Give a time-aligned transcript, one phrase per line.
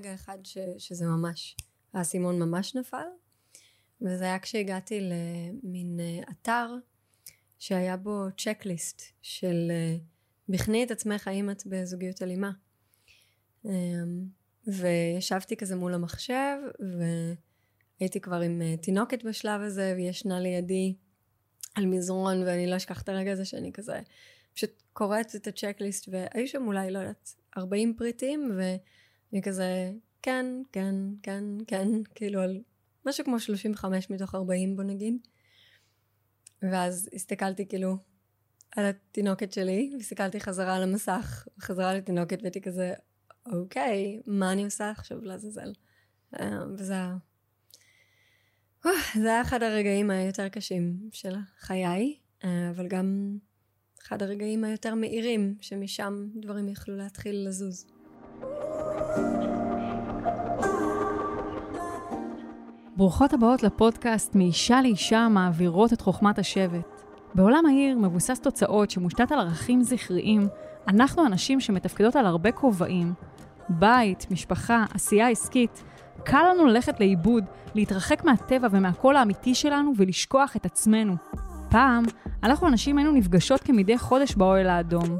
[0.00, 1.56] רגע אחד ש, שזה ממש,
[1.92, 3.06] האסימון ממש נפל,
[4.00, 6.74] וזה היה כשהגעתי למין אה, אתר
[7.58, 9.96] שהיה בו צ'קליסט של אה,
[10.48, 12.50] בחני את עצמך האם את בזוגיות אלימה.
[13.64, 13.70] אמ,
[14.66, 16.56] וישבתי כזה מול המחשב,
[17.98, 20.94] והייתי כבר עם אה, תינוקת בשלב הזה, והיא ישנה לידי
[21.74, 24.00] על מזרון, ואני לא אשכח את הרגע הזה שאני כזה
[24.54, 28.50] פשוט קוראת את הצ'קליסט, והיו שם אולי, לא יודעת, 40 פריטים,
[29.32, 29.92] ואני כזה,
[30.22, 32.62] כן, כן, כן, כן, כאילו על
[33.06, 35.14] משהו כמו 35 מתוך 40 בוא נגיד.
[36.62, 37.96] ואז הסתכלתי כאילו
[38.76, 42.94] על התינוקת שלי, והסתכלתי חזרה על המסך, חזרה לתינוקת, והייתי כזה,
[43.46, 45.72] אוקיי, מה אני עושה עכשיו לעזאזל?
[46.40, 47.16] אה, וזה היה...
[49.22, 53.38] זה היה אחד הרגעים היותר קשים של חיי, אה, אבל גם
[54.02, 57.86] אחד הרגעים היותר מאירים, שמשם דברים יכלו להתחיל לזוז.
[62.96, 67.02] ברוכות הבאות לפודקאסט מאישה לאישה מעבירות את חוכמת השבט.
[67.34, 70.48] בעולם העיר מבוסס תוצאות שמושתת על ערכים זכריים,
[70.88, 73.14] אנחנו אנשים שמתפקדות על הרבה כובעים.
[73.68, 75.82] בית, משפחה, עשייה עסקית.
[76.24, 81.14] קל לנו ללכת לאיבוד, להתרחק מהטבע ומהקול האמיתי שלנו ולשכוח את עצמנו.
[81.70, 82.04] פעם,
[82.42, 85.18] אנחנו הנשים היינו נפגשות כמדי חודש באוהל האדום.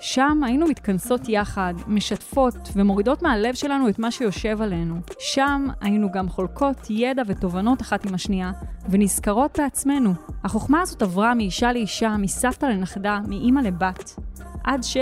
[0.00, 4.94] שם היינו מתכנסות יחד, משתפות ומורידות מהלב שלנו את מה שיושב עלינו.
[5.18, 8.52] שם היינו גם חולקות ידע ותובנות אחת עם השנייה,
[8.88, 10.14] ונזכרות בעצמנו.
[10.44, 14.16] החוכמה הזאת עברה מאישה לאישה, מסבתא לנכדה, מאימא לבת.
[14.64, 14.96] עד ש...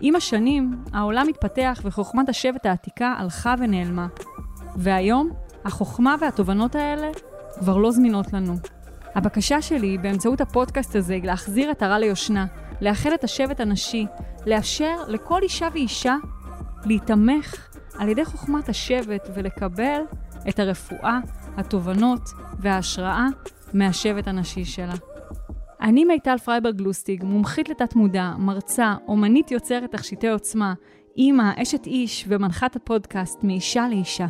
[0.00, 4.06] עם השנים, העולם התפתח וחוכמת השבט העתיקה הלכה ונעלמה.
[4.76, 5.30] והיום,
[5.64, 7.10] החוכמה והתובנות האלה
[7.58, 8.54] כבר לא זמינות לנו.
[9.14, 12.46] הבקשה שלי באמצעות הפודקאסט הזה להחזיר את הרע ליושנה,
[12.82, 14.06] לאחד את השבט הנשי,
[14.46, 16.16] לאפשר לכל אישה ואישה
[16.84, 20.02] להיתמך על ידי חוכמת השבט ולקבל
[20.48, 21.18] את הרפואה,
[21.56, 22.20] התובנות
[22.60, 23.26] וההשראה
[23.74, 24.94] מהשבט הנשי שלה.
[25.80, 30.74] אני מיטל פרייברג גלוסטיג, מומחית לתת מודע, מרצה, אומנית יוצרת תכשיטי עוצמה,
[31.16, 34.26] אימא, אשת איש ומנחת הפודקאסט מאישה לאישה.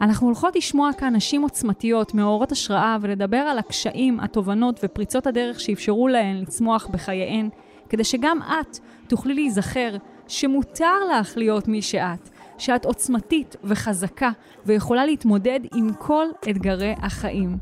[0.00, 6.08] אנחנו הולכות לשמוע כאן נשים עוצמתיות, מאורות השראה, ולדבר על הקשיים, התובנות ופריצות הדרך שאפשרו
[6.08, 7.48] להן לצמוח בחייהן,
[7.94, 8.78] כדי שגם את
[9.08, 9.96] תוכלי להיזכר
[10.28, 14.30] שמותר לך להיות מי שאת, שאת עוצמתית וחזקה
[14.66, 17.58] ויכולה להתמודד עם כל אתגרי החיים.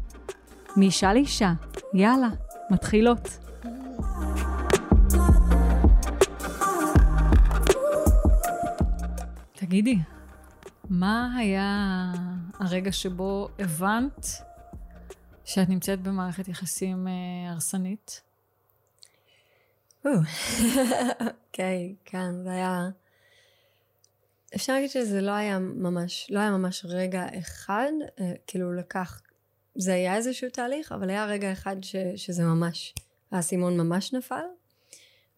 [0.76, 1.53] מאישה לאישה,
[1.94, 2.28] יאללה,
[2.70, 3.38] מתחילות.
[9.53, 9.99] תגידי,
[10.91, 12.12] מה היה
[12.60, 14.26] הרגע שבו הבנת
[15.44, 18.31] שאת נמצאת במערכת יחסים אה, הרסנית?
[21.26, 22.88] אוקיי, כן, זה היה...
[24.54, 29.22] אפשר להגיד שזה לא היה ממש, לא היה ממש רגע אחד, אה, כאילו לקח,
[29.74, 32.94] זה היה איזשהו תהליך, אבל היה רגע אחד ש, שזה ממש,
[33.30, 34.44] האסימון ממש נפל,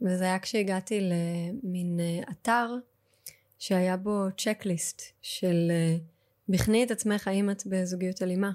[0.00, 2.74] וזה היה כשהגעתי למין אה, אתר
[3.58, 5.96] שהיה בו צ'קליסט של אה,
[6.48, 8.52] בחני את עצמך האם את בזוגיות אלימה.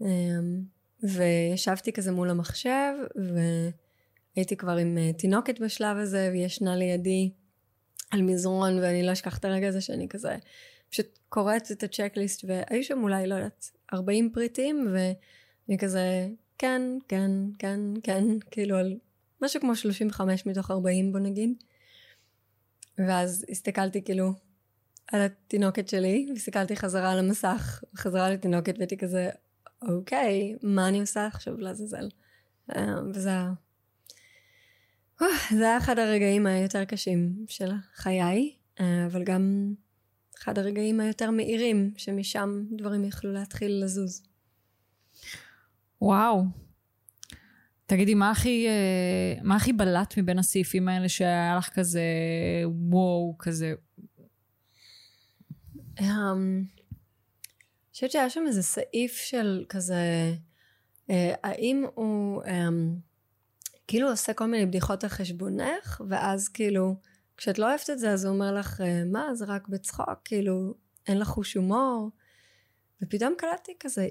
[0.00, 0.62] אמ,
[1.02, 2.92] וישבתי כזה מול המחשב
[4.36, 7.30] והייתי כבר עם אה, תינוקת בשלב הזה והיא ישנה לידי
[8.10, 10.36] על מזרון ואני לא אשכח את הרגע הזה שאני כזה
[10.90, 17.30] פשוט קוראת את הצ'קליסט והיו שם אולי לא יודעת 40 פריטים ואני כזה כן כן
[17.58, 18.98] כן כן כאילו על
[19.42, 21.50] משהו כמו 35 מתוך 40 בוא נגיד
[22.98, 24.32] ואז הסתכלתי כאילו
[25.12, 29.30] על התינוקת שלי, והסתכלתי חזרה על המסך, חזרה לתינוקת, והייתי כזה,
[29.82, 32.08] אוקיי, מה אני עושה עכשיו לעזאזל?
[32.76, 33.30] אה, וזה.
[35.56, 39.74] זה היה אחד הרגעים היותר קשים של חיי, אה, אבל גם
[40.38, 44.22] אחד הרגעים היותר מאירים, שמשם דברים יכלו להתחיל לזוז.
[46.02, 46.44] וואו,
[47.86, 52.02] תגידי, מה הכי, אה, מה הכי בלט מבין הסעיפים האלה שהיה לך כזה
[52.64, 53.74] וואו, כזה?
[56.00, 60.34] אמ, אני חושבת שהיה שם איזה סעיף של כזה,
[61.10, 62.96] אה, האם הוא אמ,
[63.90, 66.96] כאילו עושה כל מיני בדיחות על חשבונך, ואז כאילו,
[67.36, 70.74] כשאת לא אוהבת את זה, אז הוא אומר לך, אה, מה, זה רק בצחוק, כאילו,
[71.06, 72.10] אין לך חוש הומור.
[73.02, 74.08] ופתאום קלטתי כזה,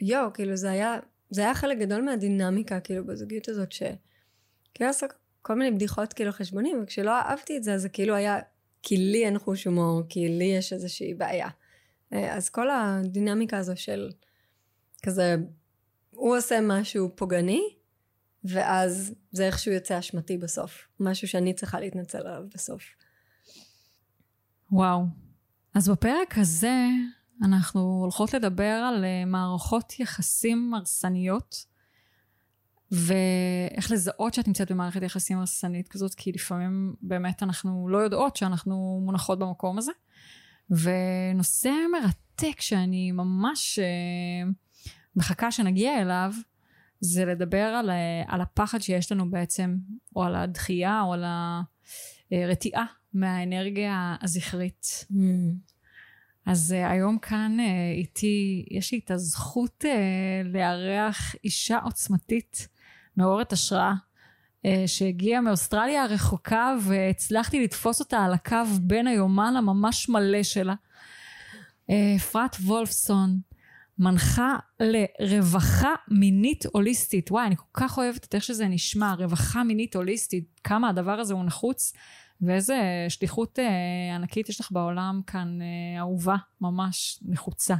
[0.00, 0.98] יואו, כאילו זה היה
[1.32, 5.06] זה היה חלק גדול מהדינמיקה כאילו בזוגיות הזאת שכאילו עשה
[5.42, 8.38] כל מיני בדיחות כאילו חשבונים וכשלא אהבתי את זה אז זה כאילו היה
[8.82, 11.48] כי לי אין חוש הומור כי לי יש איזושהי בעיה
[12.12, 14.10] אה, אז כל הדינמיקה הזו של
[15.02, 15.36] כזה
[16.10, 17.74] הוא עושה משהו פוגעני
[18.44, 22.82] ואז זה איכשהו יוצא אשמתי בסוף משהו שאני צריכה להתנצל עליו בסוף.
[24.72, 25.04] וואו
[25.74, 26.86] אז בפרק הזה
[27.42, 31.72] אנחנו הולכות לדבר על אה, מערכות יחסים הרסניות,
[32.92, 39.00] ואיך לזהות שאת נמצאת במערכת יחסים הרסנית כזאת, כי לפעמים באמת אנחנו לא יודעות שאנחנו
[39.04, 39.92] מונחות במקום הזה.
[40.70, 44.50] ונושא מרתק שאני ממש אה,
[45.16, 46.32] מחכה שנגיע אליו,
[47.04, 49.76] זה לדבר על, אה, על הפחד שיש לנו בעצם,
[50.16, 51.24] או על הדחייה, או על
[52.32, 52.84] הרתיעה
[53.14, 55.06] מהאנרגיה הזכרית.
[55.12, 55.14] Mm.
[56.46, 62.68] אז uh, היום כאן uh, איתי, יש לי את הזכות uh, לארח אישה עוצמתית,
[63.16, 70.42] מעוררת השראה, uh, שהגיעה מאוסטרליה הרחוקה והצלחתי לתפוס אותה על הקו בין היומן הממש מלא
[70.42, 70.74] שלה.
[72.16, 73.40] אפרת uh, וולפסון,
[74.02, 74.56] מנחה
[75.20, 77.30] לרווחה מינית הוליסטית.
[77.30, 81.34] וואי, אני כל כך אוהבת את איך שזה נשמע, רווחה מינית הוליסטית, כמה הדבר הזה
[81.34, 81.92] הוא נחוץ.
[82.40, 87.74] ואיזה שליחות אה, ענקית יש לך בעולם כאן, אה, אהובה, ממש נחוצה,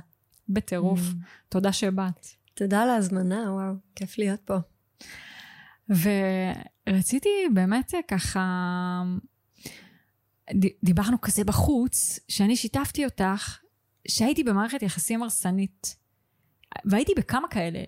[0.49, 1.01] בטירוף.
[1.01, 1.25] Mm.
[1.49, 2.27] תודה שבאת.
[2.55, 4.57] תודה על ההזמנה, וואו, כיף להיות פה.
[6.89, 9.03] ורציתי באמת אה, ככה,
[10.85, 13.59] דיברנו כזה בחוץ, שאני שיתפתי אותך
[14.09, 16.02] שהייתי במערכת יחסים הרסנית.
[16.85, 17.83] והייתי בכמה כאלה,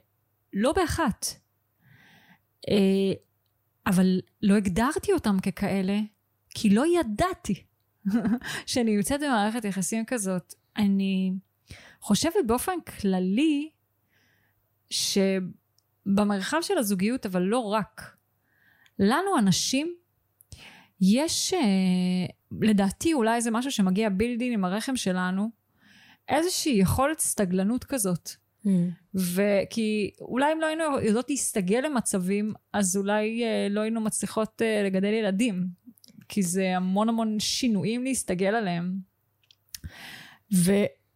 [0.53, 1.27] לא באחת.
[2.69, 3.13] אה,
[3.87, 5.99] אבל לא הגדרתי אותם ככאלה,
[6.51, 7.65] כי לא ידעתי
[8.67, 10.55] שאני נמצאת במערכת יחסים כזאת.
[10.77, 11.33] אני
[12.01, 13.71] חושבת באופן כללי
[14.91, 18.17] שבמרחב של הזוגיות, אבל לא רק,
[18.99, 19.95] לנו הנשים
[21.01, 21.61] יש, אה,
[22.61, 25.51] לדעתי אולי זה משהו שמגיע בילדין עם הרחם שלנו,
[26.29, 28.31] איזושהי יכולת סתגלנות כזאת.
[28.67, 28.69] Mm.
[29.15, 34.83] וכי אולי אם לא היינו יודעות להסתגל למצבים, אז אולי אה, לא היינו מצליחות אה,
[34.85, 35.67] לגדל ילדים.
[36.29, 38.99] כי זה המון המון שינויים להסתגל עליהם.
[40.55, 40.73] ו,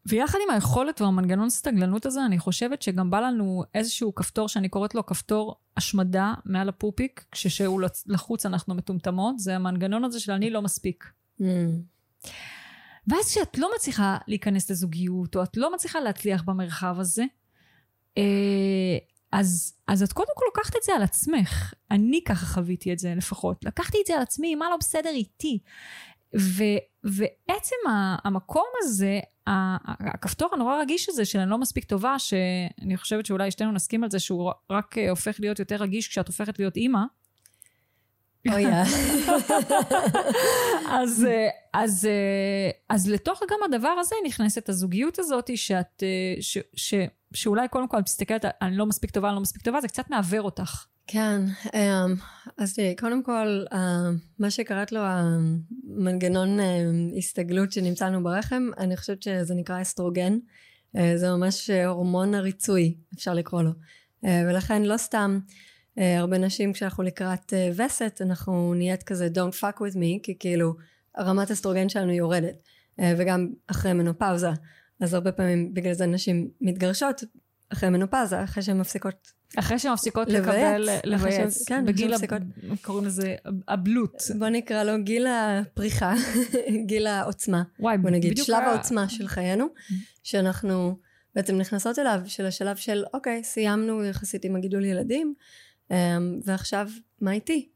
[0.06, 4.94] ויחד עם היכולת והמנגנון סתגלנות הזה, אני חושבת שגם בא לנו איזשהו כפתור שאני קוראת
[4.94, 10.62] לו כפתור השמדה מעל הפופיק, כשהוא לחוץ אנחנו מטומטמות, זה המנגנון הזה של אני לא
[10.62, 11.04] מספיק.
[11.40, 11.44] Mm.
[13.08, 17.24] ואז כשאת לא מצליחה להיכנס לזוגיות, או את לא מצליחה להצליח במרחב הזה,
[18.18, 18.98] אה,
[19.32, 21.74] אז, אז את קודם כל לוקחת את זה על עצמך.
[21.90, 23.64] אני ככה חוויתי את זה לפחות.
[23.64, 25.58] לקחתי את זה על עצמי, מה לא בסדר איתי.
[26.38, 26.62] ו,
[27.04, 27.76] ועצם
[28.24, 33.72] המקום הזה, הכפתור הנורא רגיש הזה של אני לא מספיק טובה, שאני חושבת שאולי שתינו
[33.72, 37.00] נסכים על זה שהוא רק אה, הופך להיות יותר רגיש כשאת הופכת להיות אימא.
[38.52, 38.68] אוי, oh,
[41.00, 46.02] אז, אה, אז, אה, אז לתוך גם הדבר הזה נכנסת הזוגיות הזאת שאת,
[46.40, 46.94] ש, ש,
[47.32, 50.10] שאולי קודם כל את מסתכלת, אני לא מספיק טובה, אני לא מספיק טובה, זה קצת
[50.10, 50.86] מעוור אותך.
[51.10, 51.40] כן,
[51.74, 52.14] אמ,
[52.58, 56.84] אז תראי, קודם כל, אה, מה שקראת לו המנגנון אה,
[57.18, 60.38] הסתגלות שנמצא לנו ברחם, אני חושבת שזה נקרא אסטרוגן.
[60.96, 63.70] אה, זה ממש הורמון הריצוי, אפשר לקרוא לו.
[64.22, 65.38] ולכן לא סתם
[66.18, 70.74] הרבה נשים כשאנחנו לקראת וסת, אנחנו נהיית כזה don't fuck with me, כי כאילו
[71.18, 72.54] רמת אסטרוגן שלנו יורדת.
[72.98, 74.50] וגם אחרי מנופאוזה.
[75.00, 77.24] אז הרבה פעמים בגלל זה נשים מתגרשות
[77.72, 82.42] אחרי מנופזה, אחרי שהן מפסיקות אחרי שהן מפסיקות לקבל, לבייץ, כן, בגיל, מפסיקות...
[82.82, 83.34] קוראים לזה
[83.68, 84.22] הבלוט.
[84.38, 86.14] בוא נקרא לו גיל הפריחה,
[86.86, 87.62] גיל העוצמה.
[87.80, 88.70] וואי, בוא נגיד, שלב היה...
[88.70, 89.66] העוצמה של חיינו,
[90.22, 90.96] שאנחנו
[91.34, 95.34] בעצם נכנסות אליו, של השלב של, אוקיי, סיימנו יחסית עם הגידול ילדים,
[96.44, 96.88] ועכשיו,
[97.20, 97.68] מה איתי?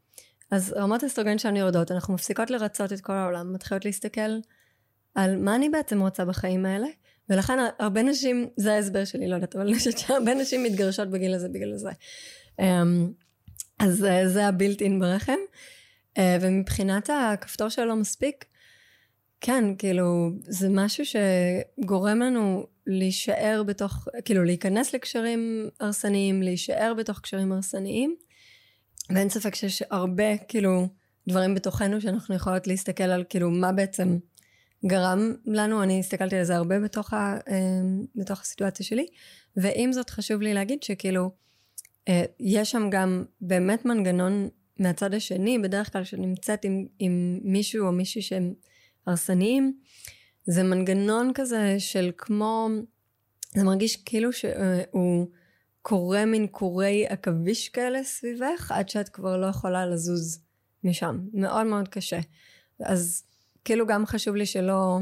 [0.51, 4.39] אז רמות אסטרוגן שלנו יורדות, אנחנו מפסיקות לרצות את כל העולם, מתחילות להסתכל
[5.15, 6.87] על מה אני בעצם רוצה בחיים האלה,
[7.29, 11.33] ולכן הרבה נשים, זה ההסבר שלי, לא יודעת, אבל אני חושבת שהרבה נשים מתגרשות בגיל
[11.33, 11.91] הזה בגלל זה.
[12.59, 13.11] אמ,
[13.79, 15.39] אז אה, זה הבילט אין ברחם.
[16.17, 18.45] אה, ומבחינת הכפתור שלא מספיק,
[19.41, 27.51] כן, כאילו, זה משהו שגורם לנו להישאר בתוך, כאילו, להיכנס לקשרים הרסניים, להישאר בתוך קשרים
[27.51, 28.15] הרסניים.
[29.09, 30.87] ואין ספק שיש הרבה, כאילו,
[31.27, 34.17] דברים בתוכנו שאנחנו יכולות להסתכל על, כאילו, מה בעצם
[34.85, 39.05] גרם לנו, אני הסתכלתי על זה הרבה בתוך, ה, אמ, בתוך הסיטואציה שלי,
[39.57, 41.31] ועם זאת חשוב לי להגיד שכאילו,
[42.07, 44.49] אה, יש שם גם באמת מנגנון
[44.79, 48.53] מהצד השני, בדרך כלל שנמצאת עם, עם מישהו או מישהי שהם
[49.07, 49.77] הרסניים,
[50.45, 52.69] זה מנגנון כזה של כמו,
[53.55, 55.27] זה מרגיש כאילו שהוא
[55.81, 60.39] קורא מין קורי עכביש כאלה סביבך, עד שאת כבר לא יכולה לזוז
[60.83, 61.19] משם.
[61.33, 62.19] מאוד מאוד קשה.
[62.79, 63.23] אז
[63.65, 64.99] כאילו גם חשוב לי שלא,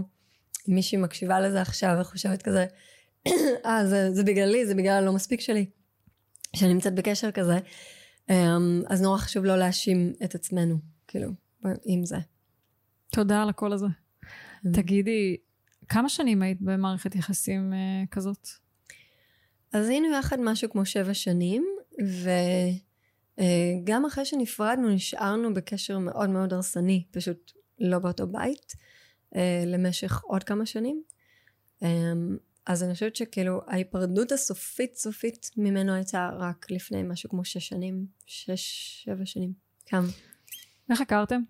[0.67, 2.65] מישהי מקשיבה לזה עכשיו וחושבת כזה,
[3.65, 5.65] אה, זה, זה בגללי, זה בגלל הלא מספיק שלי,
[6.55, 7.59] שאני נמצאת בקשר כזה,
[8.29, 11.29] אמ, אז נורא חשוב לא להאשים את עצמנו, כאילו,
[11.85, 12.17] עם זה.
[13.11, 13.87] תודה על הקול הזה.
[14.65, 14.69] Mm.
[14.73, 15.37] תגידי,
[15.87, 18.47] כמה שנים היית במערכת יחסים uh, כזאת?
[19.73, 21.65] אז היינו יחד משהו כמו שבע שנים,
[23.37, 28.71] וגם uh, אחרי שנפרדנו נשארנו בקשר מאוד מאוד הרסני, פשוט לא באותו בית,
[29.33, 31.03] uh, למשך עוד כמה שנים.
[31.79, 31.85] Um,
[32.65, 38.05] אז אני חושבת שכאילו ההיפרדות הסופית סופית ממנו הייתה רק לפני משהו כמו שש שנים,
[38.25, 39.53] שש, שבע שנים.
[39.85, 40.07] כמה?
[40.89, 41.41] איך הכרתם?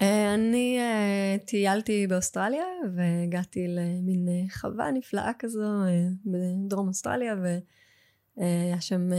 [0.00, 5.64] אה, אני uh, טיילתי באוסטרליה והגעתי למין uh, חווה נפלאה כזו
[6.26, 7.36] בדרום אוסטרליה
[8.36, 9.10] והיה שם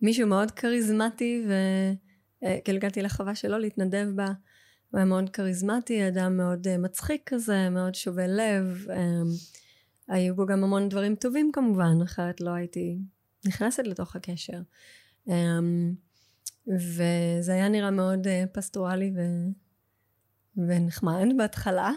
[0.00, 4.26] מישהו מאוד כריזמטי וכאילו הגעתי לחווה שלו להתנדב בה.
[4.90, 8.86] הוא היה מאוד כריזמטי, אדם מאוד מצחיק כזה, מאוד שובה לב.
[10.08, 12.98] היו בו גם המון דברים טובים כמובן, אחרת לא הייתי
[13.46, 14.58] נכנסת לתוך הקשר.
[16.66, 19.20] וזה היה נראה מאוד פסטורלי ו...
[20.56, 21.90] ונחמד בהתחלה,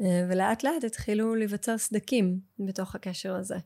[0.00, 3.56] uh, ולאט לאט התחילו להיווצר סדקים בתוך הקשר הזה.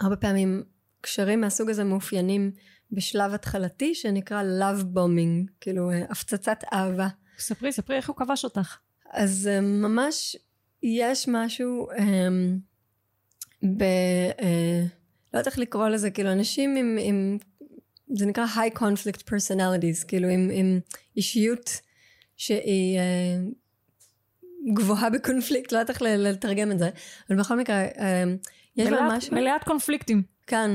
[0.00, 0.62] הרבה פעמים
[1.00, 2.50] קשרים מהסוג הזה מאופיינים
[2.92, 7.08] בשלב התחלתי שנקרא love bombing, כאילו uh, הפצצת אהבה.
[7.38, 8.76] ספרי, ספרי איך הוא כבש אותך.
[9.10, 10.36] אז uh, ממש
[10.82, 11.98] יש משהו um,
[13.76, 13.82] ב...
[14.38, 14.44] Uh,
[15.34, 17.38] לא יודעת איך לקרוא לזה, כאילו אנשים עם, עם
[18.14, 20.80] זה נקרא high conflict personalities, כאילו עם, עם
[21.16, 21.70] אישיות
[22.36, 26.90] שהיא uh, גבוהה בקונפליקט, לא יודעת איך לתרגם את זה,
[27.30, 28.00] אבל בכל מקרה, uh,
[28.76, 29.34] יש בהם משהו...
[29.34, 30.22] מלאת קונפליקטים.
[30.46, 30.70] כן.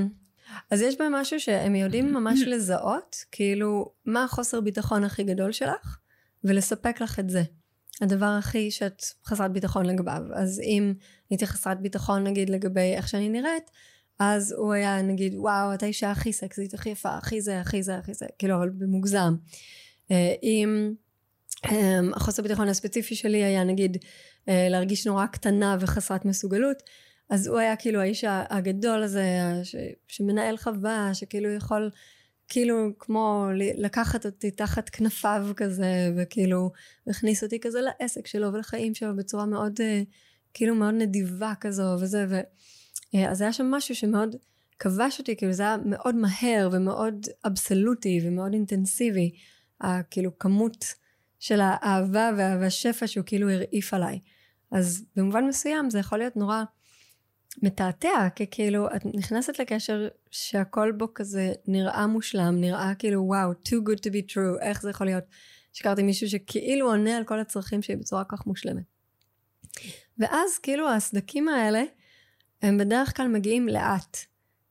[0.72, 5.98] אז יש בהם משהו שהם יודעים ממש לזהות, כאילו, מה החוסר ביטחון הכי גדול שלך,
[6.44, 7.44] ולספק לך את זה.
[8.02, 10.22] הדבר הכי שאת חסרת ביטחון לגביו.
[10.34, 10.94] אז אם
[11.30, 13.72] הייתי חסרת ביטחון נגיד לגבי איך שאני נראית,
[14.20, 17.98] אז הוא היה נגיד וואו את האישה הכי סקסית הכי יפה הכי זה הכי זה
[17.98, 19.36] הכי זה כאילו אבל במוגזם
[20.12, 20.94] אה, אם
[22.16, 23.98] החוסר ביטחון הספציפי שלי היה נגיד
[24.50, 26.84] אה, להרגיש נורא קטנה וחסרת מסוגלות.
[27.30, 29.26] אז הוא היה כאילו האיש הגדול הזה
[29.64, 29.76] ש,
[30.08, 31.90] שמנהל חווה שכאילו יכול
[32.48, 33.48] כאילו כמו
[33.78, 36.72] לקחת אותי תחת כנפיו כזה וכאילו
[37.08, 40.02] הכניס אותי כזה לעסק שלו ולחיים שלו בצורה מאוד אה,
[40.54, 42.40] כאילו מאוד נדיבה כזו וזה ו...
[43.16, 44.36] אה, אז היה שם משהו שמאוד
[44.80, 49.32] כבש אותי, כאילו זה היה מאוד מהר ומאוד אבסולוטי ומאוד אינטנסיבי,
[50.10, 50.86] כאילו כמות
[51.40, 54.20] של האהבה והשפע שהוא כאילו הרעיף עליי.
[54.72, 56.64] אז במובן מסוים זה יכול להיות נורא
[57.64, 63.90] מתעתע, כי כאילו את נכנסת לקשר שהכל בו כזה נראה מושלם, נראה כאילו וואו, too
[63.90, 65.24] good to be true, איך זה יכול להיות
[65.74, 68.84] שהכרתי מישהו שכאילו עונה על כל הצרכים שלי בצורה כך מושלמת.
[70.18, 71.84] ואז כאילו הסדקים האלה
[72.62, 74.18] הם בדרך כלל מגיעים לאט.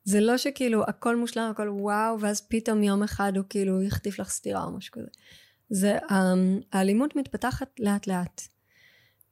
[0.05, 4.29] זה לא שכאילו הכל מושלם, הכל וואו, ואז פתאום יום אחד הוא כאילו יחטיף לך
[4.29, 5.09] סטירה או משהו כזה.
[5.71, 6.13] זה, um,
[6.73, 8.43] האלימות מתפתחת לאט לאט.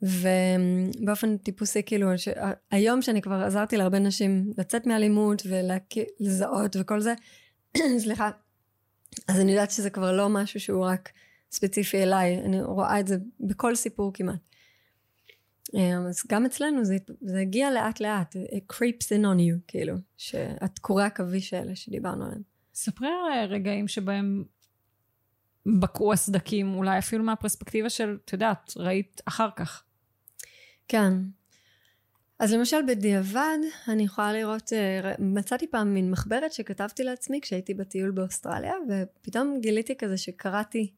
[0.02, 2.28] ובאופן טיפוסי כאילו, ש...
[2.70, 7.14] היום שאני כבר עזרתי להרבה נשים לצאת מאלימות ולזהות וכל זה,
[8.04, 8.30] סליחה,
[9.28, 11.08] אז אני יודעת שזה כבר לא משהו שהוא רק
[11.50, 14.40] ספציפי אליי, אני רואה את זה בכל סיפור כמעט.
[15.74, 19.94] אמ, אז גם אצלנו זה, זה הגיע לאט לאט, it creeps in on you, כאילו,
[20.16, 22.42] שהקורי עכביש האלה שדיברנו עליהם.
[22.74, 24.44] ספרי על רגעים שבהם
[25.80, 29.84] בקעו הסדקים, אולי אפילו מהפרספקטיבה של, את יודעת, ראית אחר כך.
[30.88, 31.12] כן.
[32.38, 33.58] אז למשל בדיעבד,
[33.88, 39.96] אני יכולה לראות, אה, מצאתי פעם מין מחברת שכתבתי לעצמי כשהייתי בטיול באוסטרליה, ופתאום גיליתי
[39.96, 40.92] כזה שקראתי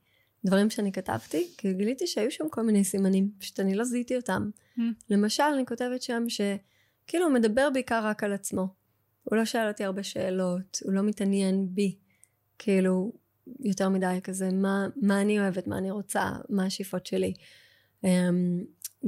[0.45, 4.51] דברים שאני כתבתי, כי גיליתי שהיו שם כל מיני סימנים, פשוט אני לא זיהיתי אותם.
[4.79, 4.81] Mm.
[5.11, 8.69] למשל, אני כותבת שם שכאילו הוא מדבר בעיקר רק על עצמו.
[9.25, 11.97] הוא לא שאל אותי הרבה שאלות, הוא לא מתעניין בי.
[12.59, 13.13] כאילו,
[13.61, 17.35] יותר מדי כזה, מה, מה אני אוהבת, מה אני רוצה, מה השאיפות שלי.
[18.05, 18.09] Um,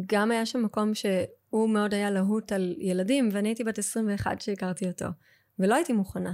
[0.07, 4.87] גם היה שם מקום שהוא מאוד היה להוט על ילדים, ואני הייתי בת 21 כשהכרתי
[4.87, 5.07] אותו,
[5.59, 6.33] ולא הייתי מוכנה.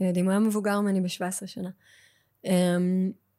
[0.00, 1.70] ילדים, הוא היה מבוגר ממני ב-17 שנה.
[2.46, 2.50] Um,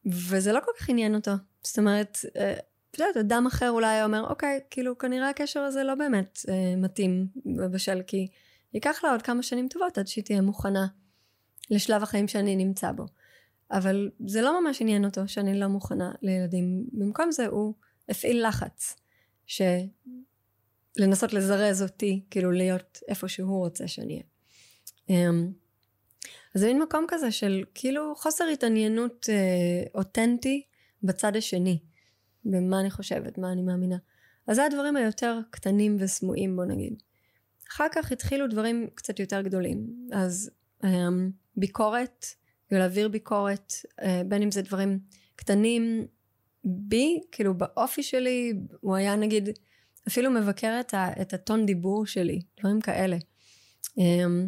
[0.05, 1.31] וזה לא כל כך עניין אותו.
[1.63, 2.53] זאת אומרת, אה,
[2.91, 7.27] את יודעת, אדם אחר אולי אומר, אוקיי, כאילו כנראה הקשר הזה לא באמת אה, מתאים
[7.57, 8.27] ובשל, כי
[8.73, 10.87] ייקח לה עוד כמה שנים טובות עד שהיא תהיה מוכנה
[11.69, 13.05] לשלב החיים שאני נמצא בו.
[13.71, 16.85] אבל זה לא ממש עניין אותו שאני לא מוכנה לילדים.
[16.91, 17.73] במקום זה הוא
[18.09, 18.95] הפעיל לחץ,
[19.45, 24.23] שלנסות לזרז אותי, כאילו להיות איפה שהוא רוצה שאני אהיה.
[25.09, 25.51] אמ,
[26.55, 30.63] אז זה מין מקום כזה של כאילו חוסר התעניינות אה, אותנטי
[31.03, 31.79] בצד השני,
[32.45, 33.97] במה אני חושבת, מה אני מאמינה.
[34.47, 37.03] אז זה הדברים היותר קטנים וסמויים בוא נגיד.
[37.71, 40.07] אחר כך התחילו דברים קצת יותר גדולים.
[40.13, 40.51] אז
[40.83, 41.07] אה,
[41.57, 42.25] ביקורת,
[42.77, 44.99] להעביר ביקורת, אה, בין אם זה דברים
[45.35, 46.07] קטנים
[46.63, 49.49] בי, כאילו באופי שלי, הוא היה נגיד,
[50.07, 53.17] אפילו מבקר את, ה, את הטון דיבור שלי, דברים כאלה.
[53.97, 54.47] אמ,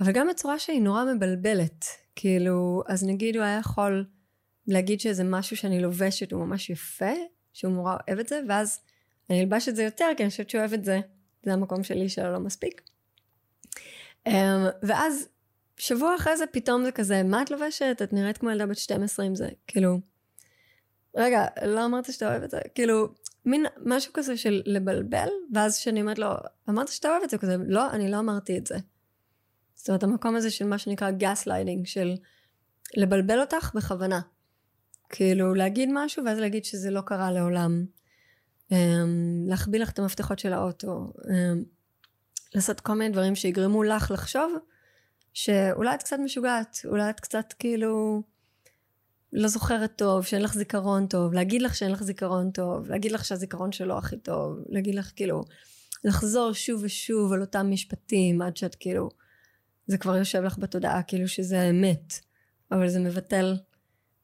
[0.00, 1.84] אבל גם בצורה שהיא נורא מבלבלת.
[2.16, 4.04] כאילו, אז נגיד הוא היה יכול
[4.66, 7.12] להגיד שזה משהו שאני לובשת הוא ממש יפה,
[7.52, 8.80] שהוא נורא אוהב את זה, ואז
[9.30, 11.00] אני אלבש את זה יותר, כי אני חושבת שהוא אוהב את זה.
[11.42, 12.82] זה המקום שלי שלו לא מספיק.
[14.28, 14.32] Um,
[14.82, 15.28] ואז
[15.80, 17.96] שבוע אחרי זה פתאום זה כזה, מה את לובשת?
[18.02, 19.48] את נראית כמו ילדה בת 12 עם זה.
[19.66, 20.00] כאילו,
[21.16, 22.60] רגע, לא אמרת שאתה אוהב את זה?
[22.74, 23.08] כאילו,
[23.44, 26.28] מין משהו כזה של לבלבל, ואז כשאני אומרת לו,
[26.68, 27.38] אמרת שאתה אוהב את זה?
[27.38, 28.76] כזה, לא, אני לא אמרתי את זה.
[29.74, 32.14] זאת אומרת, המקום הזה של מה שנקרא גס ליידינג, של
[32.96, 34.20] לבלבל אותך בכוונה.
[35.08, 37.84] כאילו, להגיד משהו ואז להגיד שזה לא קרה לעולם.
[38.70, 38.74] Um,
[39.46, 41.12] להחביא לך את המפתחות של האוטו.
[41.16, 41.28] Um,
[42.54, 44.52] לעשות כל מיני דברים שיגרמו לך לחשוב
[45.32, 48.22] שאולי את קצת משוגעת, אולי את קצת כאילו
[49.32, 53.24] לא זוכרת טוב, שאין לך זיכרון טוב, להגיד לך שאין לך זיכרון טוב, להגיד לך
[53.24, 55.42] שהזיכרון שלו הכי טוב, להגיד לך כאילו,
[56.04, 59.08] לחזור שוב ושוב על אותם משפטים עד שאת כאילו,
[59.86, 62.14] זה כבר יושב לך בתודעה כאילו שזה האמת,
[62.72, 63.56] אבל זה מבטל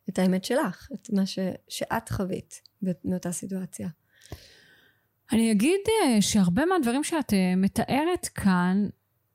[0.08, 2.60] את האמת שלך, את מה ש, שאת חווית
[3.04, 3.88] מאותה סיטואציה.
[5.32, 8.86] אני אגיד אה, שהרבה מהדברים שאת אה, מתארת כאן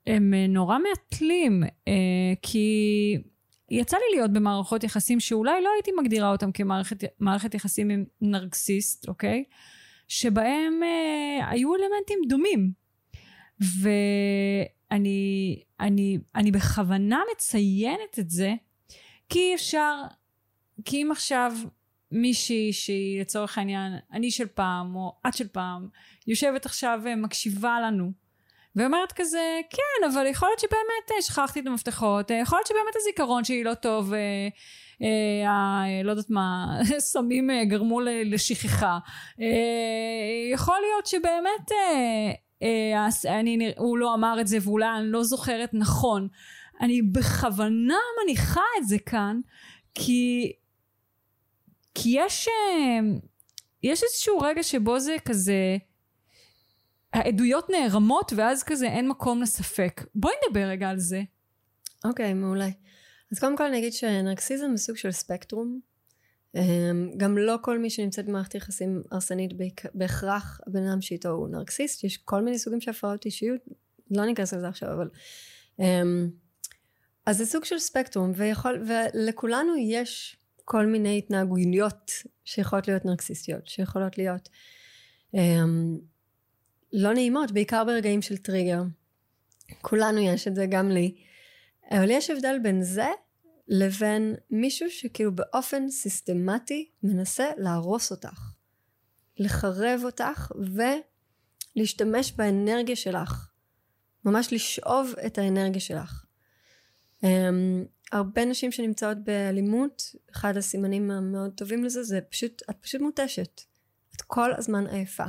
[0.08, 1.64] הם אה, נורא מעטלים,
[2.42, 3.18] כי
[3.72, 9.44] יצא לי להיות במערכות יחסים שאולי לא הייתי מגדירה אותם כמערכת יחסים עם נרקסיסט, אוקיי?
[10.08, 12.72] שבהם אה, היו אלמנטים דומים.
[13.82, 18.54] ואני אני, אני בכוונה מציינת את זה,
[19.30, 19.96] כי אפשר,
[20.86, 21.54] כי אם עכשיו
[22.12, 25.88] מישהי שהיא לצורך העניין אני של פעם או את של פעם
[26.28, 28.12] יושבת עכשיו ומקשיבה לנו
[28.76, 32.96] ואומרת כזה כן אבל יכול להיות שבאמת אה, שכחתי את המפתחות אה, יכול להיות שבאמת
[32.96, 34.20] הזיכרון שלי לא טוב אה,
[35.02, 36.66] אה, לא יודעת מה
[37.00, 39.00] סמים אה, גרמו לשכחה.
[39.42, 42.32] אה, יכול להיות שבאמת אה,
[42.64, 46.28] אה, אני, הוא לא אמר את זה ואולי אני לא זוכרת נכון.
[46.82, 49.40] אני בכוונה מניחה את זה כאן
[49.94, 50.52] כי
[51.96, 53.00] כי יש, אה,
[53.84, 55.78] יש איזשהו רגע שבו זה כזה,
[57.14, 60.02] העדויות נערמות ואז כזה אין מקום לספק.
[60.16, 61.22] בואי נדבר רגע על זה.
[62.06, 62.70] אוקיי, okay, מעולה.
[63.32, 65.80] אז קודם כל אני אגיד שנרקסיזם זה סוג של ספקטרום.
[66.56, 69.52] אמ, גם לא כל מי שנמצאת במערכת יחסים הרסנית
[69.94, 73.62] בהכרח הבן אדם שאיתו הוא נרקסיסט, יש כל מיני סוגים של הפרעות אישיות,
[74.12, 75.10] לא ניכנס לזה עכשיו, אבל...
[75.80, 76.30] אמ,
[77.26, 82.12] אז זה סוג של ספקטרום, ויכול, ולכולנו יש כל מיני התנהגויות
[82.46, 84.50] שיכולות להיות נרקסיסטיות, שיכולות להיות
[85.36, 85.40] um,
[86.94, 88.84] לא נעימות, בעיקר ברגעים של טריגר.
[89.82, 91.16] כולנו יש את זה, גם לי.
[91.92, 93.10] אבל יש הבדל בין זה
[93.68, 98.54] לבין מישהו שכאילו באופן סיסטמטי מנסה להרוס אותך,
[99.38, 100.52] לחרב אותך
[101.76, 103.48] ולהשתמש באנרגיה שלך,
[104.26, 106.26] ממש לשאוב את האנרגיה שלך.
[107.22, 107.26] Um,
[108.12, 113.62] הרבה נשים שנמצאות באלימות, אחד הסימנים המאוד טובים לזה זה פשוט, את פשוט מותשת.
[114.16, 115.26] את כל הזמן עייפה.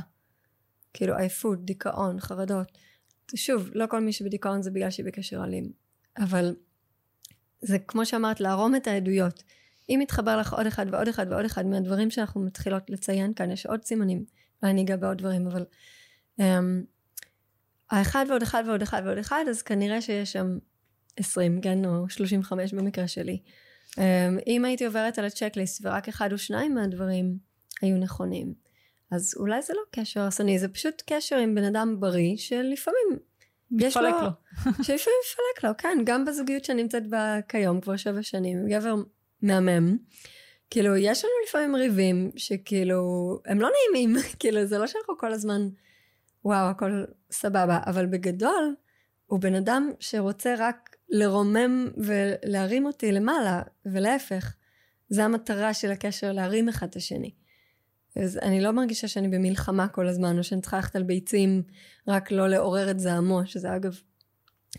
[0.93, 2.67] כאילו עייפות, דיכאון, חרדות.
[3.35, 5.71] שוב, לא כל מי שבדיכאון זה בגלל שהיא בקשר אלים.
[6.17, 6.55] אבל
[7.61, 9.43] זה כמו שאמרת, לערום את העדויות.
[9.89, 13.65] אם יתחבר לך עוד אחד ועוד אחד ועוד אחד מהדברים שאנחנו מתחילות לציין כאן, יש
[13.65, 14.25] עוד סימנים,
[14.63, 15.65] ואני אגע בעוד דברים, אבל
[16.39, 16.43] um,
[17.91, 20.57] האחד ועוד אחד ועוד אחד ועוד אחד, אז כנראה שיש שם
[21.17, 23.41] 20, כן, או 35 במקרה שלי.
[23.91, 23.99] Um,
[24.47, 27.37] אם הייתי עוברת על הצ'קליסט ורק אחד או שניים מהדברים
[27.81, 28.53] היו נכונים,
[29.11, 33.19] אז אולי זה לא קשר הרסני, זה פשוט קשר עם בן אדם בריא שלפעמים
[33.79, 34.03] יש לו...
[34.03, 34.27] לו.
[34.85, 38.95] שלפעמים מפלק לו, כן, גם בזוגיות שאני נמצאת בה כיום, כבר שבע שנים, גבר
[39.41, 39.97] מהמם.
[40.69, 43.01] כאילו, יש לנו לפעמים ריבים שכאילו,
[43.45, 45.69] הם לא נעימים, כאילו, זה לא שאנחנו כל הזמן,
[46.45, 48.75] וואו, הכל סבבה, אבל בגדול,
[49.25, 54.55] הוא בן אדם שרוצה רק לרומם ולהרים אותי למעלה, ולהפך.
[55.09, 57.31] זה המטרה של הקשר, להרים אחד את השני.
[58.15, 61.63] אז אני לא מרגישה שאני במלחמה כל הזמן, או שאני צריכה ללכת על ביצים,
[62.07, 63.99] רק לא לעורר את זעמו, שזה אגב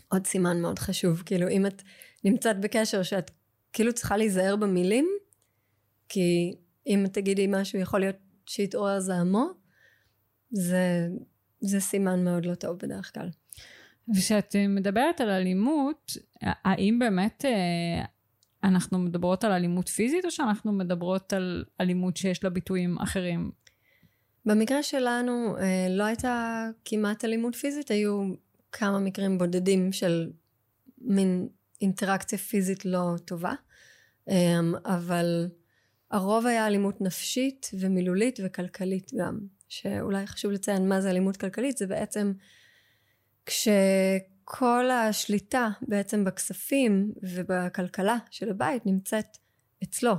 [0.07, 1.23] עוד סימן מאוד חשוב.
[1.25, 1.81] כאילו, אם את
[2.23, 3.31] נמצאת בקשר שאת
[3.73, 5.07] כאילו צריכה להיזהר במילים,
[6.09, 6.55] כי
[6.87, 9.47] אם תגידי משהו יכול להיות שיתעורר זעמו,
[10.51, 11.07] זה,
[11.61, 13.29] זה סימן מאוד לא טוב בדרך כלל.
[14.15, 18.05] וכשאת מדברת על אלימות, האם באמת אה,
[18.65, 23.51] אנחנו מדברות על אלימות פיזית או שאנחנו מדברות על אלימות שיש לה ביטויים אחרים?
[24.45, 28.33] במקרה שלנו אה, לא הייתה כמעט אלימות פיזית, היו
[28.71, 30.31] כמה מקרים בודדים של
[31.01, 31.47] מין
[31.81, 33.53] אינטראקציה פיזית לא טובה,
[34.29, 35.47] אה, אבל
[36.11, 39.39] הרוב היה אלימות נפשית ומילולית וכלכלית גם.
[39.69, 42.33] שאולי חשוב לציין מה זה אלימות כלכלית, זה בעצם
[44.47, 49.37] כשכל השליטה בעצם בכספים ובכלכלה של הבית נמצאת
[49.83, 50.13] אצלו,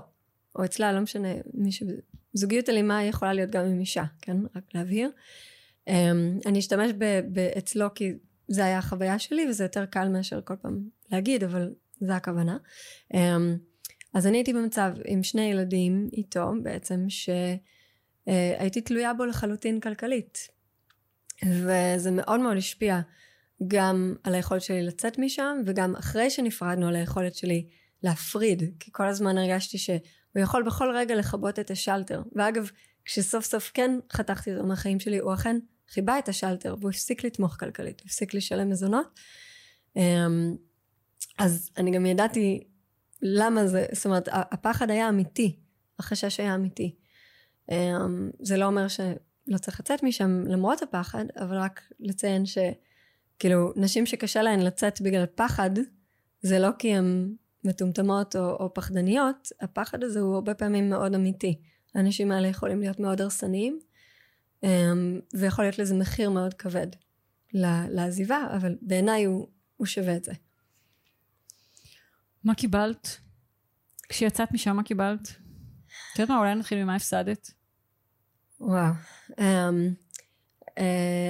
[0.55, 1.83] או אצלה, לא משנה, מי ש...
[2.33, 4.37] זוגיות אלימה יכולה להיות גם עם אישה, כן?
[4.57, 5.11] רק להבהיר.
[5.89, 5.93] Um,
[6.47, 6.91] אני אשתמש
[7.33, 8.13] באצלו כי
[8.49, 12.57] זה היה החוויה שלי וזה יותר קל מאשר כל פעם להגיד, אבל זה הכוונה.
[13.13, 13.17] Um,
[14.15, 20.49] אז אני הייתי במצב עם שני ילדים איתו בעצם, שהייתי תלויה בו לחלוטין כלכלית.
[21.45, 23.01] וזה מאוד מאוד השפיע
[23.69, 27.67] גם על היכולת שלי לצאת משם, וגם אחרי שנפרדנו על היכולת שלי
[28.03, 29.99] להפריד, כי כל הזמן הרגשתי שהוא
[30.37, 32.23] יכול בכל רגע לכבות את השלטר.
[32.33, 32.71] ואגב,
[33.05, 35.57] כשסוף סוף כן חתכתי אותו מהחיים שלי, הוא אכן
[35.89, 39.21] חיבה את השלטר, והוא הפסיק לתמוך כלכלית, הוא הפסיק לשלם מזונות.
[39.97, 40.57] אמ,
[41.39, 42.65] אז אני גם ידעתי
[43.23, 45.57] למה זה, זאת אומרת, הפחד היה אמיתי,
[45.99, 46.95] החשש היה אמיתי.
[47.71, 52.47] אמ, זה לא אומר שלא צריך לצאת משם למרות הפחד, אבל רק לציין
[53.37, 55.71] שכאילו, נשים שקשה להן לצאת בגלל פחד,
[56.43, 61.61] זה לא כי הן מטומטמות או, או פחדניות, הפחד הזה הוא הרבה פעמים מאוד אמיתי.
[61.95, 63.79] האנשים האלה יכולים להיות מאוד הרסניים,
[64.63, 66.87] אמ, ויכול להיות לזה מחיר מאוד כבד
[67.89, 70.33] לעזיבה, אבל בעיניי הוא, הוא שווה את זה.
[72.45, 73.17] מה קיבלת?
[74.09, 75.29] כשיצאת משם, מה קיבלת?
[75.29, 77.51] את יודעת מה, אולי נתחיל ממה הפסדת?
[78.61, 78.93] וואו.
[79.31, 79.35] Um,
[80.79, 80.83] uh,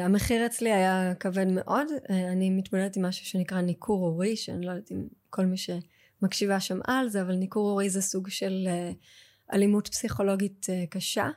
[0.04, 1.87] המחיר אצלי היה כבד מאוד.
[1.88, 6.61] Uh, אני מתמודדת עם משהו שנקרא ניכור הורי, שאני לא יודעת אם כל מי שמקשיבה
[6.61, 11.28] שמעה על זה, אבל ניכור הורי זה סוג של uh, אלימות פסיכולוגית uh, קשה,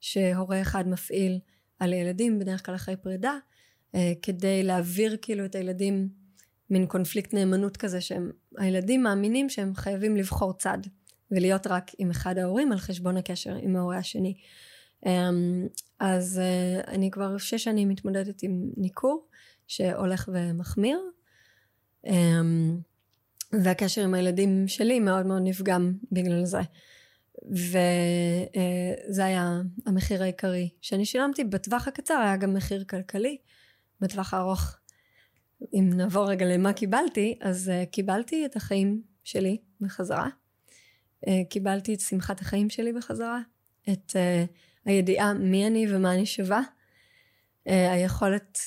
[0.00, 1.38] שהורה אחד מפעיל
[1.78, 3.34] על ילדים, בדרך כלל אחרי פרידה,
[3.92, 6.08] uh, כדי להעביר כאילו את הילדים
[6.70, 10.78] מין קונפליקט נאמנות כזה שהם, הילדים מאמינים שהם חייבים לבחור צד
[11.30, 14.34] ולהיות רק עם אחד ההורים על חשבון הקשר עם ההורה השני.
[15.06, 15.66] אמ,
[16.06, 19.26] אז אה, אני כבר שש שנים מתמודדת עם ניכור
[19.66, 21.00] שהולך ומחמיר.
[22.06, 22.78] אמ,
[23.52, 26.60] והקשר עם הילדים שלי מאוד מאוד נפגם בגלל זה.
[27.50, 31.44] וזה אה, היה המחיר העיקרי שאני שילמתי.
[31.44, 33.36] בטווח הקצר היה גם מחיר כלכלי,
[34.00, 34.76] בטווח הארוך
[35.74, 40.28] אם נעבור רגע למה קיבלתי, אז uh, קיבלתי את החיים שלי בחזרה.
[41.26, 43.40] Uh, קיבלתי את שמחת החיים שלי בחזרה,
[43.92, 44.50] את uh,
[44.84, 48.58] הידיעה מי אני ומה אני שווה, uh, היכולת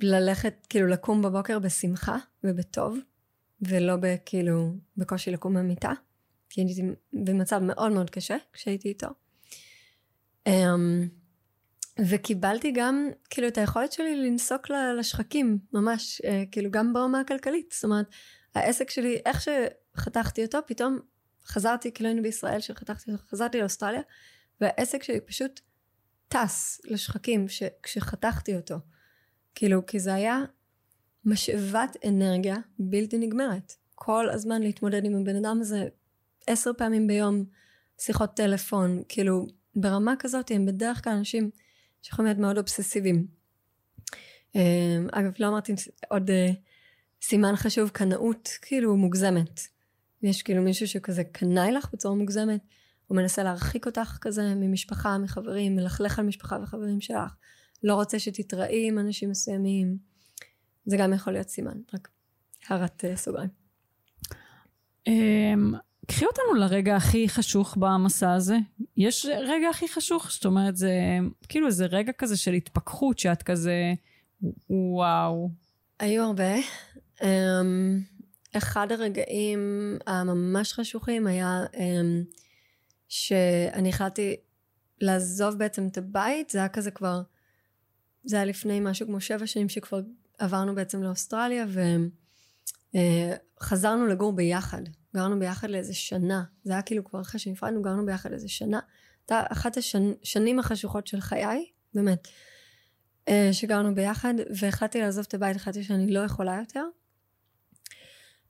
[0.00, 2.98] ללכת, כאילו לקום בבוקר בשמחה ובטוב,
[3.60, 5.92] ולא בכאילו בקושי לקום מהמיטה,
[6.50, 6.82] כי הייתי
[7.12, 9.08] במצב מאוד מאוד קשה כשהייתי איתו.
[10.48, 10.52] Um,
[11.98, 17.84] וקיבלתי גם כאילו את היכולת שלי לנסוק לשחקים ממש אה, כאילו גם ברמה הכלכלית זאת
[17.84, 18.06] אומרת
[18.54, 20.98] העסק שלי איך שחתכתי אותו פתאום
[21.46, 24.00] חזרתי כאילו היינו בישראל שחתכתי אותו חזרתי לאוסטרליה
[24.60, 25.60] והעסק שלי פשוט
[26.28, 28.76] טס לשחקים ש, כשחתכתי אותו
[29.54, 30.38] כאילו כי זה היה
[31.24, 35.88] משאבת אנרגיה בלתי נגמרת כל הזמן להתמודד עם הבן אדם הזה
[36.46, 37.44] עשר פעמים ביום
[37.98, 41.50] שיחות טלפון כאילו ברמה כזאת הם בדרך כלל אנשים
[42.02, 43.26] שיכולים להיות מאוד אובססיביים.
[44.54, 45.74] אמ, אגב, לא אמרתי
[46.08, 46.50] עוד אה,
[47.22, 49.60] סימן חשוב, קנאות כאילו מוגזמת.
[50.22, 52.60] יש כאילו מישהו שכזה קנאי לך בצורה מוגזמת,
[53.06, 57.34] הוא מנסה להרחיק אותך כזה ממשפחה, מחברים, מלכלך על משפחה וחברים שלך,
[57.82, 59.96] לא רוצה שתתראי עם אנשים מסוימים.
[60.86, 62.08] זה גם יכול להיות סימן, רק
[62.68, 63.50] הערת uh, סוגריים.
[65.08, 68.56] Um, קחי אותנו לרגע הכי חשוך במסע הזה.
[68.96, 70.92] יש רגע הכי חשוך, זאת אומרת, זה
[71.48, 73.92] כאילו זה רגע כזה של התפכחות, שאת כזה,
[74.70, 75.50] וואו.
[75.98, 76.56] היו הרבה.
[77.20, 77.24] Um,
[78.56, 79.58] אחד הרגעים
[80.06, 81.78] הממש חשוכים היה um,
[83.08, 84.36] שאני החלטתי
[85.00, 87.22] לעזוב בעצם את הבית, זה היה כזה כבר,
[88.24, 90.00] זה היה לפני משהו כמו שבע שנים שכבר
[90.38, 91.66] עברנו בעצם לאוסטרליה
[92.94, 94.82] וחזרנו uh, לגור ביחד.
[95.14, 96.44] גרנו ביחד לאיזה שנה.
[96.64, 98.80] זה היה כאילו כבר אחרי שנפרדנו, גרנו ביחד איזה שנה.
[99.20, 102.28] הייתה אחת השנים החשוכות של חיי, באמת,
[103.28, 106.84] אה, שגרנו ביחד, והחלטתי לעזוב את הבית, החלטתי שאני לא יכולה יותר.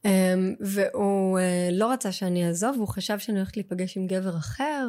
[0.04, 4.88] אמ, והוא אה, לא רצה שאני אעזוב, הוא חשב שאני הולכת להיפגש עם גבר אחר.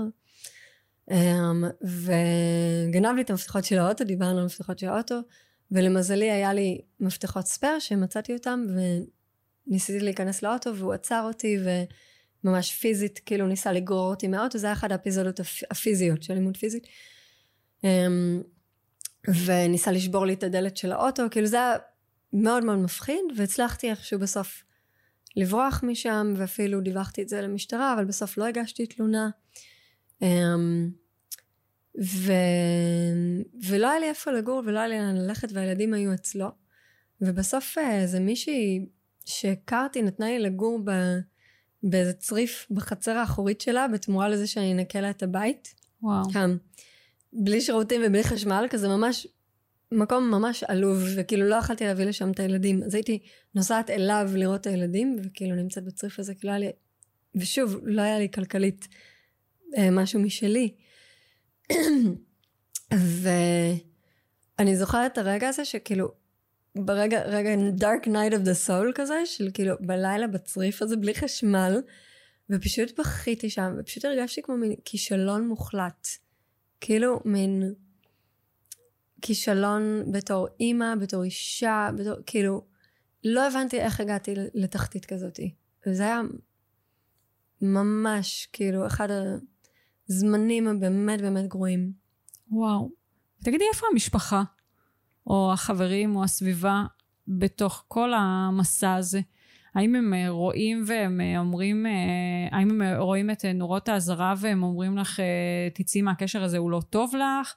[1.12, 5.16] אמ, וגנב לי את המפתחות של האוטו, דיברנו על המפתחות של האוטו,
[5.72, 8.66] ולמזלי היה לי מפתחות ספייר שמצאתי אותם,
[9.68, 11.58] ניסיתי להיכנס לאוטו והוא עצר אותי
[12.44, 14.58] וממש פיזית כאילו ניסה לגרור אותי מהאוטו.
[14.58, 15.40] זה היה אחד האפיזודות
[15.72, 16.88] הפיזיות של לימוד פיזית.
[17.84, 18.42] אמ,
[19.46, 21.24] וניסה לשבור לי את הדלת של האוטו.
[21.32, 21.76] כאילו זה היה
[22.34, 24.64] מאוד מאוד מפחיד והצלחתי איכשהו בסוף
[25.36, 29.30] לברוח משם ואפילו דיווחתי את זה למשטרה אבל בסוף לא הגשתי תלונה
[30.22, 30.90] אמ,
[32.02, 32.32] ו...
[33.68, 36.48] ולא היה לי איפה לגור ולא היה לי לאן ללכת והילדים היו אצלו.
[37.22, 38.86] ובסוף איזה מישהי
[39.26, 40.92] שהכרתי נתנה לי לגור ב...
[41.84, 45.74] באיזה צריף בחצר האחורית שלה בתמורה לזה שאני אנקה לה את הבית.
[46.02, 46.30] וואו.
[46.34, 46.50] כן.
[47.34, 49.28] בלי שירותים ובלי חשמל, כזה ממש,
[49.92, 52.84] מקום ממש עלוב, וכאילו לא יכולתי להביא לשם את הילדים.
[52.84, 53.20] אז הייתי
[53.56, 56.72] נוסעת אליו לראות את הילדים, וכאילו נמצאת בצריף הזה, כאילו היה לי,
[57.36, 58.88] ושוב, לא היה לי כלכלית
[59.78, 60.74] אה, משהו משלי.
[62.92, 66.12] ואני זוכרת את הרגע הזה שכאילו,
[66.76, 71.82] ברגע, רגע, dark night of the soul כזה, של כאילו בלילה בצריף הזה בלי חשמל,
[72.50, 76.08] ופשוט בכיתי שם, ופשוט הרגשתי כמו מין כישלון מוחלט.
[76.82, 77.74] כאילו מין
[79.22, 82.66] כישלון בתור אימא, בתור אישה, בתור, כאילו,
[83.24, 85.40] לא הבנתי איך הגעתי לתחתית כזאת.
[85.88, 86.22] וזה היה
[87.62, 89.08] ממש, כאילו, אחד
[90.10, 91.92] הזמנים הבאמת באמת גרועים.
[92.52, 92.90] וואו.
[93.44, 94.44] תגידי, איפה המשפחה?
[95.28, 96.84] או החברים או הסביבה
[97.28, 99.22] בתוך כל המסע הזה?
[99.76, 104.64] האם הם אה, רואים והם אה, אומרים, אה, האם הם רואים את נורות האזהרה והם
[104.64, 105.20] אומרים לך,
[105.74, 107.56] תצאי מהקשר הזה, הוא לא טוב לך?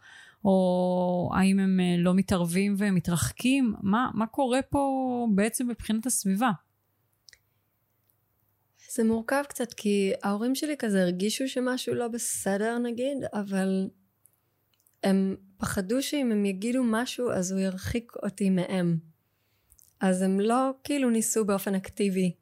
[0.48, 3.74] או האם הם לא מתערבים ומתרחקים?
[3.82, 6.50] מה, מה קורה פה בעצם מבחינת הסביבה?
[8.94, 13.88] זה מורכב קצת, כי ההורים שלי כזה הרגישו שמשהו לא בסדר נגיד, אבל
[15.04, 18.98] הם פחדו שאם הם יגידו משהו אז הוא ירחיק אותי מהם.
[20.00, 22.34] אז הם לא כאילו ניסו באופן אקטיבי,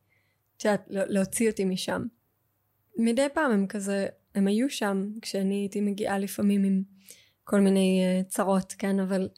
[0.56, 2.02] את יודעת, לא, להוציא אותי משם.
[2.98, 6.82] מדי פעם הם כזה, הם היו שם כשאני הייתי מגיעה לפעמים עם
[7.46, 9.28] כל מיני uh, צרות, כן, אבל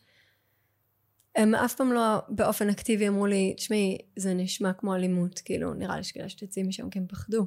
[1.37, 5.97] הם אף פעם לא באופן אקטיבי אמרו לי, תשמעי, זה נשמע כמו אלימות, כאילו, נראה
[5.97, 7.47] לי שכדאי שתצאי משם, כי הם פחדו.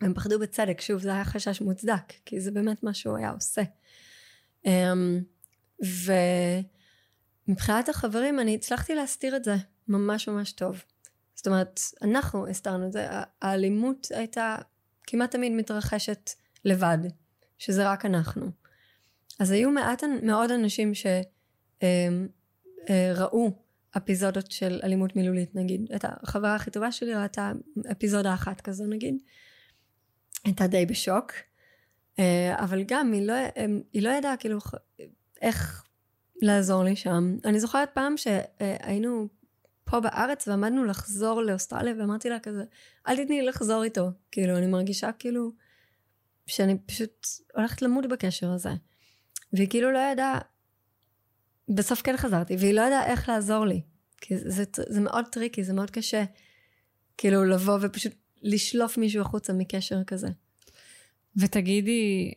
[0.00, 3.62] הם פחדו בצדק, שוב, זה היה חשש מוצדק, כי זה באמת מה שהוא היה עושה.
[4.64, 4.68] Um,
[7.48, 9.54] ומבחינת החברים, אני הצלחתי להסתיר את זה.
[9.88, 10.82] ממש ממש טוב.
[11.34, 13.06] זאת אומרת, אנחנו הסתרנו את זה,
[13.42, 14.56] האלימות הייתה
[15.06, 16.30] כמעט תמיד מתרחשת
[16.64, 16.98] לבד,
[17.58, 18.61] שזה רק אנחנו.
[19.42, 21.16] אז היו מעט מאוד אנשים שראו
[21.82, 22.28] אמ,
[22.90, 25.92] אה, אפיזודות של אלימות מילולית נגיד.
[25.96, 27.52] את החברה הכי טובה שלי ראתה
[27.92, 29.14] אפיזודה אחת כזו נגיד.
[30.44, 31.32] הייתה די בשוק.
[32.18, 33.34] אה, אבל גם היא לא,
[33.92, 34.58] היא לא ידעה כאילו
[35.40, 35.84] איך
[36.42, 37.36] לעזור לי שם.
[37.44, 39.28] אני זוכרת פעם שהיינו
[39.84, 42.64] פה בארץ ועמדנו לחזור לאוסטרליה ואמרתי לה כזה
[43.08, 45.52] אל תתני לי לחזור איתו כאילו אני מרגישה כאילו
[46.46, 48.70] שאני פשוט הולכת למות בקשר הזה
[49.52, 50.38] והיא כאילו לא ידעה
[51.68, 53.80] בסוף כן חזרתי והיא לא ידעה איך לעזור לי
[54.20, 56.24] כי זה, זה, זה מאוד tricky זה מאוד קשה
[57.18, 58.12] כאילו לבוא ופשוט
[58.42, 60.28] לשלוף מישהו החוצה מקשר כזה.
[61.36, 62.32] ותגידי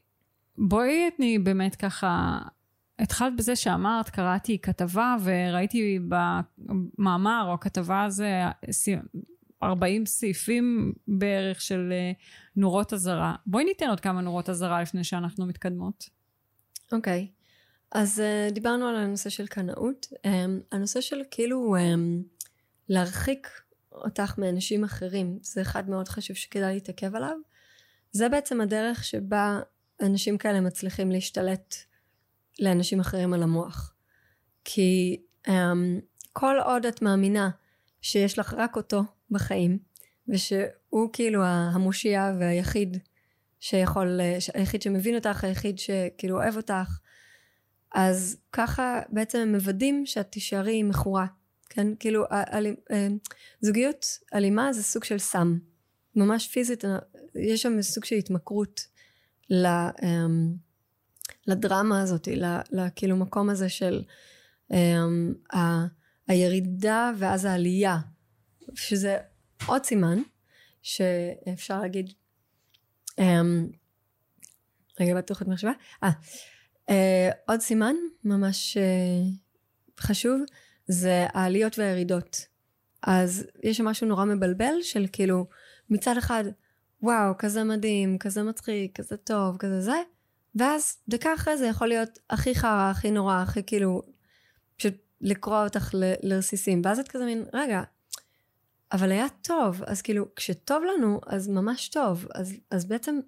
[0.58, 2.40] בואי תני באמת ככה
[3.00, 8.42] התחלת בזה שאמרת, קראתי כתבה וראיתי במאמר או הכתבה הזה
[9.64, 12.12] 40 סעיפים בערך של אה,
[12.56, 13.36] נורות אזהרה.
[13.46, 16.10] בואי ניתן עוד כמה נורות אזהרה לפני שאנחנו מתקדמות.
[16.92, 17.36] אוקיי, okay.
[17.92, 20.08] אז uh, דיברנו על הנושא של קנאות.
[20.14, 20.30] Um,
[20.72, 22.40] הנושא של כאילו um,
[22.90, 23.50] להרחיק
[23.92, 27.38] אותך מאנשים אחרים, זה אחד מאוד חשוב שכדאי להתעכב עליו.
[28.12, 29.60] זה בעצם הדרך שבה
[30.02, 31.76] אנשים כאלה מצליחים להשתלט
[32.60, 33.94] לאנשים אחרים על המוח.
[34.64, 35.52] כי um,
[36.34, 37.50] כל עוד את מאמינה
[38.02, 39.80] שיש לך רק אותו בחיים,
[40.28, 42.98] ושהוא כאילו המושיע והיחיד
[43.60, 44.20] שיכול,
[44.54, 47.00] היחיד שמבין אותך, היחיד שכאילו אוהב אותך,
[47.96, 51.26] אז ככה בעצם הם מוודאים שאת תישארי מכורה.
[51.70, 53.18] כן, כאילו, אל, אמ,
[53.62, 55.58] זוגיות אלימה זה סוג של סם.
[56.16, 56.84] ממש פיזית,
[57.36, 58.88] יש שם סוג של התמכרות.
[59.52, 60.56] אמ,
[61.48, 62.28] לדרמה הזאת,
[62.72, 64.04] לכאילו מקום הזה של
[64.72, 65.86] um, ה,
[66.28, 67.98] הירידה ואז העלייה,
[68.76, 69.18] שזה
[69.66, 70.20] עוד סימן
[70.82, 72.14] שאפשר להגיד,
[75.00, 75.72] רגע בטוח את מחשבה,
[76.04, 76.10] אה,
[76.90, 76.94] uh,
[77.48, 80.42] עוד סימן ממש uh, חשוב
[80.88, 82.48] זה העליות והירידות.
[83.04, 85.48] אז יש שם משהו נורא מבלבל של כאילו
[85.90, 86.44] מצד אחד
[87.02, 90.02] וואו כזה מדהים כזה מצחיק כזה טוב כזה זה
[90.56, 94.02] ואז דקה אחרי זה יכול להיות הכי חרא, הכי נורא, הכי כאילו,
[94.78, 95.90] פשוט לקרוע אותך
[96.24, 96.82] לרסיסים.
[96.86, 97.82] ואז את כזה מין, רגע,
[98.92, 102.28] אבל היה טוב, אז כאילו, כשטוב לנו, אז ממש טוב.
[102.36, 103.20] אז, אז בעצם,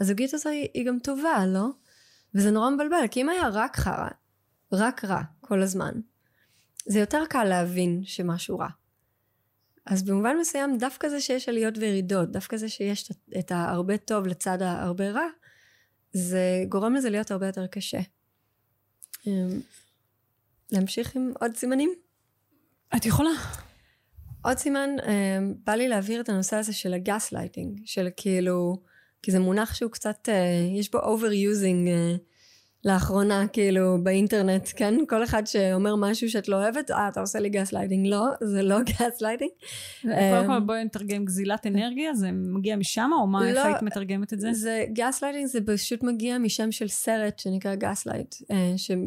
[0.00, 1.66] הזוגיות הזו היא, היא גם טובה, לא?
[2.34, 4.08] וזה נורא מבלבל, כי אם היה רק חרא,
[4.72, 5.92] רק רע, כל הזמן,
[6.86, 8.68] זה יותר קל להבין שמשהו רע.
[9.86, 14.62] אז במובן מסוים, דווקא זה שיש עליות וירידות, דווקא זה שיש את ההרבה טוב לצד
[14.62, 15.26] ההרבה רע,
[16.12, 18.00] זה גורם לזה להיות הרבה יותר קשה.
[19.26, 19.60] אמ,
[20.72, 21.90] להמשיך עם עוד סימנים?
[22.96, 23.30] את יכולה.
[24.46, 28.76] עוד סימן, אמ, בא לי להעביר את הנושא הזה של הגס לייטינג, של כאילו,
[29.22, 32.16] כי זה מונח שהוא קצת, אה, יש בו overusing אה,
[32.84, 34.94] לאחרונה, כאילו, באינטרנט, כן?
[35.08, 38.06] כל אחד שאומר משהו שאת לא אוהבת, אה, אתה עושה לי גס לייטינג.
[38.06, 39.50] לא, זה לא גס לייטינג.
[40.02, 44.32] קודם כל בואי נתרגם גזילת אנרגיה, זה מגיע משם, או מה, איך לא, היית מתרגמת
[44.32, 44.52] את זה?
[44.52, 48.34] זה גס לייטינג, זה פשוט מגיע משם של סרט שנקרא Gaslight,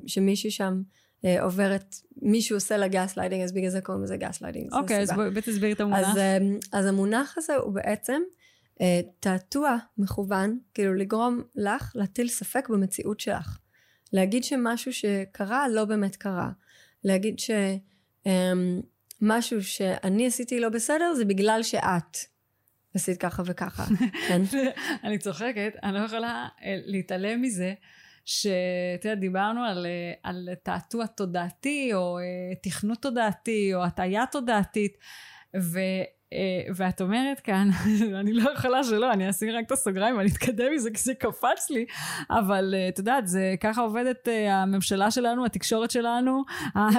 [0.08, 0.82] שמישהי שם...
[1.25, 4.73] אה, עוברת, מישהו עושה לה גס לייטינג, אז בגלל זה קוראים לזה גס לייטינג.
[4.73, 6.10] אוקיי, אז בואי תסבירי את המונח.
[6.10, 6.38] אז, אה,
[6.71, 8.21] אז המונח הזה הוא בעצם
[8.82, 13.58] אה, תעתוע מכוון, כאילו לגרום לך להטיל ספק במציאות שלך.
[14.13, 16.49] להגיד שמשהו שקרה לא באמת קרה.
[17.03, 17.36] להגיד
[19.19, 22.17] שמשהו שאני עשיתי לא בסדר זה בגלל שאת
[22.93, 23.86] עשית ככה וככה,
[24.27, 24.41] כן?
[25.03, 26.47] אני צוחקת, אני לא יכולה
[26.86, 27.73] להתעלם מזה.
[28.25, 34.97] שאתה יודע, דיברנו על, אה, על תעתוע תודעתי, או אה, תכנות תודעתי, או הטעיה תודעתית,
[35.58, 35.79] ו...
[36.34, 37.70] אה, ואת אומרת כאן,
[38.20, 41.70] אני לא יכולה שלא, אני אשים רק את הסוגריים ואני אתקדם מזה כי זה קפץ
[41.70, 41.86] לי,
[42.30, 46.44] אבל את יודעת, זה ככה עובדת הממשלה שלנו, התקשורת שלנו,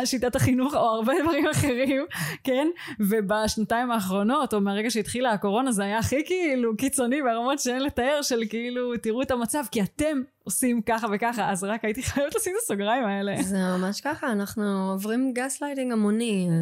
[0.05, 2.05] שיטת החינוך או הרבה דברים אחרים,
[2.45, 2.69] כן?
[3.01, 8.43] ובשנתיים האחרונות, או מהרגע שהתחילה הקורונה, זה היה הכי כאילו קיצוני ברמות שאין לתאר, של
[8.49, 12.63] כאילו, תראו את המצב, כי אתם עושים ככה וככה, אז רק הייתי חייבת לשים את
[12.63, 13.43] הסוגריים האלה.
[13.43, 16.55] זה ממש ככה, אנחנו עוברים גס לייטינג המוני אה,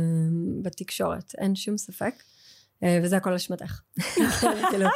[0.62, 2.37] בתקשורת, אין שום ספק, אה,
[3.02, 3.80] וזה הכל אשמתך.
[4.70, 4.86] כאילו,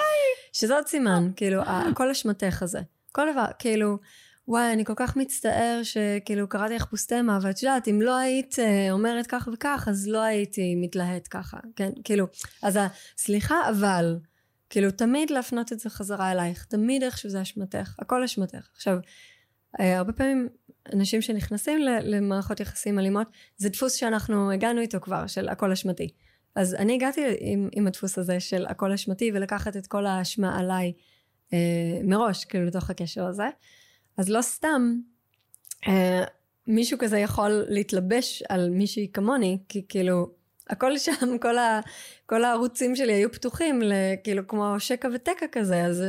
[0.53, 2.81] שזאת סימן, כאילו, הכל אשמתך הזה.
[3.13, 3.99] כל דבר, כאילו,
[4.49, 8.89] וואי, אני כל כך מצטער שכאילו קראתי לך פוסטמה, ואת יודעת, אם לא היית אה,
[8.91, 11.91] אומרת כך וכך, אז לא הייתי מתלהט ככה, כן?
[12.05, 12.27] כאילו,
[12.63, 12.79] אז
[13.17, 14.19] סליחה, אבל...
[14.73, 18.69] כאילו, תמיד להפנות את זה חזרה אלייך, תמיד איכשהו זה אשמתך, הכל אשמתך.
[18.75, 18.97] עכשיו,
[19.81, 20.49] אה, הרבה פעמים
[20.93, 26.09] אנשים שנכנסים למערכות יחסים אלימות, זה דפוס שאנחנו הגענו איתו כבר, של הכל אשמתי.
[26.55, 30.93] אז אני הגעתי עם, עם הדפוס הזה של הכל אשמתי, ולקחת את כל האשמה עליי
[31.53, 31.59] אה,
[32.05, 33.49] מראש, כאילו, לתוך הקשר הזה.
[34.17, 34.97] אז לא סתם
[35.89, 36.25] אה,
[36.67, 40.31] מישהו כזה יכול להתלבש על מישהי כמוני, כי כאילו,
[40.71, 41.13] הכל שם,
[41.43, 41.81] כל, ה,
[42.27, 43.81] כל הערוצים שלי היו פתוחים,
[44.25, 46.05] כאילו כמו שקע ותקע כזה, אז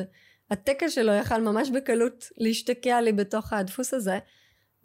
[0.52, 4.20] התקע שלו יכל ממש בקלות להשתקע לי בתוך הדפוס הזה,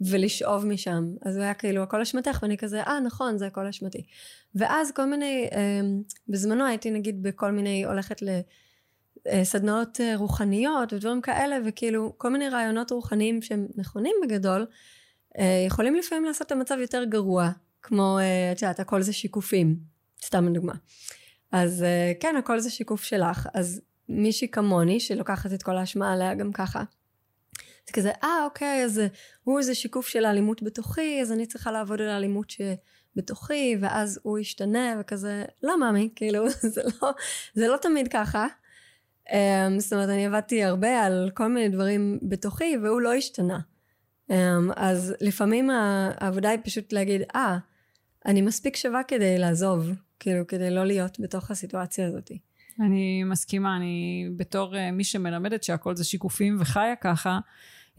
[0.01, 1.03] ולשאוב משם.
[1.21, 4.05] אז הוא היה כאילו, הכל אשמתך, ואני כזה, אה, נכון, זה הכל אשמתי.
[4.55, 5.81] ואז כל מיני, אה,
[6.27, 8.21] בזמנו הייתי נגיד בכל מיני, הולכת
[9.27, 14.65] לסדנאות אה, רוחניות ודברים כאלה, וכאילו, כל מיני רעיונות רוחניים שהם נכונים בגדול,
[15.39, 17.49] אה, יכולים לפעמים לעשות את המצב יותר גרוע.
[17.81, 19.79] כמו, אה, את יודעת, הכל זה שיקופים,
[20.25, 20.73] סתם דוגמה.
[21.51, 26.35] אז אה, כן, הכל זה שיקוף שלך, אז מישהי כמוני, שלוקחת את כל האשמה עליה
[26.35, 26.83] גם ככה,
[27.89, 29.01] זה כזה, אה, אוקיי, אז
[29.43, 34.39] הוא איזה שיקוף של האלימות בתוכי, אז אני צריכה לעבוד על האלימות שבתוכי, ואז הוא
[34.39, 37.11] ישתנה, וכזה, לא מאמי, כאילו, זה לא,
[37.53, 38.47] זה לא תמיד ככה.
[39.27, 39.31] Um,
[39.77, 43.59] זאת אומרת, אני עבדתי הרבה על כל מיני דברים בתוכי, והוא לא השתנה.
[44.29, 44.33] Um,
[44.75, 50.69] אז לפעמים העבודה היא פשוט להגיד, אה, ah, אני מספיק שווה כדי לעזוב, כאילו, כדי
[50.71, 52.31] לא להיות בתוך הסיטואציה הזאת.
[52.79, 57.39] אני מסכימה, אני בתור uh, מי שמלמדת שהכל זה שיקופים וחיה ככה,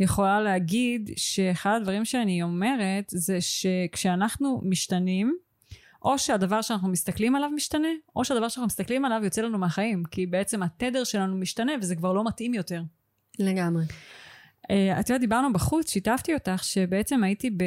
[0.01, 5.37] יכולה להגיד שאחד הדברים שאני אומרת זה שכשאנחנו משתנים,
[6.03, 10.27] או שהדבר שאנחנו מסתכלים עליו משתנה, או שהדבר שאנחנו מסתכלים עליו יוצא לנו מהחיים, כי
[10.27, 12.83] בעצם התדר שלנו משתנה וזה כבר לא מתאים יותר.
[13.39, 13.85] לגמרי.
[14.71, 17.65] אה, את יודעת, דיברנו בחוץ, שיתפתי אותך שבעצם הייתי, ב...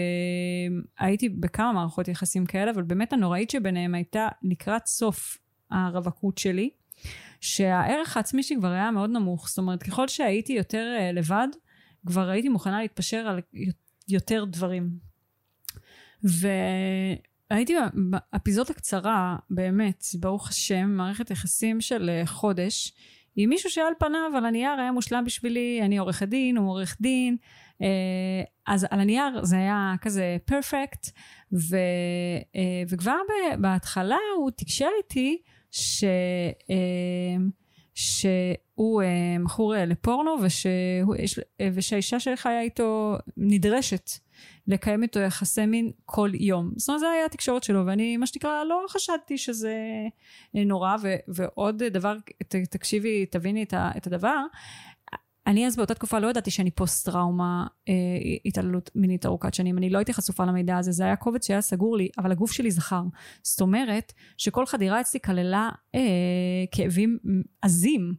[1.00, 5.38] הייתי בכמה מערכות יחסים כאלה, אבל באמת הנוראית שביניהם הייתה לקראת סוף
[5.72, 6.70] הרווקות שלי,
[7.42, 9.50] שהערך העצמי שלי כבר היה מאוד נמוך.
[9.50, 11.48] זאת אומרת, ככל שהייתי יותר אה, לבד,
[12.08, 13.40] כבר הייתי מוכנה להתפשר על
[14.08, 14.90] יותר דברים.
[16.24, 22.94] והייתי באפיזודה קצרה, באמת, ברוך השם, מערכת יחסים של אה, חודש,
[23.36, 27.38] עם מישהו שעל פניו על הנייר היה מושלם בשבילי, אני עורכת דין, הוא עורך דין,
[27.82, 27.88] אה,
[28.68, 31.10] אז על הנייר זה היה כזה פרפקט,
[31.54, 31.78] ו,
[32.56, 33.18] אה, וכבר
[33.62, 36.04] בהתחלה הוא תקשר איתי ש...
[38.74, 39.04] אה, שהוא
[39.40, 41.16] מכור לפורנו ושהוא,
[41.74, 44.10] ושהאישה שחיה איתו נדרשת
[44.68, 46.72] לקיים איתו יחסי מין כל יום.
[46.76, 49.76] זאת אומרת, זו הייתה התקשורת שלו, ואני, מה שנקרא, לא חשדתי שזה
[50.54, 50.96] נורא.
[51.02, 52.18] ו, ועוד דבר,
[52.48, 54.38] ת, תקשיבי, תביני את, ה, את הדבר,
[55.48, 57.94] אני אז באותה תקופה לא ידעתי שאני פוסט טראומה אה,
[58.46, 59.78] התעללות מינית ארוכת שנים.
[59.78, 62.72] אני לא הייתי חשופה למידע הזה, זה היה קובץ שהיה סגור לי, אבל הגוף שלי
[62.72, 63.02] זכר.
[63.44, 66.00] זאת אומרת שכל חדירה אצלי כללה אה,
[66.72, 67.18] כאבים
[67.62, 68.14] עזים,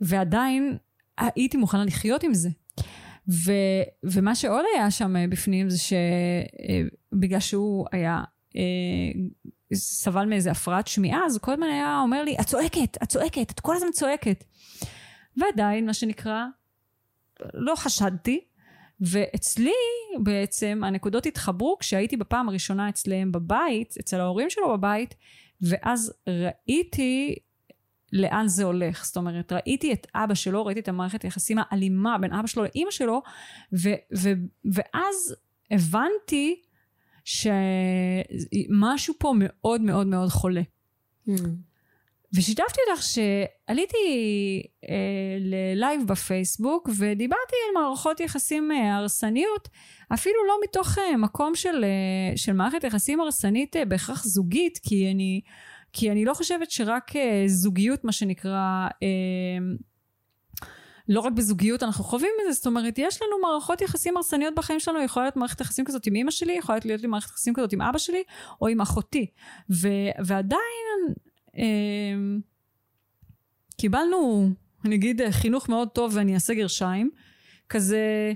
[0.00, 0.76] ועדיין
[1.18, 2.48] הייתי מוכנה לחיות עם זה.
[3.28, 3.52] ו,
[4.04, 5.78] ומה שעוד היה שם אה, בפנים זה
[7.12, 8.22] שבגלל שהוא היה,
[9.74, 13.50] סבל מאיזה הפרעת שמיעה, אז הוא כל הזמן היה אומר לי, את צועקת, את צועקת,
[13.50, 14.44] את כל הזמן צועקת.
[15.36, 16.44] ועדיין, מה שנקרא,
[17.54, 18.44] לא חשדתי,
[19.00, 19.72] ואצלי
[20.22, 25.14] בעצם הנקודות התחברו כשהייתי בפעם הראשונה אצלם בבית, אצל ההורים שלו בבית,
[25.62, 27.34] ואז ראיתי
[28.14, 29.04] לאן זה הולך.
[29.04, 32.90] זאת אומרת, ראיתי את אבא שלו, ראיתי את המערכת היחסים האלימה בין אבא שלו לאימא
[32.90, 33.22] שלו,
[33.72, 34.28] ו, ו,
[34.64, 35.36] ואז
[35.70, 36.62] הבנתי
[37.24, 40.62] שמשהו פה מאוד מאוד מאוד חולה.
[41.28, 41.32] Mm.
[42.36, 43.96] ושיתפתי אותך שעליתי
[44.88, 49.68] אה, ללייב בפייסבוק ודיברתי על מערכות יחסים אה, הרסניות,
[50.14, 55.10] אפילו לא מתוך אה, מקום של, אה, של מערכת יחסים הרסנית אה, בהכרח זוגית, כי
[55.10, 55.40] אני,
[55.94, 59.58] כי אני לא חושבת שרק אה, זוגיות, מה שנקרא, אה,
[61.08, 64.80] לא רק בזוגיות אנחנו חווים את זה, זאת אומרת, יש לנו מערכות יחסים הרסניות בחיים
[64.80, 67.72] שלנו, יכולה להיות מערכת יחסים כזאת עם אמא שלי, יכולה להיות לי מערכת יחסים כזאת
[67.72, 68.22] עם אבא שלי,
[68.60, 69.26] או עם אחותי.
[69.70, 69.88] ו,
[70.26, 71.14] ועדיין,
[71.56, 71.62] אה,
[73.76, 74.48] קיבלנו,
[74.84, 77.10] אני אגיד, חינוך מאוד טוב ואני אעשה גרשיים,
[77.68, 78.32] כזה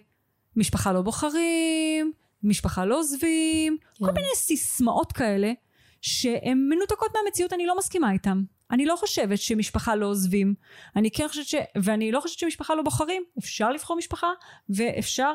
[0.57, 4.05] משפחה לא בוחרים, משפחה לא עוזבים, כן.
[4.07, 5.53] כל מיני סיסמאות כאלה,
[6.01, 8.43] שהן מנותקות מהמציאות, אני לא מסכימה איתן.
[8.71, 10.55] אני לא חושבת שמשפחה לא עוזבים.
[10.97, 11.55] אני כן חושבת ש...
[11.83, 13.23] ואני לא חושבת שמשפחה לא בוחרים.
[13.39, 14.29] אפשר לבחור משפחה,
[14.69, 15.33] ואפשר,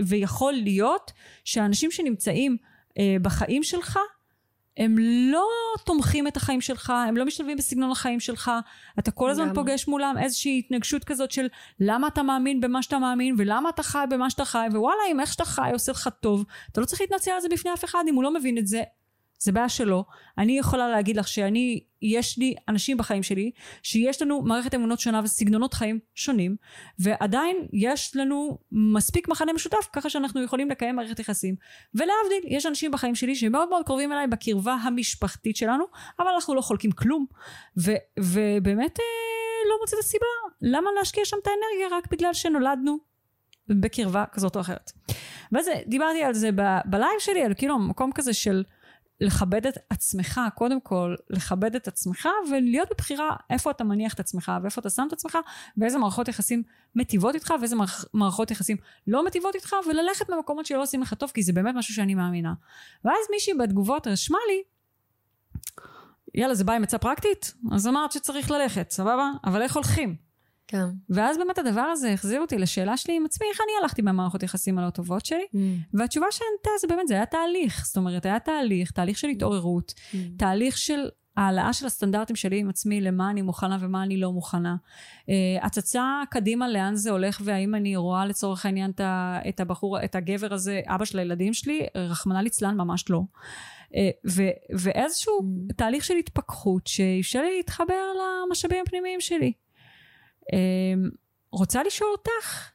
[0.00, 1.12] ויכול להיות
[1.44, 2.56] שאנשים שנמצאים
[2.98, 3.98] אה, בחיים שלך,
[4.76, 4.98] הם
[5.32, 5.46] לא
[5.84, 8.50] תומכים את החיים שלך, הם לא משתלבים בסגנון החיים שלך,
[8.98, 9.54] אתה כל הזמן גם.
[9.54, 11.46] פוגש מולם איזושהי התנגשות כזאת של
[11.80, 15.32] למה אתה מאמין במה שאתה מאמין, ולמה אתה חי במה שאתה חי, ווואלה, אם איך
[15.32, 18.14] שאתה חי עושה לך טוב, אתה לא צריך להתנצל על זה בפני אף אחד, אם
[18.14, 18.82] הוא לא מבין את זה,
[19.38, 20.04] זה בעיה שלו.
[20.38, 23.50] אני יכולה להגיד לך שאני, יש לי אנשים בחיים שלי,
[23.82, 26.56] שיש לנו מערכת אמונות שונה וסגנונות חיים שונים,
[26.98, 31.54] ועדיין יש לנו מספיק מחנה משותף, ככה שאנחנו יכולים לקיים מערכת יחסים.
[31.94, 35.84] ולהבדיל, יש אנשים בחיים שלי שמאוד מאוד קרובים אליי בקרבה המשפחתית שלנו,
[36.18, 37.26] אבל אנחנו לא חולקים כלום.
[37.78, 40.26] ו, ובאמת אה, לא מוצאת הסיבה
[40.62, 42.98] למה להשקיע שם את האנרגיה רק בגלל שנולדנו
[43.68, 44.92] בקרבה כזאת או אחרת.
[45.52, 46.50] ואז דיברתי על זה
[46.84, 48.64] בלייב שלי, על כאילו מקום כזה של
[49.20, 54.52] לכבד את עצמך, קודם כל לכבד את עצמך ולהיות בבחירה איפה אתה מניח את עצמך
[54.62, 55.38] ואיפה אתה שם את עצמך
[55.76, 56.62] ואיזה מערכות יחסים
[56.94, 57.76] מטיבות איתך ואיזה
[58.14, 61.94] מערכות יחסים לא מטיבות איתך וללכת במקומות שלא עושים לך טוב כי זה באמת משהו
[61.94, 62.54] שאני מאמינה.
[63.04, 64.62] ואז מישהי בתגובות רשמה לי
[66.34, 67.54] יאללה זה בא עם עצה פרקטית?
[67.72, 69.30] אז אמרת שצריך ללכת, סבבה?
[69.44, 70.16] אבל איך הולכים?
[70.66, 70.84] כן.
[71.10, 74.78] ואז באמת הדבר הזה החזיר אותי לשאלה שלי עם עצמי, איך אני הלכתי במערכות יחסים
[74.78, 75.46] הלא טובות שלי?
[75.54, 75.58] Mm.
[75.94, 77.86] והתשובה שענתה זה באמת, זה היה תהליך.
[77.86, 80.16] זאת אומרת, היה תהליך, תהליך של התעוררות, mm.
[80.38, 84.76] תהליך של העלאה של הסטנדרטים שלי עם עצמי, למה אני מוכנה ומה אני לא מוכנה.
[85.20, 85.30] Uh,
[85.66, 88.90] הצצה קדימה לאן זה הולך, והאם אני רואה לצורך העניין
[89.48, 93.20] את הבחור, את הגבר הזה, אבא של הילדים שלי, רחמנא ליצלן, ממש לא.
[93.20, 93.96] Uh,
[94.30, 95.74] ו- ואיזשהו mm.
[95.76, 98.04] תהליך של התפכחות שאפשר לי להתחבר
[98.48, 99.52] למשאבים הפנימיים שלי.
[100.52, 101.10] אמ,
[101.52, 102.70] רוצה לשאול אותך?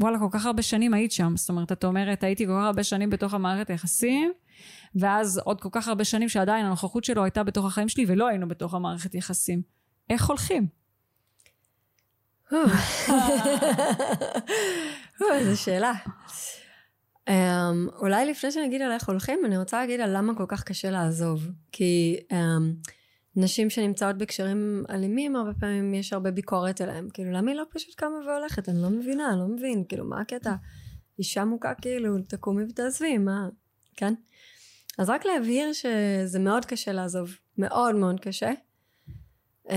[0.00, 1.36] וואלה, כל כך הרבה שנים היית שם.
[1.36, 4.32] זאת אומרת, את אומרת, הייתי כל כך הרבה שנים בתוך המערכת היחסים,
[4.94, 8.48] ואז עוד כל כך הרבה שנים שעדיין הנוכחות שלו הייתה בתוך החיים שלי, ולא היינו
[8.48, 9.62] בתוך המערכת יחסים.
[10.10, 10.66] איך הולכים?
[15.32, 15.92] איזה שאלה.
[17.28, 17.32] Um,
[17.98, 20.90] אולי לפני שאני אגיד על איך הולכים, אני רוצה להגיד על למה כל כך קשה
[20.90, 21.48] לעזוב.
[21.72, 22.90] כי um,
[23.36, 27.08] נשים שנמצאות בקשרים אלימים, הרבה פעמים יש הרבה ביקורת אליהם.
[27.12, 28.68] כאילו, למה היא לא פשוט קמה והולכת?
[28.68, 29.84] אני לא מבינה, אני לא מבין.
[29.88, 30.54] כאילו, מה הקטע?
[31.18, 33.48] אישה מוכה, כאילו, תקומי ותעזבי, מה?
[33.96, 34.14] כן?
[34.98, 37.30] אז רק להבהיר שזה מאוד קשה לעזוב.
[37.58, 38.50] מאוד מאוד קשה.
[39.66, 39.72] Um,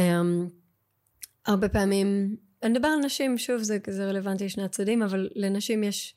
[1.46, 6.16] הרבה פעמים, אני מדבר על נשים, שוב, זה, זה רלוונטי לשני הצדדים, אבל לנשים יש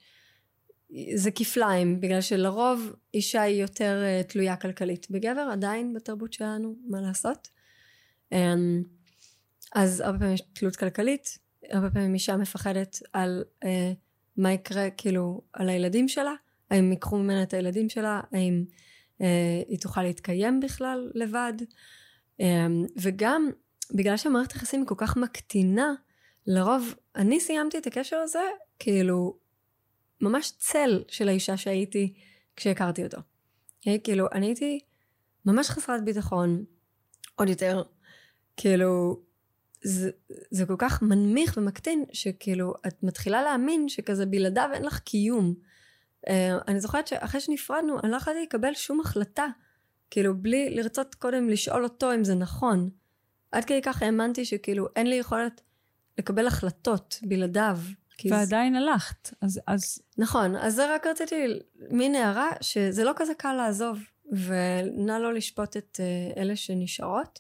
[1.15, 5.11] זה כפליים, בגלל שלרוב אישה היא יותר uh, תלויה כלכלית.
[5.11, 7.49] בגבר עדיין בתרבות שלנו, מה לעשות?
[8.35, 8.37] Um,
[9.75, 11.39] אז הרבה פעמים יש תלות כלכלית,
[11.71, 13.67] הרבה פעמים אישה מפחדת על uh,
[14.37, 16.35] מה יקרה, כאילו, על הילדים שלה,
[16.71, 18.65] האם ייקחו ממנה את הילדים שלה, האם
[19.19, 19.25] uh,
[19.69, 21.53] היא תוכל להתקיים בכלל לבד,
[22.41, 22.45] um,
[23.03, 23.51] וגם
[23.95, 25.95] בגלל שהמערכת היחסים היא כל כך מקטינה,
[26.47, 28.43] לרוב, אני סיימתי את הקשר הזה,
[28.79, 29.46] כאילו,
[30.21, 32.15] ממש צל של האישה שהייתי
[32.57, 33.19] כשהכרתי אותו.
[33.79, 34.01] אוקיי?
[34.05, 34.81] כאילו, אני הייתי
[35.45, 36.65] ממש חסרת ביטחון,
[37.35, 37.83] עוד יותר,
[38.57, 39.21] כאילו,
[39.83, 40.11] זה,
[40.51, 45.55] זה כל כך מנמיך ומקטין, שכאילו, את מתחילה להאמין שכזה בלעדיו אין לך קיום.
[46.27, 46.31] Uh,
[46.69, 49.47] אני זוכרת שאחרי שנפרדנו, אני לא יכולתי לקבל שום החלטה,
[50.11, 52.91] כאילו, בלי לרצות קודם לשאול אותו אם זה נכון.
[53.53, 55.61] עד כדי כך האמנתי שכאילו, אין לי יכולת
[56.19, 57.79] לקבל החלטות בלעדיו.
[58.25, 59.99] ועדיין הלכת, אז, אז...
[60.19, 61.47] נכון, אז זה רק רציתי,
[61.91, 63.99] מין הערה, שזה לא כזה קל לעזוב,
[64.33, 67.39] ונא לא לשפוט את uh, אלה שנשארות.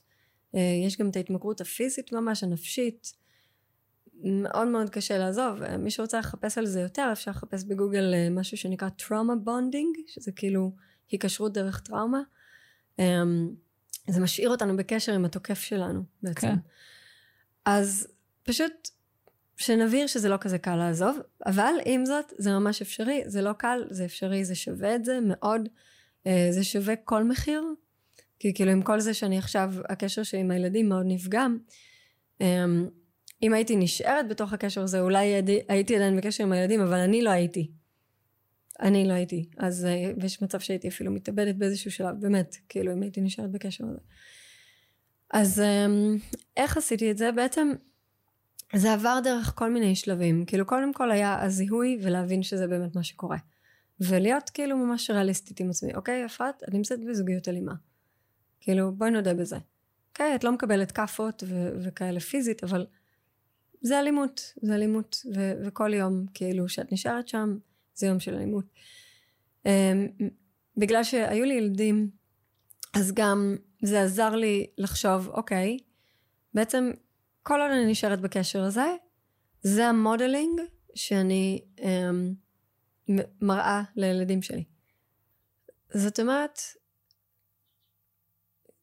[0.54, 3.12] Uh, יש גם את ההתמכרות הפיזית ממש, הנפשית.
[4.22, 5.62] מאוד מאוד קשה לעזוב.
[5.62, 10.00] Uh, מי שרוצה לחפש על זה יותר, אפשר לחפש בגוגל uh, משהו שנקרא Trauma Bonding,
[10.06, 10.72] שזה כאילו
[11.10, 12.20] היקשרות דרך טראומה.
[13.00, 13.04] Um,
[14.08, 16.40] זה משאיר אותנו בקשר עם התוקף שלנו בעצם.
[16.40, 16.56] כן.
[17.64, 18.08] אז
[18.42, 18.88] פשוט
[19.56, 23.84] שנבהיר שזה לא כזה קל לעזוב, אבל עם זאת זה ממש אפשרי, זה לא קל,
[23.90, 25.68] זה אפשרי, זה שווה את זה מאוד,
[26.26, 27.64] אה, זה שווה כל מחיר,
[28.38, 31.58] כי כאילו עם כל זה שאני עכשיו, הקשר שלי עם הילדים מאוד נפגם,
[32.40, 32.88] אמ,
[33.42, 37.30] אם הייתי נשארת בתוך הקשר הזה, אולי הייתי עדיין בקשר עם הילדים, אבל אני לא
[37.30, 37.70] הייתי.
[38.80, 39.48] אני לא הייתי.
[39.58, 43.84] אז אה, יש מצב שהייתי אפילו מתאבדת באיזשהו שלב, באמת, כאילו אם הייתי נשארת בקשר
[43.84, 43.98] הזה.
[45.30, 46.16] אז אמ,
[46.56, 47.32] איך עשיתי את זה?
[47.32, 47.72] בעצם
[48.74, 50.44] זה עבר דרך כל מיני שלבים.
[50.44, 53.36] כאילו קודם כל היה הזיהוי ולהבין שזה באמת מה שקורה.
[54.00, 55.94] ולהיות כאילו ממש ריאליסטית עם עצמי.
[55.94, 57.74] אוקיי, אפרת, אני נמצאת בזוגיות אלימה.
[58.60, 59.56] כאילו, בואי נודה בזה.
[60.08, 62.86] אוקיי, את לא מקבלת כאפות ו- וכאלה פיזית, אבל
[63.80, 64.54] זה אלימות.
[64.62, 65.26] זה אלימות.
[65.34, 67.58] ו- וכל יום, כאילו, שאת נשארת שם,
[67.94, 68.64] זה יום של אלימות.
[69.64, 69.68] Um,
[70.76, 72.10] בגלל שהיו לי ילדים,
[72.94, 75.78] אז גם זה עזר לי לחשוב, אוקיי,
[76.54, 76.90] בעצם
[77.48, 78.94] כל עוד אני נשארת בקשר הזה,
[79.62, 80.60] זה המודלינג
[80.94, 82.34] שאני אמ,
[83.42, 84.64] מראה לילדים שלי.
[85.94, 86.58] זאת אומרת,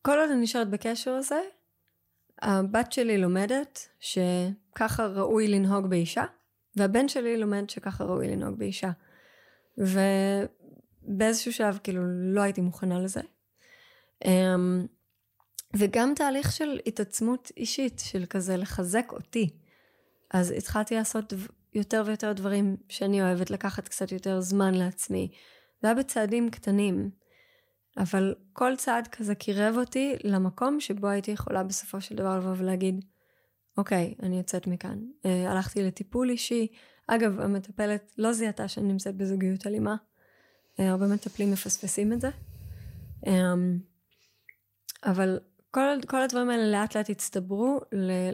[0.01, 1.41] כל עוד אני נשארת בקשר הזה,
[2.41, 6.23] הבת שלי לומדת שככה ראוי לנהוג באישה,
[6.75, 8.91] והבן שלי לומד שככה ראוי לנהוג באישה.
[9.77, 13.21] ובאיזשהו שלב כאילו לא הייתי מוכנה לזה.
[14.25, 14.85] אמ,
[15.75, 19.49] וגם תהליך של התעצמות אישית, של כזה לחזק אותי.
[20.31, 21.33] אז התחלתי לעשות
[21.73, 25.31] יותר ויותר דברים שאני אוהבת, לקחת קצת יותר זמן לעצמי.
[25.81, 27.09] זה היה בצעדים קטנים,
[27.97, 33.05] אבל כל צעד כזה קירב אותי למקום שבו הייתי יכולה בסופו של דבר לבוא ולהגיד,
[33.77, 34.99] אוקיי, אני יוצאת מכאן.
[35.23, 36.67] Uh, הלכתי לטיפול אישי.
[37.07, 39.95] אגב, המטפלת לא זיהתה שאני נמצאת בזוגיות אלימה.
[39.95, 42.29] Uh, הרבה מטפלים מפספסים את זה.
[43.25, 43.29] Um,
[45.03, 45.39] אבל
[45.73, 47.79] כל, כל הדברים האלה לאט לאט הצטברו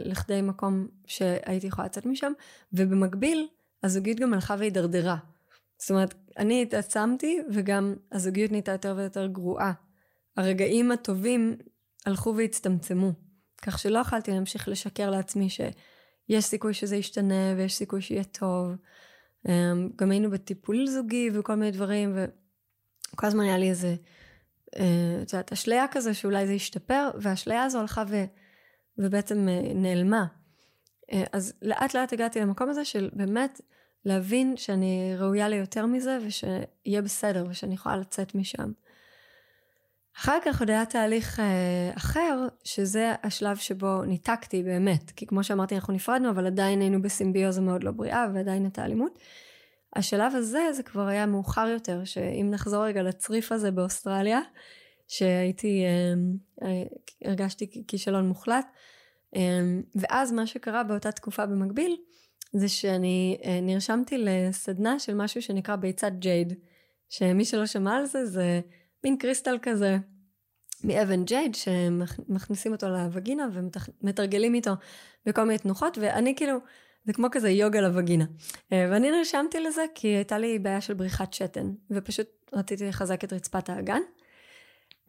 [0.04, 2.32] לכדי מקום שהייתי יכולה לצאת משם,
[2.72, 3.48] ובמקביל
[3.82, 5.16] הזוגיות גם הלכה והידרדרה.
[5.78, 9.72] זאת אומרת, אני התעצמתי וגם הזוגיות נהייתה יותר ויותר גרועה.
[10.36, 11.56] הרגעים הטובים
[12.06, 13.12] הלכו והצטמצמו,
[13.62, 18.72] כך שלא יכלתי להמשיך לשקר לעצמי שיש סיכוי שזה ישתנה ויש סיכוי שיהיה טוב.
[19.48, 22.18] אמ, גם היינו בטיפול זוגי וכל מיני דברים,
[23.12, 23.94] וכל הזמן היה לי איזה
[24.74, 28.24] את יודעת, אשליה כזה שאולי זה ישתפר, והאשליה הזו הלכה ו,
[28.98, 30.26] ובעצם אה, נעלמה.
[31.12, 33.60] אה, אז לאט לאט הגעתי למקום הזה של באמת
[34.04, 38.72] להבין שאני ראויה ליותר מזה, ושיהיה בסדר, ושאני יכולה לצאת משם.
[40.16, 45.74] אחר כך עוד היה תהליך אה, אחר, שזה השלב שבו ניתקתי באמת, כי כמו שאמרתי
[45.74, 49.18] אנחנו נפרדנו, אבל עדיין היינו בסימביוזה מאוד לא בריאה, ועדיין הייתה אלימות.
[49.96, 54.40] השלב הזה זה כבר היה מאוחר יותר, שאם נחזור רגע לצריף הזה באוסטרליה,
[55.08, 56.82] שהייתי, אמ, אה,
[57.24, 58.66] הרגשתי כישלון מוחלט,
[59.36, 61.96] אמ, ואז מה שקרה באותה תקופה במקביל,
[62.52, 66.54] זה שאני אה, נרשמתי לסדנה של משהו שנקרא ביצת ג'ייד,
[67.08, 68.60] שמי שלא שמע על זה, זה
[69.04, 69.96] מין קריסטל כזה
[70.84, 74.72] מאבן ג'ייד, שמכניסים אותו לווגינה ומתרגלים איתו
[75.26, 76.58] בכל מיני תנוחות, ואני כאילו,
[77.04, 78.24] זה כמו כזה יוגה לווגינה.
[78.72, 83.32] אה, ואני נרשמתי לזה כי הייתה לי בעיה של בריחת שתן, ופשוט רציתי לחזק את
[83.32, 84.00] רצפת האגן.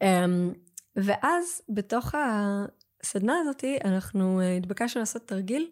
[0.02, 0.52] אמ,
[0.96, 5.70] ואז בתוך הסדנה הזאתי אנחנו אה, התבקשנו לעשות תרגיל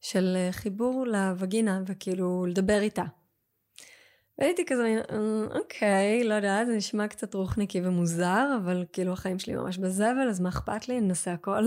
[0.00, 3.04] של אה, חיבור לווגינה וכאילו לדבר איתה.
[4.38, 5.02] והייתי כזה,
[5.54, 10.40] אוקיי, לא יודעת, זה נשמע קצת רוחניקי ומוזר, אבל כאילו החיים שלי ממש בזבל, אז
[10.40, 11.00] מה אכפת לי?
[11.00, 11.64] ננסה הכל.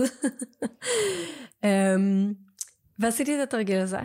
[2.98, 4.00] ועשיתי את התרגיל הזה,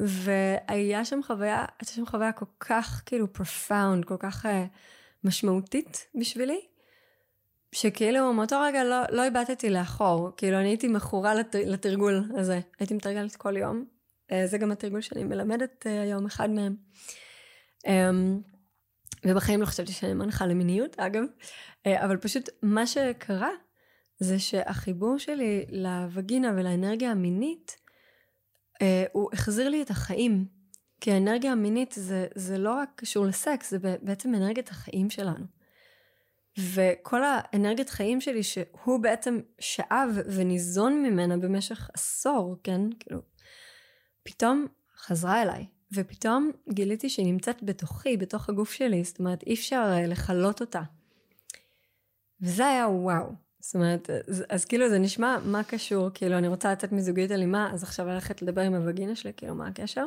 [0.00, 4.48] והיה שם חוויה, הייתה שם חוויה כל כך כאילו profound, כל כך uh,
[5.24, 6.60] משמעותית בשבילי,
[7.74, 12.94] שכאילו מאותו רגע לא, לא הבטתי לאחור, כאילו אני הייתי מכורה לת, לתרגול הזה, הייתי
[12.94, 13.84] מתרגלת כל יום,
[14.30, 16.76] uh, זה גם התרגול שאני מלמדת uh, היום, אחד מהם.
[17.86, 17.90] Um,
[19.24, 23.50] ובחיים לא חשבתי שאני מנחה למיניות, אגב, uh, אבל פשוט מה שקרה
[24.18, 27.81] זה שהחיבור שלי לווגינה ולאנרגיה המינית,
[29.12, 30.46] הוא החזיר לי את החיים.
[31.00, 35.44] כי האנרגיה המינית זה, זה לא רק קשור לסקס, זה בעצם אנרגיית החיים שלנו.
[36.58, 42.80] וכל האנרגיית חיים שלי, שהוא בעצם שאב וניזון ממנה במשך עשור, כן?
[43.00, 43.20] כאילו,
[44.22, 44.66] פתאום
[44.96, 45.66] חזרה אליי.
[45.94, 50.82] ופתאום גיליתי שהיא נמצאת בתוכי, בתוך הגוף שלי, זאת אומרת, אי אפשר אה, לכלות אותה.
[52.40, 53.32] וזה היה וואו.
[53.62, 57.70] זאת אומרת, אז, אז כאילו זה נשמע מה קשור, כאילו אני רוצה לצאת מזוגיות אלימה,
[57.72, 60.06] אז עכשיו ללכת לדבר עם הווגינה שלי, כאילו מה הקשר?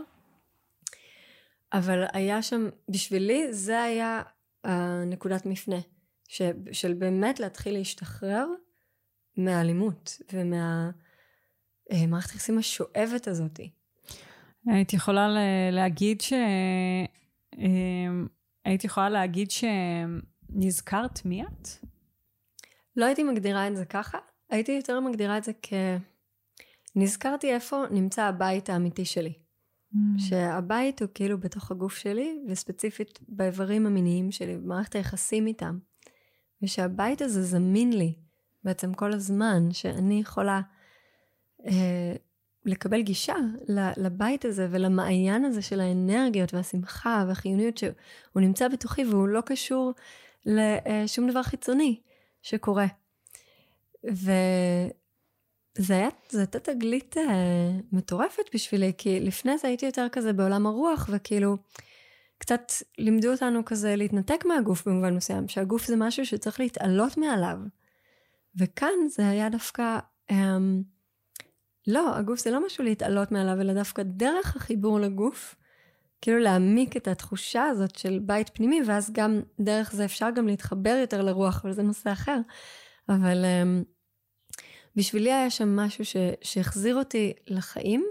[1.74, 4.22] אבל היה שם, בשבילי זה היה
[4.64, 5.80] הנקודת מפנה,
[6.28, 6.42] ש,
[6.72, 8.48] של באמת להתחיל להשתחרר
[9.38, 11.00] מהאלימות ומהמערכת
[11.92, 13.70] אה, היחסים השואבת הזאתי.
[14.68, 15.28] הייתי יכולה
[15.72, 16.34] להגיד ש...
[17.58, 18.28] אמ,
[18.66, 21.68] הייתי יכולה להגיד שנזכרת מי את?
[22.98, 24.18] לא הייתי מגדירה את זה ככה,
[24.50, 25.74] הייתי יותר מגדירה את זה כ...
[26.96, 29.34] נזכרתי איפה נמצא הבית האמיתי שלי.
[29.94, 29.98] Mm.
[30.18, 35.78] שהבית הוא כאילו בתוך הגוף שלי, וספציפית באיברים המיניים שלי, במערכת היחסים איתם.
[36.62, 38.14] ושהבית הזה זמין לי
[38.64, 40.62] בעצם כל הזמן, שאני יכולה
[41.66, 42.16] אה,
[42.66, 43.36] לקבל גישה
[43.98, 47.94] לבית הזה ולמעיין הזה של האנרגיות והשמחה והחיוניות שהוא
[48.36, 49.94] נמצא בתוכי והוא לא קשור
[50.46, 52.02] לשום דבר חיצוני
[52.46, 52.86] שקורה.
[54.04, 54.34] וזה
[55.90, 57.20] היה, הייתה תגלית uh,
[57.92, 61.58] מטורפת בשבילי, כי לפני זה הייתי יותר כזה בעולם הרוח, וכאילו,
[62.38, 67.58] קצת לימדו אותנו כזה להתנתק מהגוף במובן מסוים, שהגוף זה משהו שצריך להתעלות מעליו.
[68.56, 70.00] וכאן זה היה דווקא,
[70.32, 70.36] um,
[71.88, 75.56] לא, הגוף זה לא משהו להתעלות מעליו, אלא דווקא דרך החיבור לגוף,
[76.26, 80.98] כאילו להעמיק את התחושה הזאת של בית פנימי, ואז גם דרך זה אפשר גם להתחבר
[81.02, 82.38] יותר לרוח, אבל זה נושא אחר.
[83.10, 83.86] אבל um,
[84.96, 88.06] בשבילי היה שם משהו ש, שהחזיר אותי לחיים,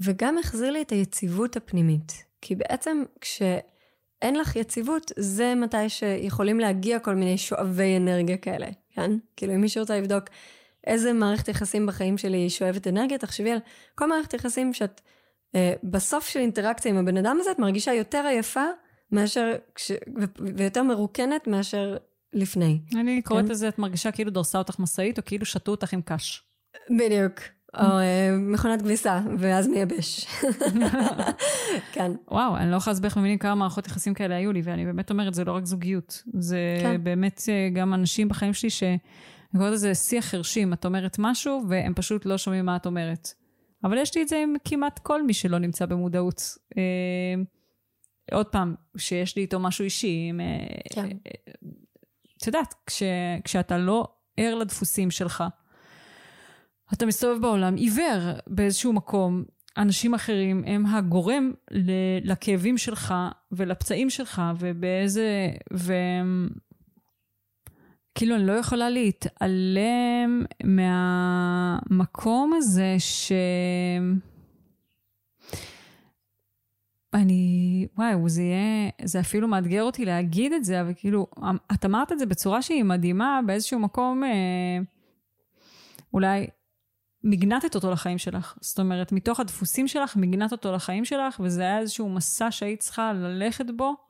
[0.00, 2.12] וגם החזיר לי את היציבות הפנימית.
[2.40, 9.10] כי בעצם כשאין לך יציבות, זה מתי שיכולים להגיע כל מיני שואבי אנרגיה כאלה, כן?
[9.36, 10.24] כאילו אם מישהו רוצה לבדוק
[10.86, 13.58] איזה מערכת יחסים בחיים שלי שואבת אנרגיה, תחשבי על
[13.94, 15.00] כל מערכת יחסים שאת
[15.82, 18.64] בסוף של אינטראקציה עם הבן אדם הזה, את מרגישה יותר עייפה
[19.12, 20.24] מאשר, כש, ו,
[20.56, 21.96] ויותר מרוקנת מאשר
[22.32, 22.80] לפני.
[22.94, 23.50] אני קוראת כן?
[23.50, 26.42] לזה, את מרגישה כאילו דרסה אותך משאית, או כאילו שתו אותך עם קש.
[26.90, 27.40] בדיוק.
[27.74, 30.26] או אה, מכונת כביסה, ואז מייבש.
[31.92, 32.12] כן.
[32.30, 35.10] וואו, אני לא יכולה להסביר איך מבינים כמה מערכות יחסים כאלה היו לי, ואני באמת
[35.10, 36.22] אומרת, זה לא רק זוגיות.
[36.38, 37.04] זה כן.
[37.04, 38.82] באמת אה, גם אנשים בחיים שלי ש...
[38.82, 43.28] אני קוראת לזה שיח חרשים, את אומרת משהו והם פשוט לא שומעים מה את אומרת.
[43.86, 46.42] אבל יש לי את זה עם כמעט כל מי שלא נמצא במודעות.
[46.76, 47.42] אה,
[48.32, 50.26] עוד פעם, שיש לי איתו משהו אישי.
[50.28, 51.08] עם, אה, כן.
[52.36, 53.02] את יודעת, כש,
[53.44, 55.44] כשאתה לא ער לדפוסים שלך,
[56.92, 59.44] אתה מסתובב בעולם עיוור באיזשהו מקום,
[59.76, 61.52] אנשים אחרים הם הגורם
[62.22, 63.14] לכאבים שלך
[63.52, 65.50] ולפצעים שלך ובאיזה...
[65.72, 65.92] ו...
[68.16, 73.32] כאילו אני לא יכולה להתעלם מהמקום הזה ש...
[77.14, 81.26] אני, וואי, זה יהיה, זה אפילו מאתגר אותי להגיד את זה, אבל כאילו,
[81.74, 84.78] את אמרת את זה בצורה שהיא מדהימה, באיזשהו מקום, אה,
[86.12, 86.46] אולי
[87.24, 88.58] מגנטת אותו לחיים שלך.
[88.60, 93.12] זאת אומרת, מתוך הדפוסים שלך, מגנטת אותו לחיים שלך, וזה היה איזשהו מסע שהיית צריכה
[93.12, 94.05] ללכת בו,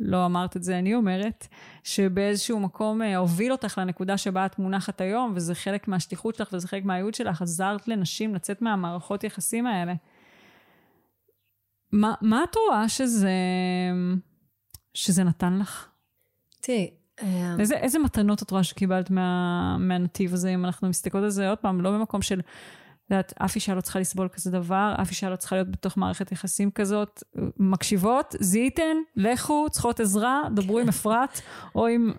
[0.00, 1.46] לא אמרת את זה, אני אומרת,
[1.84, 6.68] שבאיזשהו מקום אה, הוביל אותך לנקודה שבה את מונחת היום, וזה חלק מהשליחות שלך וזה
[6.68, 9.94] חלק מהייעוד שלך, עזרת לנשים לצאת מהמערכות יחסים האלה.
[11.92, 13.30] מה, מה את רואה שזה,
[14.94, 15.88] שזה נתן לך?
[16.60, 16.90] תראי,
[17.22, 21.48] אה, איזה, איזה מתנות את רואה שקיבלת מה, מהנתיב הזה, אם אנחנו מסתכלות על זה
[21.48, 22.40] עוד פעם, לא במקום של
[23.14, 26.32] יודעת, אף אישה לא צריכה לסבול כזה דבר, אף אישה לא צריכה להיות בתוך מערכת
[26.32, 27.22] יחסים כזאת.
[27.56, 31.40] מקשיבות, זיהיתן, לכו, צריכות עזרה, דברו עם אפרת,
[31.74, 32.12] או עם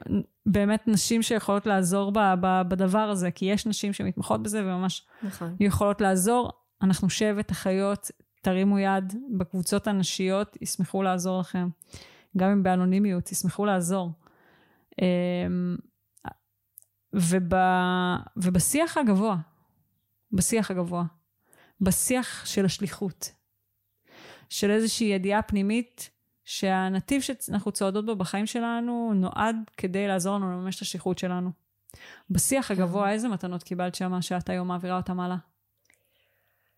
[0.45, 5.55] באמת נשים שיכולות לעזור ב, ב, בדבר הזה, כי יש נשים שמתמחות בזה וממש נכון.
[5.59, 6.51] יכולות לעזור.
[6.81, 8.11] אנחנו שבט אחיות,
[8.41, 11.69] תרימו יד בקבוצות הנשיות, ישמחו לעזור לכם.
[12.37, 14.11] גם אם באנונימיות, ישמחו לעזור.
[15.01, 15.77] אמ,
[17.13, 17.53] וב,
[18.37, 19.37] ובשיח הגבוה,
[20.31, 21.03] בשיח הגבוה,
[21.81, 23.31] בשיח של השליחות,
[24.49, 26.09] של איזושהי ידיעה פנימית
[26.45, 31.51] שהנתיב שאנחנו צועדות בו בחיים שלנו נועד כדי לעזור לנו לממש את השליחות שלנו.
[32.29, 32.73] בשיח כן.
[32.73, 35.37] הגבוה, איזה מתנות קיבלת שמה שאת היום מעבירה אותם הלאה?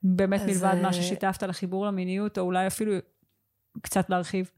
[0.04, 2.94] באמת מלבד מה אה, ששיתפת על החיבור למיניות, או אולי אפילו
[3.82, 4.52] קצת להרחיב.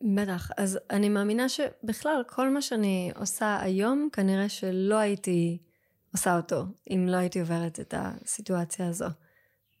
[0.00, 0.50] בטח.
[0.56, 5.58] אז אני מאמינה שבכלל, כל מה שאני עושה היום, כנראה שלא הייתי
[6.12, 9.06] עושה אותו, אם לא הייתי עוברת את הסיטואציה הזו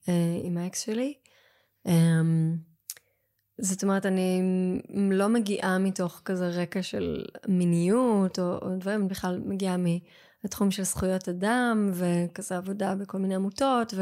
[0.08, 1.14] אה, עם האקס שלי.
[1.86, 2.56] אמ,
[3.58, 4.42] זאת אומרת, אני
[5.10, 10.82] לא מגיעה מתוך כזה רקע של מיניות או, או דברים, אני בכלל מגיעה מהתחום של
[10.82, 13.94] זכויות אדם וכזה עבודה בכל מיני עמותות,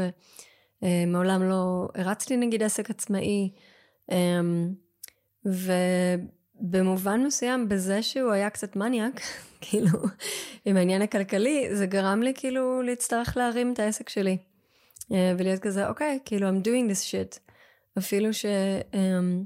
[0.83, 3.51] אה, מעולם לא הרצתי נגיד עסק עצמאי,
[4.11, 4.41] אה,
[6.61, 9.21] ובמובן מסוים בזה שהוא היה קצת מניאק,
[9.61, 9.99] כאילו,
[10.65, 14.37] עם העניין הכלכלי, זה גרם לי כאילו להצטרך להרים את העסק שלי.
[15.11, 17.39] אה, ולהיות כזה, אוקיי, כאילו, I'm doing this shit.
[17.97, 19.45] אפילו שאין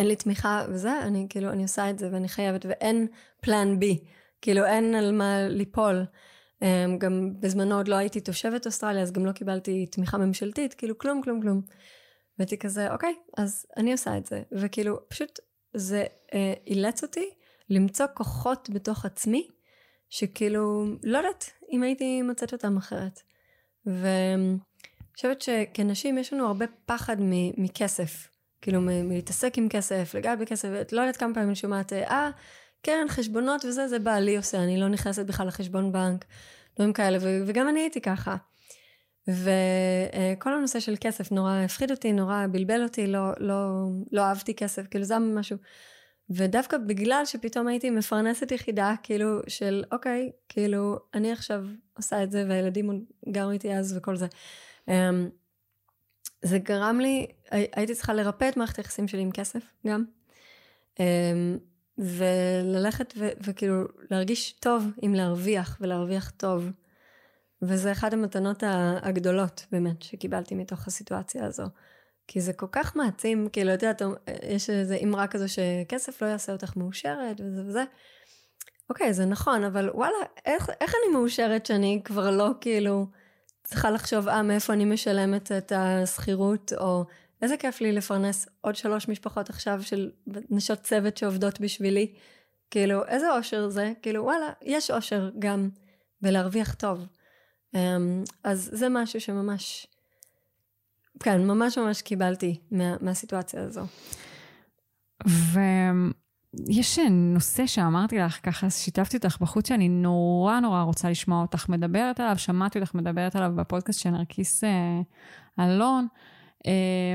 [0.00, 3.06] um, לי תמיכה וזה, אני כאילו, אני עושה את זה ואני חייבת, ואין
[3.40, 3.98] פלן בי.
[4.42, 6.04] כאילו, אין על מה ליפול.
[6.60, 6.64] Um,
[6.98, 11.22] גם בזמנו עוד לא הייתי תושבת אוסטרליה, אז גם לא קיבלתי תמיכה ממשלתית, כאילו, כלום,
[11.22, 11.60] כלום, כלום.
[12.38, 14.42] והייתי כזה, אוקיי, אז אני עושה את זה.
[14.52, 15.38] וכאילו, פשוט
[15.74, 16.34] זה uh,
[16.66, 17.30] אילץ אותי
[17.70, 19.48] למצוא כוחות בתוך עצמי,
[20.08, 23.20] שכאילו, לא יודעת אם הייתי מוצאת אותם אחרת.
[23.86, 24.58] ואני
[25.16, 27.16] חושבת שכנשים יש לנו הרבה פחד
[27.56, 28.28] מכסף.
[28.62, 32.30] כאילו מלהתעסק עם כסף, לגעת בכסף, את לא יודעת כמה פעמים אני שומעת, אה,
[32.82, 36.24] כן, חשבונות וזה, זה בעלי עושה, אני לא נכנסת בכלל לחשבון בנק,
[36.76, 38.36] דברים כאלה, ו- וגם אני הייתי ככה.
[39.30, 44.86] וכל הנושא של כסף נורא הפחיד אותי, נורא בלבל אותי, לא, לא, לא אהבתי כסף,
[44.90, 45.56] כאילו זה משהו.
[46.30, 51.64] ודווקא בגלל שפתאום הייתי מפרנסת יחידה, כאילו, של אוקיי, כאילו, אני עכשיו
[51.96, 54.26] עושה את זה, והילדים גרו איתי אז וכל זה.
[54.88, 55.28] אמ,
[56.42, 60.04] זה גרם לי, הייתי צריכה לרפא את מערכת היחסים שלי עם כסף גם.
[61.00, 61.58] אמ,
[61.98, 66.70] וללכת ו- וכאילו להרגיש טוב עם להרוויח ולהרוויח טוב.
[67.62, 68.62] וזה אחת המתנות
[69.02, 71.64] הגדולות באמת שקיבלתי מתוך הסיטואציה הזו.
[72.26, 74.02] כי זה כל כך מעצים, כאילו, את יודעת,
[74.42, 77.84] יש איזו אמרה כזו שכסף לא יעשה אותך מאושרת וזה וזה.
[78.90, 83.06] אוקיי, זה נכון, אבל וואלה, איך, איך אני מאושרת שאני כבר לא כאילו
[83.64, 87.04] צריכה לחשוב, אה, מאיפה אני משלמת את השכירות, או
[87.42, 90.10] איזה כיף לי לפרנס עוד שלוש משפחות עכשיו של
[90.50, 92.14] נשות צוות שעובדות בשבילי.
[92.70, 93.92] כאילו, איזה אושר זה?
[94.02, 95.68] כאילו, וואלה, יש אושר גם
[96.22, 97.06] בלהרוויח טוב.
[97.74, 99.86] אמ, אז זה משהו שממש,
[101.20, 103.86] כן, ממש ממש קיבלתי מה, מהסיטואציה הזו.
[105.26, 112.20] ויש נושא שאמרתי לך, ככה שיתפתי אותך בחוץ, שאני נורא נורא רוצה לשמוע אותך מדברת
[112.20, 115.00] עליו, שמעתי אותך מדברת עליו בפודקאסט של נרקיס אה,
[115.60, 116.06] אלון,
[116.66, 117.14] אה,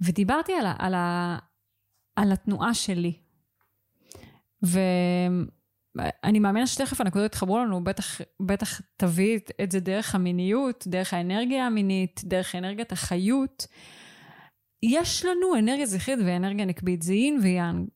[0.00, 0.94] ודיברתי על, על,
[2.16, 3.12] על התנועה שלי.
[4.64, 4.78] ו...
[6.24, 11.66] אני מאמינה שתכף הנקודות יתחברו לנו, בטח, בטח תביא את זה דרך המיניות, דרך האנרגיה
[11.66, 13.66] המינית, דרך אנרגיית החיות.
[14.82, 17.88] יש לנו אנרגיה זכרית ואנרגיה נקבית, זה יין ויאנג.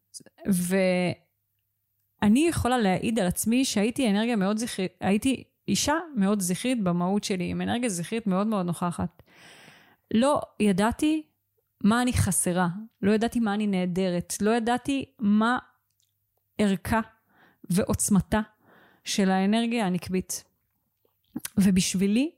[2.23, 7.51] ואני יכולה להעיד על עצמי שהייתי אנרגיה מאוד זכרית, הייתי אישה מאוד זכרית במהות שלי,
[7.51, 9.23] עם אנרגיה זכרית מאוד מאוד נוכחת.
[10.15, 11.23] לא ידעתי
[11.85, 12.69] מה אני חסרה,
[13.03, 15.59] לא ידעתי מה אני נהדרת, לא ידעתי מה
[16.59, 17.01] ערכה
[17.71, 18.41] ועוצמתה
[19.05, 20.45] של האנרגיה הנקבית.
[21.59, 22.31] ובשבילי,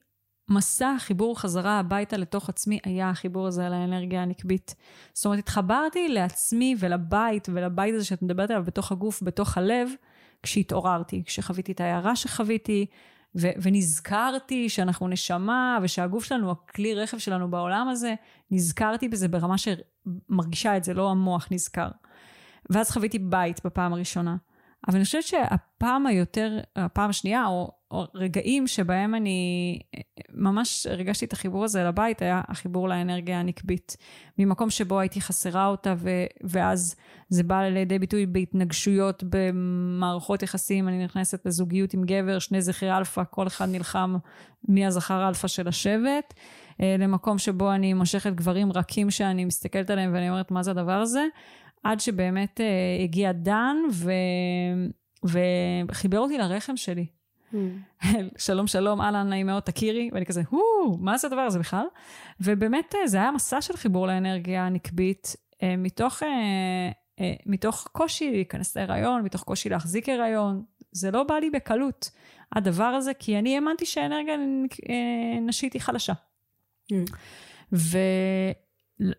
[0.48, 4.74] מסע החיבור חזרה הביתה לתוך עצמי היה החיבור הזה על האנרגיה הנקבית.
[5.14, 9.88] זאת אומרת, התחברתי לעצמי ולבית ולבית הזה שאת מדברת עליו בתוך הגוף, בתוך הלב,
[10.42, 12.86] כשהתעוררתי, כשחוויתי את ההערה שחוויתי,
[13.36, 18.14] ו- ונזכרתי שאנחנו נשמה ושהגוף שלנו, הכלי רכב שלנו בעולם הזה,
[18.50, 21.88] נזכרתי בזה ברמה שמרגישה את זה, לא המוח נזכר.
[22.70, 24.36] ואז חוויתי בית בפעם הראשונה.
[24.88, 29.78] אבל אני חושבת שהפעם היותר, הפעם השנייה, או, או רגעים שבהם אני
[30.34, 33.96] ממש הרגשתי את החיבור הזה לבית, היה החיבור לאנרגיה הנקבית.
[34.38, 36.10] ממקום שבו הייתי חסרה אותה, ו,
[36.44, 36.96] ואז
[37.28, 40.88] זה בא לידי ביטוי בהתנגשויות במערכות יחסים.
[40.88, 44.16] אני נכנסת לזוגיות עם גבר, שני זכרי אלפא, כל אחד נלחם
[44.68, 46.34] מי הזכר אלפא של השבט.
[46.80, 51.00] אה, למקום שבו אני מושכת גברים רכים שאני מסתכלת עליהם ואני אומרת, מה זה הדבר
[51.00, 51.26] הזה?
[51.82, 54.12] עד שבאמת uh, הגיע דן ו...
[55.88, 57.06] וחיבר אותי לרחם שלי.
[57.52, 57.56] Mm.
[58.38, 61.86] שלום שלום, אהלן, נעים מאוד, תכירי, ואני כזה, הו, מה זה הדבר הזה בכלל?
[62.40, 68.76] ובאמת אה, זה היה מסע של חיבור לאנרגיה הנקבית, uh, מתוך, uh, מתוך קושי להיכנס
[68.76, 70.62] להיריון, מתוך קושי להחזיק הריון,
[70.92, 72.10] זה לא בא לי בקלות,
[72.52, 74.36] הדבר הזה, כי אני האמנתי שהאנרגיה
[75.40, 76.12] נשית היא חלשה.
[76.92, 76.96] Mm.
[77.72, 77.98] ו...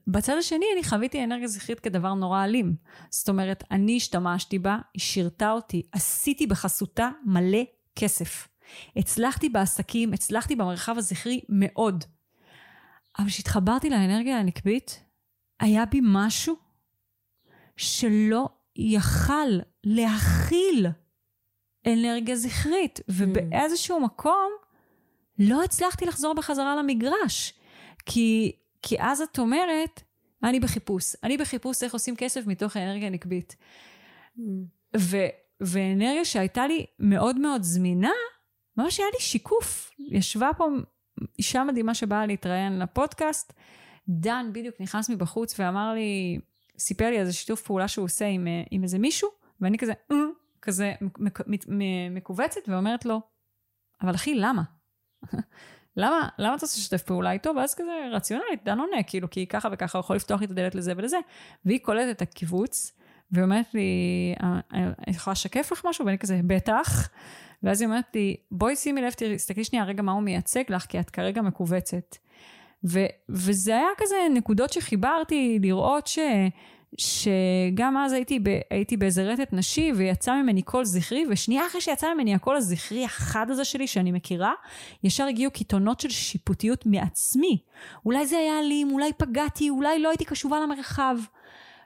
[0.07, 2.75] בצד השני אני חוויתי אנרגיה זכרית כדבר נורא אלים.
[3.09, 7.63] זאת אומרת, אני השתמשתי בה, היא שירתה אותי, עשיתי בחסותה מלא
[7.95, 8.47] כסף.
[8.95, 12.03] הצלחתי בעסקים, הצלחתי במרחב הזכרי מאוד.
[13.19, 15.03] אבל כשהתחברתי לאנרגיה הנקבית,
[15.59, 16.55] היה בי משהו
[17.77, 20.87] שלא יכל להכיל
[21.87, 24.51] אנרגיה זכרית, ובאיזשהו מקום
[25.39, 27.53] לא הצלחתי לחזור בחזרה למגרש.
[28.05, 28.51] כי
[28.83, 30.01] כי אז את אומרת,
[30.43, 31.15] אני בחיפוש.
[31.23, 33.55] אני בחיפוש איך עושים כסף מתוך האנרגיה הנקבית.
[34.37, 34.41] Mm.
[34.97, 38.11] ו- ואנרגיה שהייתה לי מאוד מאוד זמינה,
[38.77, 39.91] ממש היה לי שיקוף.
[39.99, 40.67] ישבה פה
[41.39, 43.53] אישה מדהימה שבאה להתראיין לפודקאסט.
[44.09, 46.39] דן בדיוק נכנס מבחוץ ואמר לי,
[46.77, 49.29] סיפר לי איזה שיתוף פעולה שהוא עושה עם, עם איזה מישהו,
[49.61, 50.17] ואני כזה, אה,
[50.61, 50.93] כזה
[52.11, 53.21] מכווצת ואומרת לו,
[54.01, 54.63] אבל אחי, למה?
[55.97, 57.51] למה, למה אתה רוצה לשתף פעולה איתו?
[57.55, 60.75] ואז כזה רציונלית, דן עונה, כאילו, כי ככה וככה הוא יכול לפתוח לי את הדלת
[60.75, 61.17] לזה ולזה.
[61.65, 62.93] והיא קולטת את הקיבוץ,
[63.31, 63.81] ואומרת לי,
[64.43, 66.05] אה, אני יכולה לשקף לך משהו?
[66.05, 67.09] ואני כזה, בטח.
[67.63, 70.99] ואז היא אומרת לי, בואי שימי לב, תסתכלי שנייה רגע מה הוא מייצג לך, כי
[70.99, 72.15] את כרגע מכווצת.
[72.85, 76.19] ו- וזה היה כזה נקודות שחיברתי לראות ש...
[76.97, 82.13] שגם אז הייתי, ב, הייתי באיזה רטט נשי ויצא ממני קול זכרי, ושנייה אחרי שיצא
[82.13, 84.53] ממני הקול הזכרי החד הזה שלי שאני מכירה,
[85.03, 87.61] ישר הגיעו קיתונות של שיפוטיות מעצמי.
[88.05, 91.17] אולי זה היה אלים, אולי פגעתי, אולי לא הייתי קשובה למרחב.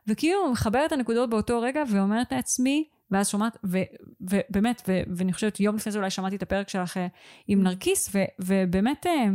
[0.07, 3.57] וכאילו מחברת את הנקודות באותו רגע ואומרת לעצמי, ואז שומעת,
[4.21, 4.81] ובאמת,
[5.15, 7.07] ואני חושבת יום לפני זה אולי שמעתי את הפרק שלך אה,
[7.47, 9.25] עם נרקיס, ו, ובאמת אה,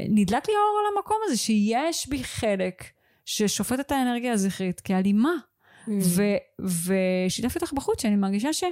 [0.00, 2.99] נדלק לי האור על המקום הזה שיש בי חלק.
[3.30, 5.32] ששופט את האנרגיה הזכרית כאלימה.
[5.86, 5.90] Mm.
[6.60, 8.64] ושיתף אותך בחוץ, שאני מרגישה ש,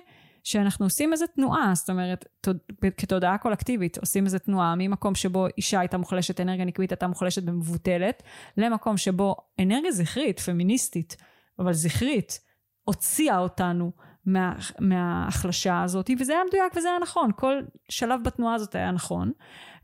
[0.44, 2.58] שאנחנו עושים איזה תנועה, זאת אומרת, תוד,
[2.96, 8.22] כתודעה קולקטיבית, עושים איזה תנועה ממקום שבו אישה הייתה מוחלשת, אנרגיה נקבית הייתה מוחלשת ומבוטלת,
[8.56, 11.16] למקום שבו אנרגיה זכרית, פמיניסטית,
[11.58, 12.40] אבל זכרית,
[12.84, 13.92] הוציאה אותנו
[14.26, 19.32] מה, מההחלשה הזאת, וזה היה מדויק וזה היה נכון, כל שלב בתנועה הזאת היה נכון.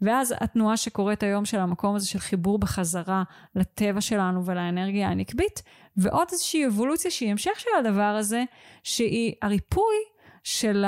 [0.05, 3.23] ואז התנועה שקורית היום של המקום הזה של חיבור בחזרה
[3.55, 5.63] לטבע שלנו ולאנרגיה הנקבית,
[5.97, 8.45] ועוד איזושהי אבולוציה שהיא המשך של הדבר הזה,
[8.83, 9.97] שהיא הריפוי
[10.45, 10.85] של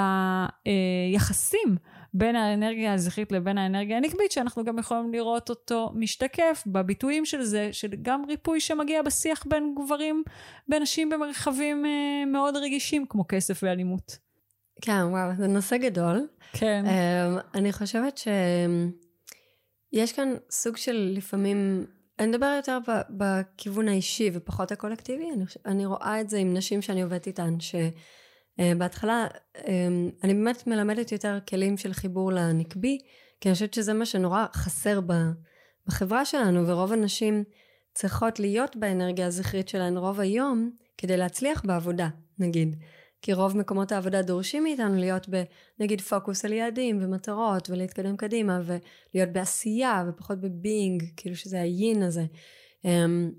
[0.64, 1.76] היחסים
[2.14, 7.68] בין האנרגיה הזכרית לבין האנרגיה הנקבית, שאנחנו גם יכולים לראות אותו משתקף בביטויים של זה,
[7.72, 10.22] של גם ריפוי שמגיע בשיח בין גברים,
[10.68, 14.18] בין נשים במרחבים אה, מאוד רגישים, כמו כסף ואלימות.
[14.82, 16.26] כן, וואו, זה נושא גדול.
[16.52, 16.84] כן.
[16.86, 18.18] Um, אני חושבת
[19.96, 21.86] שיש כאן סוג של לפעמים,
[22.18, 22.78] אני אדבר יותר
[23.10, 29.26] בכיוון האישי ופחות הקולקטיבי, אני, אני רואה את זה עם נשים שאני עובדת איתן, שבהתחלה
[29.26, 29.62] uh, um,
[30.24, 32.98] אני באמת מלמדת יותר כלים של חיבור לנקבי,
[33.40, 35.12] כי אני חושבת שזה מה שנורא חסר ב,
[35.86, 37.44] בחברה שלנו, ורוב הנשים
[37.94, 42.76] צריכות להיות באנרגיה הזכרית שלהן רוב היום, כדי להצליח בעבודה, נגיד.
[43.26, 45.26] כי רוב מקומות העבודה דורשים מאיתנו להיות
[45.78, 52.24] בנגיד פוקוס על יעדים ומטרות ולהתקדם קדימה ולהיות בעשייה ופחות בבינג, כאילו שזה היין הזה.
[52.84, 53.30] אמ,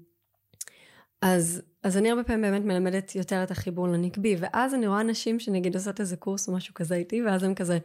[1.22, 5.40] אז, אז אני הרבה פעמים באמת מלמדת יותר את החיבור לנקבי, ואז אני רואה נשים
[5.40, 7.78] שנגיד עושות איזה קורס או משהו כזה איתי, ואז הם כזה,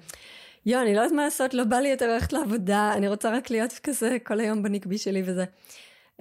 [0.66, 3.50] יואו, אני לא יודעת מה לעשות, לא בא לי יותר ללכת לעבודה, אני רוצה רק
[3.50, 5.44] להיות כזה כל היום בנקבי שלי וזה.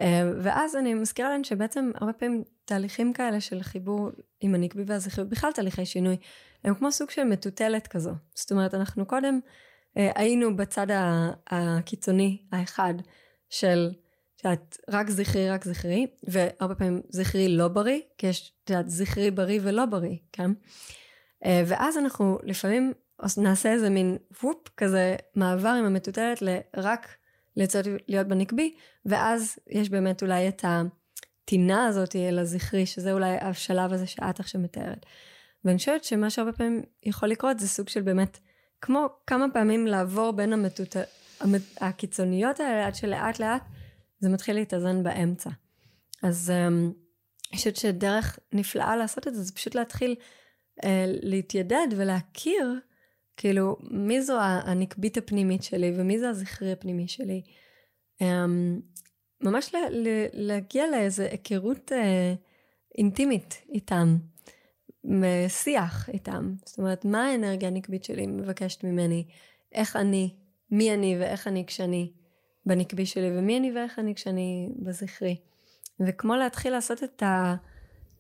[0.02, 4.10] אמ, ואז אני מזכירה להן שבעצם הרבה פעמים תהליכים כאלה של חיבור
[4.42, 6.18] עם הנקבי והזכריות, בכלל תהליכי שינוי,
[6.64, 8.12] הם כמו סוג של מטוטלת כזו.
[8.36, 9.40] זאת אומרת, אנחנו קודם
[9.98, 10.88] אה, היינו בצד
[11.50, 12.94] הקיצוני האחד
[13.50, 13.92] של,
[14.36, 18.90] את יודעת, רק זכרי, רק זכרי, והרבה פעמים זכרי לא בריא, כי יש, את יודעת,
[18.90, 20.52] זכרי בריא ולא בריא, כן?
[21.46, 22.94] אה, ואז אנחנו לפעמים
[23.38, 27.08] נעשה איזה מין וופ כזה, מעבר עם המטוטלת לרק
[27.58, 28.74] לצאת להיות בנקבי,
[29.06, 34.62] ואז יש באמת אולי את הטינה הזאת אל הזכרי, שזה אולי השלב הזה שאת עכשיו
[34.62, 35.06] מתארת.
[35.66, 38.40] ואני חושבת שמה שהרבה פעמים יכול לקרות זה סוג של באמת,
[38.82, 40.96] כמו כמה פעמים לעבור בין המטוט...
[41.40, 41.62] המת...
[41.82, 43.64] הקיצוניות האלה, עד שלאט לאט
[44.20, 45.50] זה מתחיל להתאזן באמצע.
[46.24, 46.74] אז um,
[47.52, 50.16] אני חושבת שדרך נפלאה לעשות את זה, זה פשוט להתחיל
[50.80, 52.80] uh, להתיידד ולהכיר
[53.42, 57.42] כאילו, מי זו הנקבית הפנימית שלי ומי זה הזכרי הפנימי שלי?
[58.20, 58.24] Um,
[59.42, 61.96] ממש לה, לה, להגיע לאיזו היכרות uh,
[62.98, 64.18] אינטימית איתם,
[65.48, 66.54] שיח איתם.
[66.66, 69.26] זאת אומרת, מה האנרגיה הנקבית שלי מבקשת ממני?
[69.72, 70.36] איך אני,
[70.72, 72.12] מי אני ואיך אני כשאני
[72.66, 75.36] בנקבי שלי, ומי אני ואיך אני כשאני בזכרי.
[76.00, 77.56] וכמו להתחיל לעשות את ה...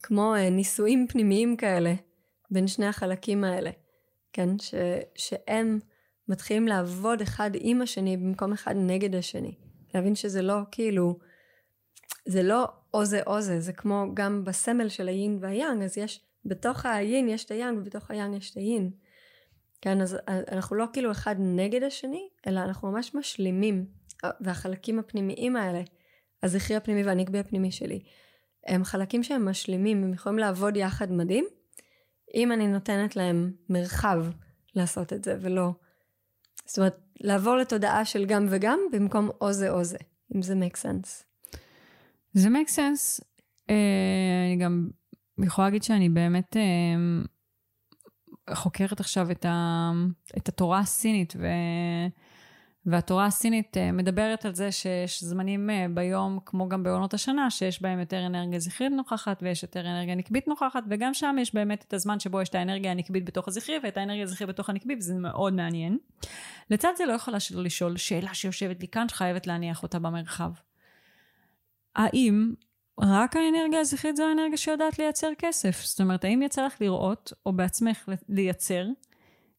[0.03, 1.93] כמו uh, ניסויים פנימיים כאלה
[2.51, 3.71] בין שני החלקים האלה.
[4.33, 4.59] כן?
[4.59, 4.73] ש,
[5.15, 5.79] שהם
[6.27, 9.55] מתחילים לעבוד אחד עם השני במקום אחד נגד השני.
[9.93, 11.19] להבין שזה לא כאילו,
[12.25, 16.21] זה לא או זה או זה, זה כמו גם בסמל של היין והיאנג, אז יש,
[16.45, 18.91] בתוך היין יש את היאנג ובתוך היאנג יש את היין.
[19.81, 23.85] כן, אז אנחנו לא כאילו אחד נגד השני, אלא אנחנו ממש משלימים,
[24.41, 25.81] והחלקים הפנימיים האלה,
[26.43, 27.99] הזכרי הפנימי והנקבי הפנימי שלי,
[28.67, 31.45] הם חלקים שהם משלימים, הם יכולים לעבוד יחד מדהים,
[32.35, 34.25] אם אני נותנת להם מרחב
[34.75, 35.71] לעשות את זה, ולא...
[36.65, 39.97] זאת אומרת, לעבור לתודעה של גם וגם, במקום או זה או זה,
[40.35, 41.23] אם זה make sense.
[42.33, 43.21] זה make sense.
[43.21, 43.71] Uh,
[44.47, 44.89] אני גם
[45.43, 49.91] יכולה להגיד שאני באמת uh, חוקרת עכשיו את, ה,
[50.37, 51.47] את התורה הסינית, ו,
[52.85, 57.81] והתורה הסינית אה, מדברת על זה שיש זמנים אה, ביום, כמו גם בעונות השנה, שיש
[57.81, 61.93] בהם יותר אנרגיה זכרית נוכחת ויש יותר אנרגיה נקבית נוכחת, וגם שם יש באמת את
[61.93, 65.53] הזמן שבו יש את האנרגיה הנקבית בתוך הזכרי ואת האנרגיה הזכרית בתוך הנקבי, וזה מאוד
[65.53, 65.97] מעניין.
[66.69, 70.51] לצד זה לא יכולה שלא לשאול שאלה שיושבת לי כאן, שחייבת להניח אותה במרחב.
[71.95, 72.53] האם
[72.99, 75.81] רק האנרגיה הזכרית זו האנרגיה שיודעת לייצר כסף?
[75.83, 78.85] זאת אומרת, האם יצא לך לראות, או בעצמך לייצר,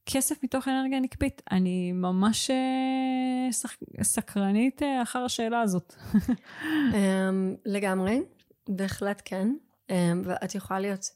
[0.07, 1.43] כסף מתוך אנרגיה נקבית.
[1.51, 3.53] אני ממש אה,
[4.03, 5.95] סקרנית אה, אחר השאלה הזאת.
[6.15, 6.95] um,
[7.75, 8.21] לגמרי,
[8.69, 9.49] בהחלט כן.
[9.89, 9.95] Um,
[10.25, 11.07] ואת יכולה להיות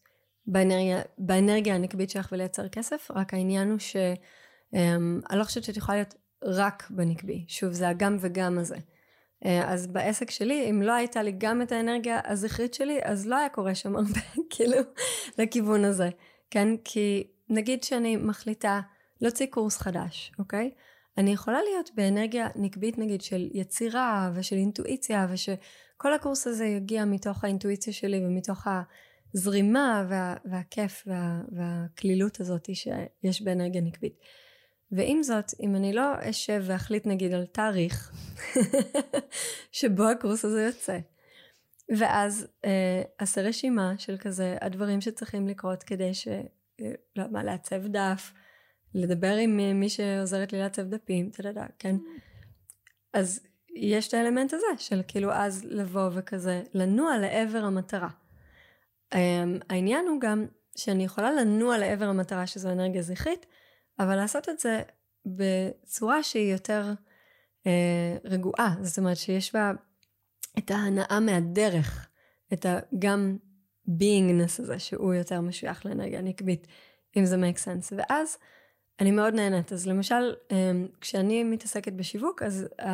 [0.46, 3.96] באנרגיה, באנרגיה הנקבית שלך ולייצר כסף, רק העניין הוא ש...
[4.74, 4.78] Um,
[5.30, 7.44] אני לא חושבת שאת יכולה להיות רק בנקבי.
[7.48, 8.76] שוב, זה הגם וגם הזה.
[8.76, 13.36] Uh, אז בעסק שלי, אם לא הייתה לי גם את האנרגיה הזכרית שלי, אז לא
[13.36, 14.20] היה קורה שם הרבה,
[14.50, 14.78] כאילו,
[15.38, 16.08] לכיוון הזה.
[16.50, 16.68] כן?
[16.84, 18.80] כי נגיד שאני מחליטה
[19.20, 20.70] להוציא קורס חדש, אוקיי?
[21.18, 27.44] אני יכולה להיות באנרגיה נקבית נגיד של יצירה ושל אינטואיציה ושכל הקורס הזה יגיע מתוך
[27.44, 28.66] האינטואיציה שלי ומתוך
[29.34, 34.18] הזרימה וה, והכיף וה, והקלילות הזאת שיש באנרגיה נקבית.
[34.92, 38.12] ועם זאת, אם אני לא אשב ואחליט נגיד על תאריך
[39.72, 40.98] שבו הקורס הזה יוצא,
[41.98, 46.10] ואז אה, אעשה רשימה של כזה הדברים שצריכים לקרות כדי
[47.16, 48.32] לא, מה, לעצב דף,
[48.94, 51.96] לדבר עם אה, מי שעוזרת לי לעצב דפים, אתה יודע, כן?
[53.12, 58.08] אז יש את האלמנט הזה של כאילו אז לבוא וכזה לנוע לעבר המטרה.
[59.14, 60.46] אמ, העניין הוא גם
[60.76, 63.46] שאני יכולה לנוע לעבר המטרה שזו אנרגיה זכרית,
[63.98, 64.82] אבל לעשות את זה
[65.26, 66.92] בצורה שהיא יותר
[67.66, 69.72] אה, רגועה, זאת אומרת שיש בה
[70.58, 72.08] את ההנאה מהדרך,
[72.52, 73.36] את הגם
[73.88, 76.66] beingness הזה שהוא יותר משוייך לאנרגיה נקבית,
[77.16, 77.94] אם זה make sense.
[77.96, 78.38] ואז
[79.00, 79.72] אני מאוד נהנית.
[79.72, 82.84] אז למשל, אמ, כשאני מתעסקת בשיווק, אז uh,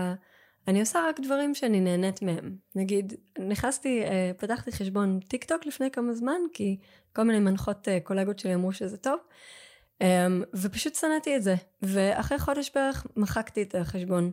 [0.68, 2.56] אני עושה רק דברים שאני נהנית מהם.
[2.74, 6.76] נגיד, נכנסתי, uh, פתחתי חשבון טיק טוק לפני כמה זמן, כי
[7.12, 9.18] כל מיני מנחות uh, קולגות שלי אמרו שזה טוב,
[10.02, 10.04] um,
[10.54, 11.54] ופשוט שנאתי את זה.
[11.82, 14.30] ואחרי חודש בערך מחקתי את החשבון.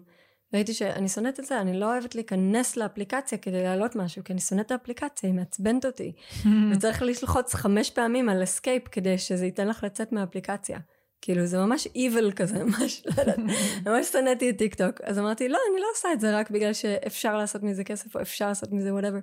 [0.54, 4.42] ראיתי שאני שונאת את זה, אני לא אוהבת להיכנס לאפליקציה כדי להעלות משהו, כי אני
[4.42, 6.14] שונאת את האפליקציה, היא מעצבנת אותי.
[6.72, 10.80] וצריך ללחוץ חמש פעמים על escape כדי שזה ייתן לך לצאת מהאפליקציה.
[11.22, 13.40] כאילו זה ממש evil כזה, ממש, לא יודעת,
[13.86, 15.02] ממש שנאתי את טיק טוק.
[15.02, 18.22] אז אמרתי, לא, אני לא עושה את זה רק בגלל שאפשר לעשות מזה כסף, או
[18.22, 19.22] אפשר לעשות מזה whatever.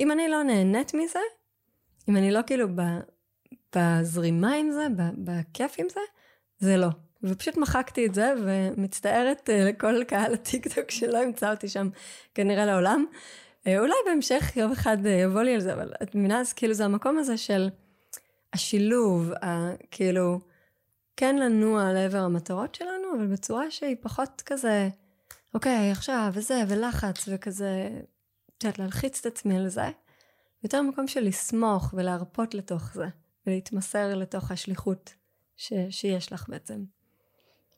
[0.00, 1.18] אם אני לא נהנית מזה,
[2.08, 2.66] אם אני לא כאילו
[3.76, 4.86] בזרימה עם זה,
[5.18, 6.00] בכיף עם זה,
[6.58, 6.88] זה לא.
[7.22, 11.88] ופשוט מחקתי את זה, ומצטערת אה, לכל קהל הטיק טוק שלא ימצא אותי שם
[12.34, 13.04] כנראה לעולם.
[13.66, 16.74] אה, אולי בהמשך יום אחד אה, יבוא לי על זה, אבל את מבינה, אז כאילו
[16.74, 17.68] זה המקום הזה של
[18.52, 19.30] השילוב,
[19.90, 20.40] כאילו,
[21.16, 24.88] כן לנוע לעבר המטרות שלנו, אבל בצורה שהיא פחות כזה,
[25.54, 27.88] אוקיי, עכשיו, וזה, ולחץ, וכזה,
[28.58, 29.90] את יודעת, להלחיץ את עצמי על זה.
[30.64, 33.06] יותר מקום של לסמוך ולהרפות לתוך זה,
[33.46, 35.14] ולהתמסר לתוך השליחות
[35.56, 36.84] ש- שיש לך בעצם.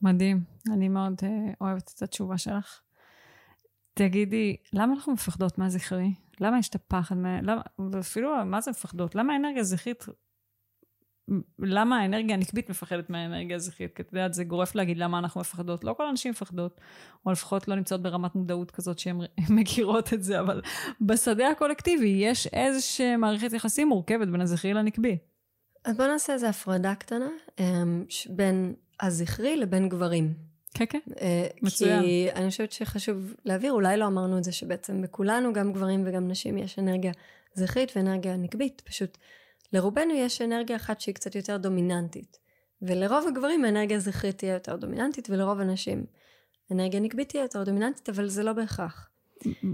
[0.02, 0.40] מדהים,
[0.72, 2.80] אני מאוד uh, אוהבת את התשובה שלך.
[3.94, 6.14] תגידי, למה אנחנו מפחדות מהזכרי?
[6.40, 7.16] למה יש את הפחד?
[7.16, 7.40] מה...
[8.44, 9.14] מה זה מפחדות?
[9.14, 10.06] למה האנרגיה הזכרית
[11.58, 13.96] למה האנרגיה הנקבית מפחדת מהאנרגיה הזכרית?
[13.96, 15.84] כי את יודעת, זה גורף להגיד למה אנחנו מפחדות.
[15.84, 16.80] לא כל הנשים מפחדות,
[17.26, 19.20] או לפחות לא נמצאות ברמת מודעות כזאת שהן
[19.60, 20.62] מכירות את זה, אבל
[21.00, 25.18] בשדה הקולקטיבי יש איזושהי מערכת יחסים מורכבת בין הזכרי לנקבי.
[25.84, 27.28] אז בוא נעשה איזו הפרדה קטנה
[27.58, 30.34] אמ, בין הזכרי לבין גברים.
[30.74, 32.02] כן, כן, אה, מצוין.
[32.02, 36.28] כי אני חושבת שחשוב להבהיר, אולי לא אמרנו את זה, שבעצם בכולנו, גם גברים וגם
[36.28, 37.12] נשים, יש אנרגיה
[37.54, 38.82] זכרית ואנרגיה נקבית.
[38.84, 39.18] פשוט
[39.72, 42.38] לרובנו יש אנרגיה אחת שהיא קצת יותר דומיננטית.
[42.82, 46.06] ולרוב הגברים האנרגיה הזכרית תהיה יותר דומיננטית, ולרוב הנשים
[46.70, 49.08] אנרגיה נקבית תהיה יותר דומיננטית, אבל זה לא בהכרח.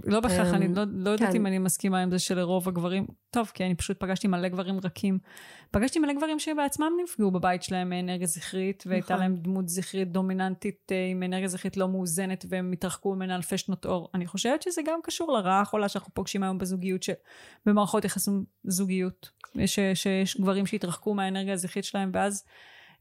[0.05, 1.37] לא בהכרח, אני לא, לא יודעת כן.
[1.37, 5.19] אם אני מסכימה עם זה שלרוב הגברים, טוב, כי אני פשוט פגשתי מלא גברים רכים.
[5.71, 9.25] פגשתי מלא גברים שבעצמם נפגעו בבית שלהם מאנרגיה זכרית, והייתה נכון.
[9.25, 13.87] להם דמות זכרית דומיננטית אה, עם אנרגיה זכרית לא מאוזנת, והם התרחקו ממנה אלפי שנות
[13.87, 14.09] אור.
[14.14, 19.79] אני חושבת שזה גם קשור לרעה החולה שאנחנו פוגשים היום בזוגיות, שבמערכות יחסים זוגיות, יש,
[19.95, 22.45] שיש גברים שהתרחקו מהאנרגיה הזכרית שלהם, ואז...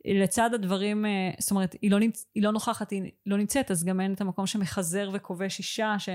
[0.06, 2.26] לצד הדברים, אה, זאת אומרת, היא לא, נמצ...
[2.36, 6.10] היא לא נוכחת, היא לא נמצאת, אז גם אין את המקום שמחזר וכובש אישה, ש...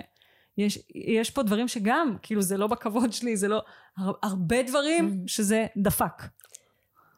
[0.59, 3.63] יש, יש פה דברים שגם, כאילו זה לא בכבוד שלי, זה לא,
[3.99, 5.29] הר, הרבה דברים mm.
[5.29, 6.23] שזה דפק.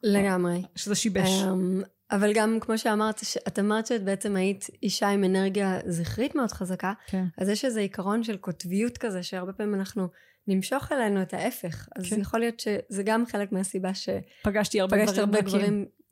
[0.03, 0.62] לגמרי.
[0.76, 1.43] שזה שיבש.
[1.43, 6.53] Um, אבל גם כמו שאמרת, את אמרת שאת בעצם היית אישה עם אנרגיה זכרית מאוד
[6.53, 7.24] חזקה, כן.
[7.39, 10.09] אז יש איזה עיקרון של קוטביות כזה, שהרבה פעמים אנחנו
[10.47, 11.89] נמשוך אלינו את ההפך.
[11.97, 12.20] אז כן.
[12.20, 14.09] יכול להיות שזה גם חלק מהסיבה ש...
[14.43, 16.03] פגשתי הרבה גברים הרבה גברים אה,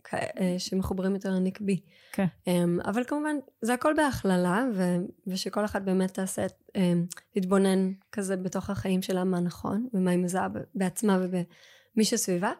[0.58, 1.80] שמחוברים יותר לנקבי.
[2.12, 2.26] כן.
[2.46, 6.46] אמ, אבל כמובן, זה הכל בהכללה, ו- ושכל אחת באמת תעשה,
[6.76, 12.52] אמ, תתבונן כזה בתוך החיים שלה מה נכון, ומה היא מזהה בעצמה ובמי שסביבה.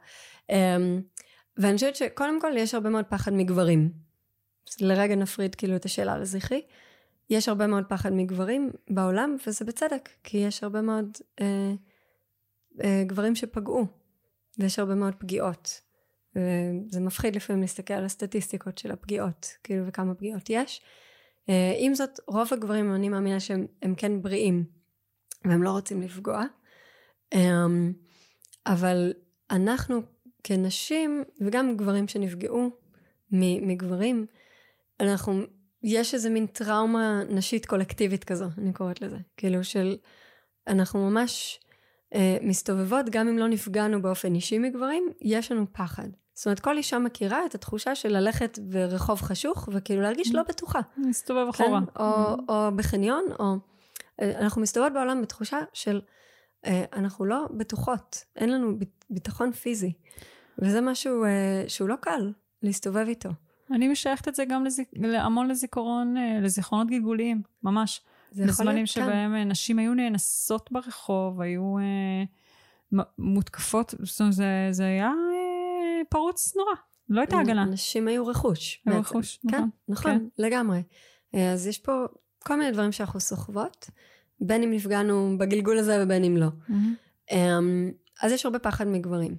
[0.50, 1.02] אמ,
[1.56, 3.92] ואני חושבת שקודם כל יש הרבה מאוד פחד מגברים.
[4.68, 6.62] אז לרגע נפריד כאילו את השאלה לזכרי.
[7.30, 11.72] יש הרבה מאוד פחד מגברים בעולם, וזה בצדק, כי יש הרבה מאוד אה,
[12.84, 13.86] אה, גברים שפגעו,
[14.58, 15.80] ויש הרבה מאוד פגיעות.
[16.36, 20.80] וזה מפחיד לפעמים להסתכל על הסטטיסטיקות של הפגיעות, כאילו וכמה פגיעות יש.
[21.48, 24.64] אה, עם זאת, רוב הגברים, אני מאמינה שהם הם כן בריאים,
[25.44, 26.44] והם לא רוצים לפגוע.
[27.34, 27.66] אה,
[28.66, 29.12] אבל
[29.50, 30.02] אנחנו
[30.44, 32.70] כנשים, וגם גברים שנפגעו
[33.30, 34.26] מגברים,
[35.00, 35.42] אנחנו,
[35.82, 39.18] יש איזה מין טראומה נשית קולקטיבית כזו, אני קוראת לזה.
[39.36, 39.96] כאילו של,
[40.66, 41.60] אנחנו ממש
[42.14, 46.08] אה, מסתובבות, גם אם לא נפגענו באופן אישי מגברים, יש לנו פחד.
[46.34, 50.80] זאת אומרת, כל אישה מכירה את התחושה של ללכת ברחוב חשוך, וכאילו להרגיש לא בטוחה.
[50.96, 51.80] להסתובב אחורה.
[51.80, 52.02] כן?
[52.02, 53.54] או, או בחניון, או...
[54.20, 56.00] אה, אנחנו מסתובבות בעולם בתחושה של
[56.66, 58.72] אה, אנחנו לא בטוחות, אין לנו
[59.10, 59.92] ביטחון פיזי.
[60.58, 63.28] וזה משהו אה, שהוא לא קל להסתובב איתו.
[63.70, 64.88] אני משייכת את זה גם לזיק...
[65.18, 68.00] המון לזיכרון, לזיכרונות גלגוליים, ממש.
[68.32, 68.86] זה יכול להיות, כן.
[68.86, 75.10] שבהם נשים היו נאנסות ברחוב, היו אה, מותקפות, זאת אומרת, זה, זה היה
[76.08, 76.72] פרוץ נורא,
[77.08, 77.64] לא הייתה הגנה.
[77.64, 78.82] נשים היו רכוש.
[78.86, 79.70] היו רכוש, כן, נכון.
[79.88, 80.42] נכון, כן.
[80.42, 80.82] לגמרי.
[81.52, 82.04] אז יש פה
[82.38, 83.90] כל מיני דברים שאנחנו סוחבות,
[84.40, 86.48] בין אם נפגענו בגלגול הזה ובין אם לא.
[86.68, 87.34] Mm-hmm.
[88.22, 89.36] אז יש הרבה פחד מגברים.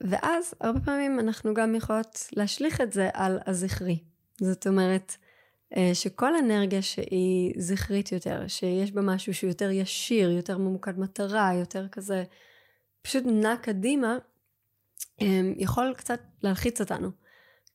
[0.00, 3.98] ואז הרבה פעמים אנחנו גם יכולות להשליך את זה על הזכרי.
[4.40, 5.16] זאת אומרת,
[5.76, 11.50] אה, שכל אנרגיה שהיא זכרית יותר, שיש בה משהו שהוא יותר ישיר, יותר ממוקד מטרה,
[11.54, 12.24] יותר כזה,
[13.02, 14.18] פשוט נע קדימה, אה,
[15.56, 17.10] יכול קצת להלחיץ אותנו.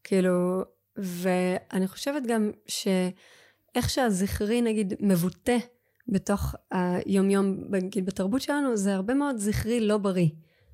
[0.04, 0.64] כאילו,
[0.98, 5.58] ואני חושבת גם שאיך שהזכרי נגיד מבוטא
[6.08, 10.30] בתוך היומיום, נגיד בתרבות שלנו, זה הרבה מאוד זכרי לא בריא.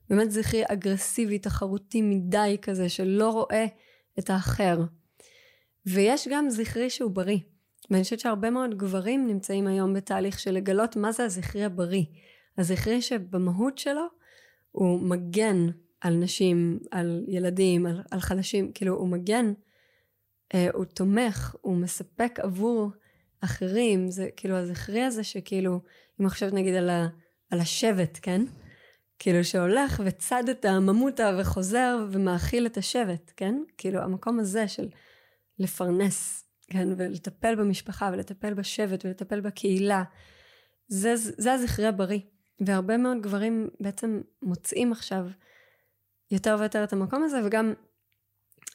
[0.09, 3.65] באמת זכרי אגרסיבי, תחרותי מדי כזה, שלא רואה
[4.19, 4.79] את האחר.
[5.85, 7.39] ויש גם זכרי שהוא בריא.
[7.91, 12.05] ואני חושבת שהרבה מאוד גברים נמצאים היום בתהליך של לגלות מה זה הזכרי הבריא.
[12.57, 14.05] הזכרי שבמהות שלו
[14.71, 15.67] הוא מגן
[16.01, 19.53] על נשים, על ילדים, על, על חלשים, כאילו הוא מגן,
[20.53, 22.91] אה, הוא תומך, הוא מספק עבור
[23.41, 25.81] אחרים, זה כאילו הזכרי הזה שכאילו,
[26.21, 27.07] אם חושבת נגיד על, ה,
[27.51, 28.41] על השבט, כן?
[29.19, 33.55] כאילו שהולך וצד את הממותה וחוזר ומאכיל את השבט, כן?
[33.77, 34.89] כאילו המקום הזה של
[35.59, 36.87] לפרנס, כן?
[36.97, 40.03] ולטפל במשפחה ולטפל בשבט ולטפל בקהילה,
[40.87, 42.19] זה, זה הזכרי הבריא.
[42.65, 45.27] והרבה מאוד גברים בעצם מוצאים עכשיו
[46.31, 47.73] יותר ויותר את המקום הזה, וגם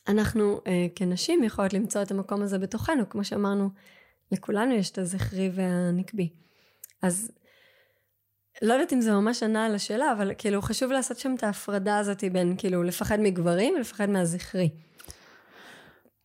[0.08, 3.70] אנחנו אה, כנשים יכולות למצוא את המקום הזה בתוכנו, כמו שאמרנו,
[4.32, 6.28] לכולנו יש את הזכרי והנקבי.
[7.02, 7.30] אז
[8.62, 11.98] לא יודעת אם זה ממש ענה על השאלה, אבל כאילו חשוב לעשות שם את ההפרדה
[11.98, 14.70] הזאת בין כאילו לפחד מגברים ולפחד מהזכרי.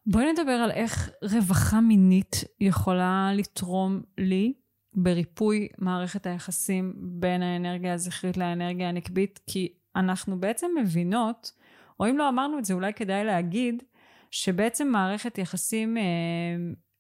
[0.06, 4.54] בואי נדבר על איך רווחה מינית יכולה לתרום לי
[4.94, 11.52] בריפוי מערכת היחסים בין האנרגיה הזכרית לאנרגיה הנקבית, כי אנחנו בעצם מבינות,
[12.00, 13.84] או אם לא אמרנו את זה, אולי כדאי להגיד,
[14.32, 16.04] שבעצם מערכת יחסים אה,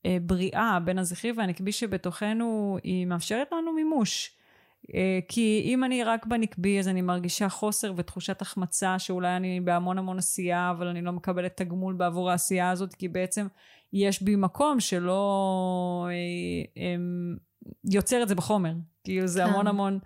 [0.06, 4.40] אה, בריאה בין הזכרי והנקבי שבתוכנו, היא מאפשרת לנו מימוש.
[4.95, 9.98] אה, כי אם אני רק בנקבי אז אני מרגישה חוסר ותחושת החמצה שאולי אני בהמון
[9.98, 13.48] המון עשייה אבל אני לא מקבלת תגמול בעבור העשייה הזאת כי בעצם
[13.94, 16.95] יש בי מקום שלא אה, אה,
[17.91, 18.74] יוצר את זה בחומר.
[19.03, 19.68] כאילו זה המון כן.
[19.68, 19.99] המון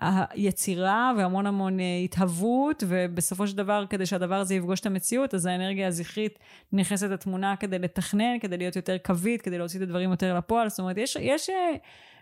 [0.00, 5.86] היצירה והמון המון התהוות ובסופו של דבר כדי שהדבר הזה יפגוש את המציאות אז האנרגיה
[5.86, 6.38] הזכרית
[6.72, 10.68] נכנסת לתמונה כדי לתכנן כדי להיות יותר קווית כדי להוציא את הדברים יותר לפועל.
[10.68, 11.50] זאת אומרת יש, יש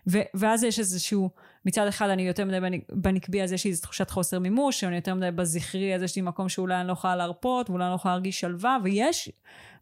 [0.07, 1.29] ו- ואז יש איזשהו,
[1.65, 2.57] מצד אחד אני יותר מדי
[2.91, 6.49] בנקבי אז יש לי תחושת חוסר מימוש, אני יותר מדי בזכרי אז יש לי מקום
[6.49, 9.31] שאולי אני לא יכולה להרפות, ואולי אני לא יכולה להרגיש שלווה, ויש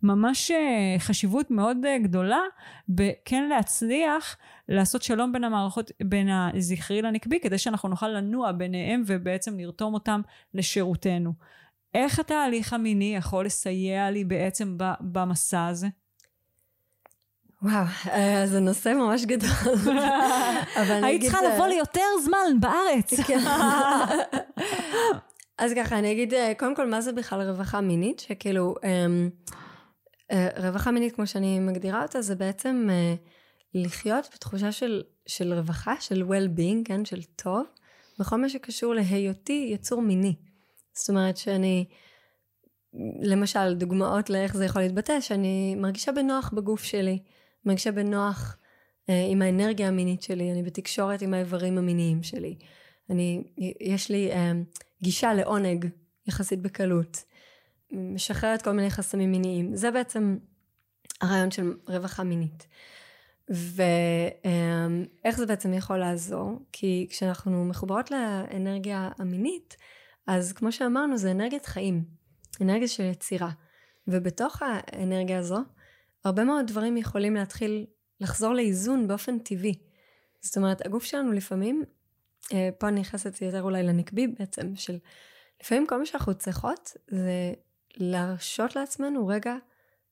[0.04, 2.42] ממש אה, חשיבות מאוד אה, גדולה
[2.90, 4.38] בכן להצליח
[4.70, 10.22] לעשות שלום בין המערכות, בין הזכרי לנקבי, כדי שאנחנו נוכל לנוע ביניהם ובעצם לרתום אותם
[10.54, 11.34] לשירותנו.
[11.94, 15.88] איך התהליך המיני יכול לסייע לי בעצם במסע הזה?
[17.62, 19.50] וואו, אה, זה נושא ממש גדול.
[21.04, 23.20] היית צריכה לבוא לי יותר זמן בארץ.
[23.28, 23.40] כן.
[25.58, 29.30] אז ככה, אני אגיד אה, קודם כל מה זה בכלל רווחה מינית, שכאילו אמ,
[30.32, 32.90] אה, רווחה מינית כמו שאני מגדירה אותה זה בעצם
[33.74, 37.64] לחיות בתחושה של, של רווחה, של well-being, כן, של טוב,
[38.20, 40.36] בכל מה שקשור להיותי יצור מיני.
[40.94, 41.86] זאת אומרת שאני
[43.22, 47.20] למשל, דוגמאות לאיך זה יכול להתבטא, שאני מרגישה בנוח בגוף שלי,
[47.66, 48.58] מרגישה בנוח
[49.10, 52.56] אה, עם האנרגיה המינית שלי, אני בתקשורת עם האיברים המיניים שלי.
[53.10, 53.44] אני,
[53.80, 54.52] יש לי אה,
[55.02, 55.90] גישה לעונג
[56.28, 57.24] יחסית בקלות,
[57.92, 59.76] משחררת כל מיני חסמים מיניים.
[59.76, 60.38] זה בעצם
[61.22, 62.68] הרעיון של רווחה מינית.
[63.50, 66.60] ואיך זה בעצם יכול לעזור?
[66.72, 69.78] כי כשאנחנו מחוברות לאנרגיה המינית,
[70.28, 72.04] אז כמו שאמרנו, זה אנרגיית חיים,
[72.62, 73.50] אנרגיה של יצירה.
[74.08, 75.58] ובתוך האנרגיה הזו,
[76.26, 77.86] הרבה מאוד דברים יכולים להתחיל
[78.20, 79.76] לחזור לאיזון באופן טבעי.
[80.42, 81.84] זאת אומרת, הגוף שלנו לפעמים,
[82.54, 84.98] אה, פה אני נכנסת יותר אולי לנקבי בעצם, של
[85.62, 87.54] לפעמים כל מה שאנחנו צריכות זה
[87.98, 89.56] להרשות לעצמנו רגע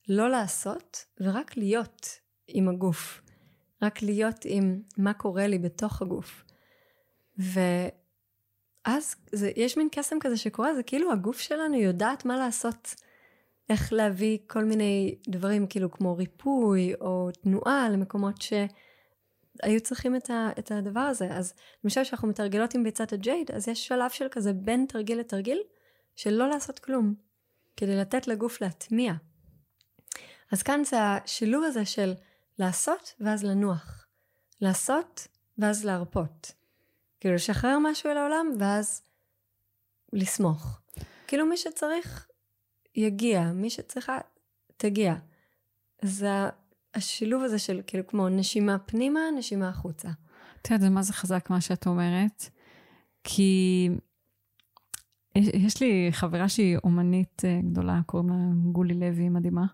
[0.10, 2.08] לא לעשות ורק להיות
[2.48, 3.22] עם הגוף.
[3.82, 6.44] רק להיות עם מה קורה לי בתוך הגוף.
[7.38, 12.96] ואז זה, יש מין קסם כזה שקורה, זה כאילו הגוף שלנו יודעת מה לעשות.
[13.70, 20.50] איך להביא כל מיני דברים כאילו כמו ריפוי או תנועה למקומות שהיו צריכים את, ה,
[20.60, 21.28] את הדבר הזה.
[21.32, 21.54] אז
[21.84, 25.60] למשל כשאנחנו מתרגלות עם ביצת הג'ייד, אז יש שלב של כזה בין תרגיל לתרגיל,
[26.16, 27.14] של לא לעשות כלום,
[27.78, 29.14] כדי לתת לגוף להטמיע.
[30.52, 32.14] אז כאן זה השילוב הזה של
[32.60, 34.08] לעשות ואז לנוח.
[34.62, 35.28] לעשות
[35.58, 36.52] ואז להרפות.
[37.20, 39.02] כאילו לשחרר משהו אל העולם ואז
[40.14, 40.80] לסמוך.
[41.28, 42.27] כאילו מי שצריך
[42.98, 44.18] יגיע, מי שצריכה
[44.78, 45.16] תגיע.
[46.02, 46.30] זה
[46.94, 50.10] השילוב הזה של כאילו כמו נשימה פנימה, נשימה החוצה.
[50.62, 52.50] את יודעת, זה מה זה חזק מה שאת אומרת,
[53.24, 53.90] כי
[55.36, 58.36] יש לי חברה שהיא אומנית אה, גדולה, קוראים לה
[58.72, 59.66] גולי לוי, מדהימה.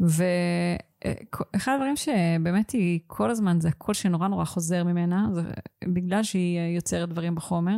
[0.00, 5.42] ואחד הדברים שבאמת היא כל הזמן, זה הקול שנורא נורא חוזר ממנה, זה
[5.84, 7.76] בגלל שהיא יוצרת דברים בחומר.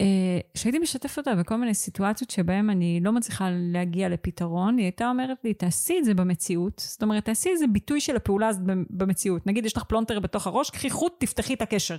[0.00, 0.06] אה,
[0.54, 5.44] שהייתי משתפת אותה בכל מיני סיטואציות שבהן אני לא מצליחה להגיע לפתרון, היא הייתה אומרת
[5.44, 6.82] לי, תעשי את זה במציאות.
[6.84, 9.46] זאת אומרת, תעשי איזה ביטוי של הפעולה הזאת במציאות.
[9.46, 11.96] נגיד, יש לך פלונטר בתוך הראש, קחי חוט, תפתחי את הקשר,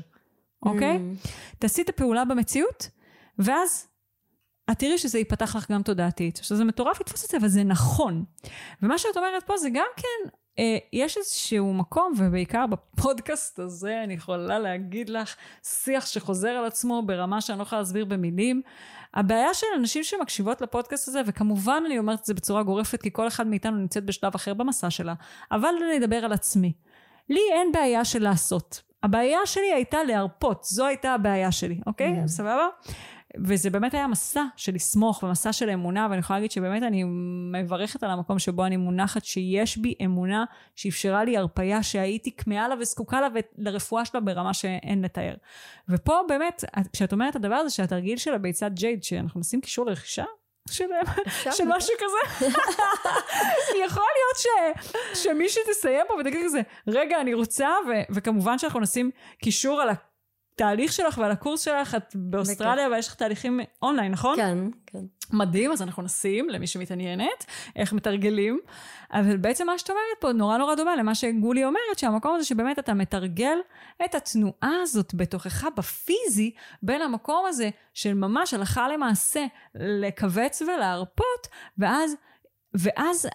[0.64, 0.98] אוקיי?
[0.98, 1.28] Mm.
[1.60, 2.90] תעשי את הפעולה במציאות,
[3.40, 3.88] ואז
[4.72, 6.38] את תראי שזה ייפתח לך גם תודעתית.
[6.38, 8.24] עכשיו, זה מטורף לתפוס את זה, אבל זה נכון.
[8.82, 10.30] ומה שאת אומרת פה זה גם כן,
[10.94, 17.42] יש איזשהו מקום, ובעיקר בפודקאסט הזה, אני יכולה להגיד לך, שיח שחוזר על עצמו ברמה
[17.42, 18.62] שאני לא יכולה להסביר במילים.
[19.14, 23.28] הבעיה של אנשים שמקשיבות לפודקאסט הזה, וכמובן אני אומרת את זה בצורה גורפת, כי כל
[23.28, 25.14] אחד מאיתנו נמצאת בשלב אחר במסע שלה,
[25.52, 26.74] אבל אני אדבר על עצמי.
[27.30, 28.82] לי אין בעיה של לעשות.
[29.04, 32.24] הבעיה שלי הייתה להרפות, זו הייתה הבעיה שלי, אוקיי?
[32.24, 32.28] Mm.
[32.28, 32.68] סבבה?
[33.45, 37.03] וזה באמת היה מסע של לסמוך ומסע של אמונה, ואני יכולה להגיד שבאמת אני
[37.53, 40.45] מברכת על המקום שבו אני מונחת, שיש בי אמונה
[40.76, 43.27] שאפשרה לי הרפייה שהייתי כמהה לה וזקוקה לה
[43.57, 45.34] ולרפואה שלה ברמה שאין לתאר.
[45.89, 50.23] ופה באמת, כשאת אומרת את הדבר הזה, שהתרגיל של הביצת ג'ייד, שאנחנו נשים קישור לרכישה,
[50.72, 50.85] של,
[51.51, 52.45] של משהו כזה.
[53.85, 54.47] יכול להיות ש,
[55.23, 59.11] שמישהי תסיים פה ותגיד כזה, רגע, אני רוצה, ו, וכמובן שאנחנו נשים
[59.41, 59.89] קישור על
[60.58, 64.36] התהליך שלך ועל הקורס שלך, את באוסטרליה ויש לך תהליכים אונליין, נכון?
[64.36, 65.00] כן, כן.
[65.34, 68.60] מדהים, אז אנחנו נשים, למי שמתעניינת, איך מתרגלים.
[69.12, 72.80] אבל בעצם מה שאת אומרת פה נורא נורא דומה למה שגולי אומרת, שהמקום הזה שבאמת
[72.80, 73.58] אתה מתרגל
[74.06, 76.52] את התנועה הזאת בתוכך בפיזי,
[76.84, 81.48] בין המקום הזה של ממש הלכה למעשה לכווץ ולהרפות,
[81.78, 82.16] ואז,
[82.74, 83.28] ואז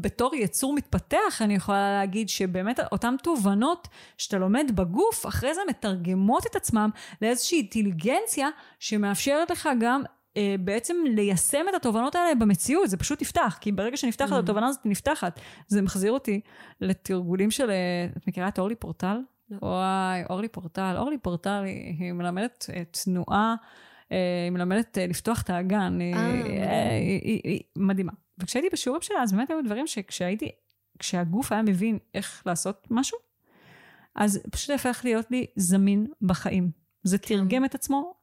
[0.00, 3.88] בתור יצור מתפתח, אני יכולה להגיד שבאמת אותן תובנות
[4.18, 6.90] שאתה לומד בגוף, אחרי זה מתרגמות את עצמם
[7.22, 10.02] לאיזושהי אינטליגנציה שמאפשרת לך גם
[10.36, 14.38] אה, בעצם ליישם את התובנות האלה במציאות, זה פשוט נפתח, כי ברגע שנפתחת, mm.
[14.38, 15.40] התובנה הזאת נפתחת.
[15.68, 16.40] זה מחזיר אותי
[16.80, 19.18] לתרגולים של, אה, את מכירה את אורלי פורטל?
[19.50, 19.58] לא.
[19.62, 20.94] וואי, אורלי פורטל.
[20.98, 23.54] אורלי פורטל היא, היא מלמדת אה, תנועה,
[24.10, 26.14] היא מלמדת לפתוח את האגן, היא,
[27.22, 28.12] היא, היא מדהימה.
[28.38, 30.48] וכשהייתי בשיעורים שלה, אז באמת היו דברים שכשהייתי,
[30.98, 33.18] כשהגוף היה מבין איך לעשות משהו,
[34.14, 36.70] אז פשוט הפך להיות לי זמין בחיים.
[37.02, 37.36] זה כן.
[37.36, 38.14] תרגם את עצמו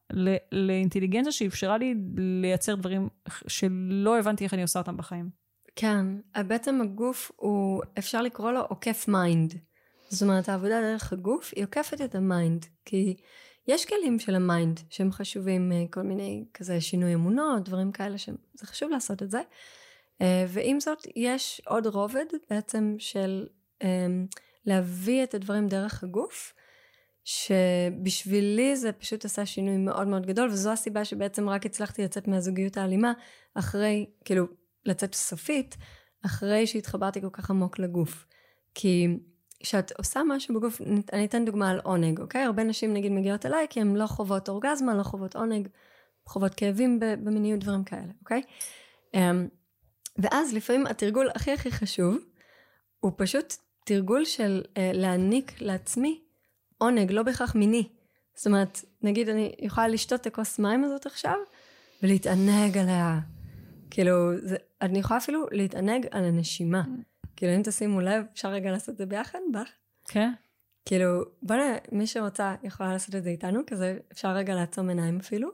[0.52, 3.08] לאינטליגנציה שאפשרה לי לייצר דברים
[3.46, 5.30] שלא הבנתי איך אני עושה אותם בחיים.
[5.76, 6.06] כן,
[6.46, 9.54] בעצם הגוף הוא, אפשר לקרוא לו עוקף mind.
[10.08, 13.16] זאת אומרת, העבודה דרך הגוף היא עוקפת את ה mind, כי
[13.68, 18.18] יש כלים של ה mind שהם חשובים, אה, כל מיני כזה שינוי אמונות, דברים כאלה
[18.18, 19.40] שזה חשוב לעשות את זה.
[20.20, 23.46] אה, ועם זאת, יש עוד רובד בעצם של
[23.82, 24.26] אמ,
[24.66, 26.54] להביא את הדברים דרך הגוף,
[27.24, 32.76] שבשבילי זה פשוט עשה שינוי מאוד מאוד גדול, וזו הסיבה שבעצם רק הצלחתי לצאת מהזוגיות
[32.76, 33.12] האלימה,
[33.54, 34.46] אחרי, כאילו,
[34.84, 35.76] לצאת סופית,
[36.24, 38.26] אחרי שהתחברתי כל כך עמוק לגוף.
[38.74, 39.08] כי
[39.60, 40.80] כשאת עושה משהו בגוף,
[41.12, 42.42] אני אתן דוגמה על עונג, אוקיי?
[42.42, 45.68] הרבה נשים נגיד מגיעות אליי כי הן לא חוות אורגזמה, לא חוות עונג.
[46.26, 48.42] חוות כאבים במיניות, דברים כאלה, אוקיי?
[49.14, 49.48] אמ,
[50.18, 52.16] ואז לפעמים התרגול הכי הכי חשוב,
[53.00, 53.54] הוא פשוט
[53.84, 56.20] תרגול של אה, להעניק לעצמי
[56.78, 57.88] עונג, לא בהכרח מיני.
[58.34, 61.36] זאת אומרת, נגיד אני יכולה לשתות את הכוס מים הזאת עכשיו,
[62.02, 63.18] ולהתענג עליה.
[63.90, 66.82] כאילו, זה, אני יכולה אפילו להתענג על הנשימה.
[67.36, 69.38] כאילו, אם תשימו לב, אפשר רגע לעשות את זה ביחד?
[69.52, 69.70] בך?
[70.04, 70.32] כן.
[70.84, 75.18] כאילו, בוא נראה, מי שרוצה יכולה לעשות את זה איתנו, כזה אפשר רגע לעצום עיניים
[75.18, 75.50] אפילו.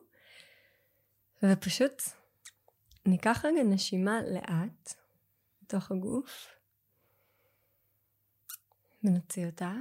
[1.43, 2.03] ופשוט
[3.07, 4.95] ניקח רגע נשימה לאט
[5.63, 6.49] בתוך הגוף,
[9.05, 9.75] ונוציא אותה.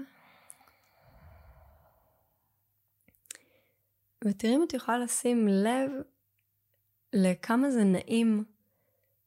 [4.26, 5.92] ותראי אם את יכולה לשים לב
[7.14, 8.44] לכמה זה נעים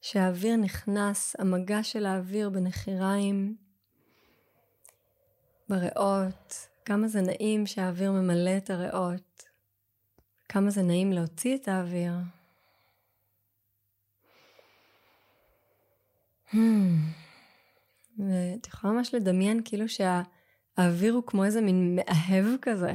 [0.05, 3.57] שהאוויר נכנס, המגע של האוויר בנחיריים,
[5.69, 9.43] בריאות, כמה זה נעים שהאוויר ממלא את הריאות,
[10.49, 12.13] כמה זה נעים להוציא את האוויר.
[16.53, 16.57] Hmm.
[18.19, 22.93] ואת יכולה ממש לדמיין כאילו שהאוויר הוא כמו איזה מין מאהב כזה,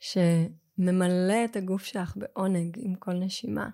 [0.00, 3.68] שממלא את הגוף שלך בעונג עם כל נשימה.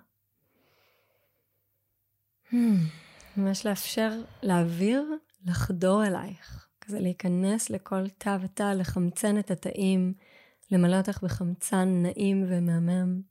[3.37, 4.11] ממש לאפשר
[4.43, 5.05] לאוויר
[5.45, 6.67] לחדור אלייך.
[6.81, 10.13] כזה להיכנס לכל תא ותא, לחמצן את התאים,
[10.71, 13.21] למלא אותך בחמצן נעים ומהמם.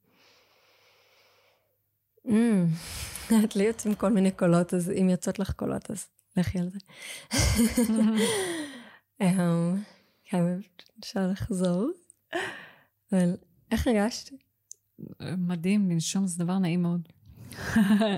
[2.26, 2.30] Mm,
[3.44, 6.06] את לי יוצאים כל מיני קולות, אז אם יוצאות לך קולות, אז
[6.36, 6.78] לכי על זה.
[9.20, 9.76] אמ,
[10.24, 10.44] כן,
[11.00, 11.90] אפשר לחזור.
[13.12, 13.36] אבל
[13.70, 14.32] איך הרגשת?
[15.38, 17.08] מדהים, לנשום זה דבר נעים מאוד.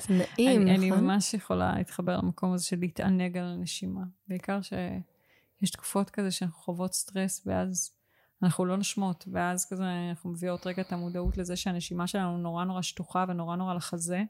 [0.09, 0.69] זה נעים, נכון?
[0.69, 4.03] אני ממש יכולה להתחבר למקום הזה של להתענג על הנשימה.
[4.29, 4.73] בעיקר ש...
[5.63, 7.91] יש תקופות כזה שאנחנו חוות סטרס ואז
[8.43, 12.83] אנחנו לא נשמות ואז כזה אנחנו מביאות רגע את המודעות לזה שהנשימה שלנו נורא נורא
[12.83, 14.23] שטוחה ונורא נורא לחזה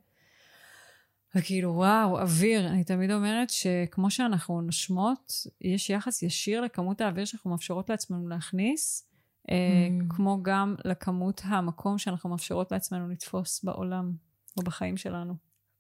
[1.35, 7.51] וכאילו וואו אוויר אני תמיד אומרת שכמו שאנחנו נושמות יש יחס ישיר לכמות האוויר שאנחנו
[7.51, 9.09] מאפשרות לעצמנו להכניס
[9.51, 10.15] אה, mm.
[10.15, 14.13] כמו גם לכמות המקום שאנחנו מאפשרות לעצמנו לתפוס בעולם
[14.57, 15.35] או בחיים שלנו.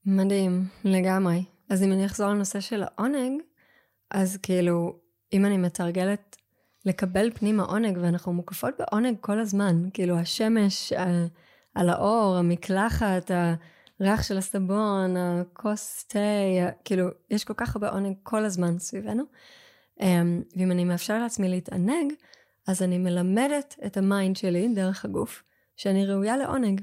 [0.06, 1.44] מדהים, לגמרי.
[1.70, 3.42] אז אם אני אחזור לנושא של העונג,
[4.10, 4.98] אז כאילו,
[5.32, 6.36] אם אני מתרגלת
[6.84, 11.26] לקבל פנימה עונג, ואנחנו מוקפות בעונג כל הזמן, כאילו השמש על,
[11.74, 13.30] על האור, המקלחת,
[14.00, 16.18] הריח של הסבון, הכוס תה,
[16.84, 19.24] כאילו, יש כל כך הרבה עונג כל הזמן סביבנו.
[20.00, 22.12] אמ, ואם אני מאפשר לעצמי להתענג,
[22.66, 25.42] אז אני מלמדת את ה mind שלי דרך הגוף,
[25.76, 26.80] שאני ראויה לעונג.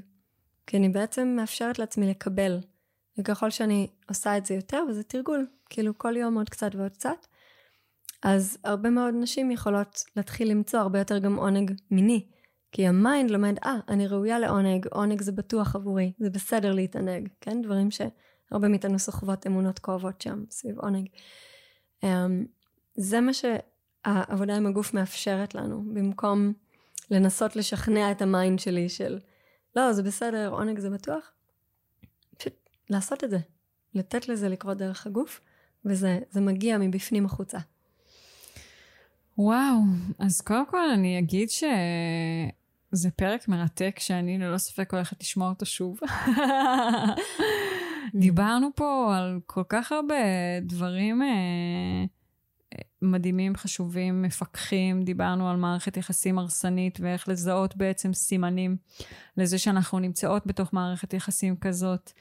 [0.70, 2.58] כי אני בעצם מאפשרת לעצמי לקבל.
[3.18, 7.26] וככל שאני עושה את זה יותר, וזה תרגול, כאילו כל יום עוד קצת ועוד קצת,
[8.22, 12.26] אז הרבה מאוד נשים יכולות להתחיל למצוא הרבה יותר גם עונג מיני.
[12.72, 16.72] כי ה mind לומד, אה, ah, אני ראויה לעונג, עונג זה בטוח עבורי, זה בסדר
[16.72, 17.62] להתענג, כן?
[17.62, 21.08] דברים שהרבה מאיתנו סוחבות אמונות כואבות שם, סביב עונג.
[22.04, 22.06] Um,
[22.94, 26.52] זה מה שהעבודה עם הגוף מאפשרת לנו, במקום
[27.10, 29.18] לנסות לשכנע את ה mind שלי של,
[29.76, 31.32] לא, זה בסדר, עונג זה בטוח.
[32.38, 32.52] פשוט
[32.90, 33.38] לעשות את זה,
[33.94, 35.40] לתת לזה לקרות דרך הגוף,
[35.84, 37.58] וזה מגיע מבפנים החוצה.
[39.38, 39.78] וואו,
[40.18, 45.98] אז קודם כל אני אגיד שזה פרק מרתק שאני ללא ספק הולכת לשמוע אותו שוב.
[48.14, 50.14] דיברנו פה על כל כך הרבה
[50.62, 52.04] דברים אה,
[53.02, 58.76] מדהימים, חשובים, מפקחים, דיברנו על מערכת יחסים הרסנית ואיך לזהות בעצם סימנים
[59.36, 62.12] לזה שאנחנו נמצאות בתוך מערכת יחסים כזאת.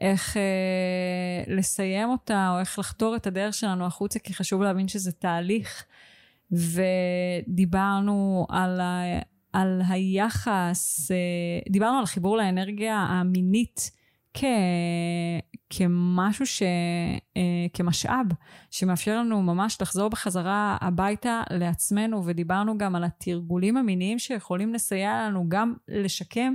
[0.00, 5.12] איך אה, לסיים אותה או איך לחתור את הדרך שלנו החוצה, כי חשוב להבין שזה
[5.12, 5.84] תהליך.
[6.52, 9.02] ודיברנו על, ה,
[9.52, 11.16] על היחס, אה,
[11.72, 13.90] דיברנו על חיבור לאנרגיה המינית
[14.34, 14.44] כ,
[15.70, 16.62] כמשהו ש...
[17.36, 18.26] אה, כמשאב
[18.70, 25.48] שמאפשר לנו ממש לחזור בחזרה הביתה לעצמנו, ודיברנו גם על התרגולים המיניים שיכולים לסייע לנו
[25.48, 26.54] גם לשקם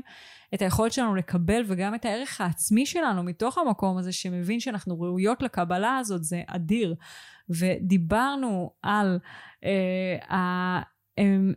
[0.54, 5.42] את היכולת שלנו לקבל וגם את הערך העצמי שלנו מתוך המקום הזה שמבין שאנחנו ראויות
[5.42, 6.96] לקבלה הזאת, זה אדיר.
[7.50, 9.20] ודיברנו על
[9.64, 10.82] אה,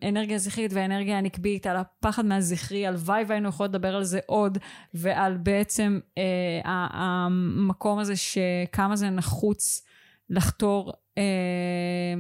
[0.03, 4.59] האנרגיה הזכרית והאנרגיה הנקבית, על הפחד מהזכרי, הלוואי והיינו יכולות לדבר על זה עוד,
[4.95, 6.61] ועל בעצם אה,
[6.93, 9.87] המקום הזה שכמה זה נחוץ
[10.31, 12.15] לחתור אה,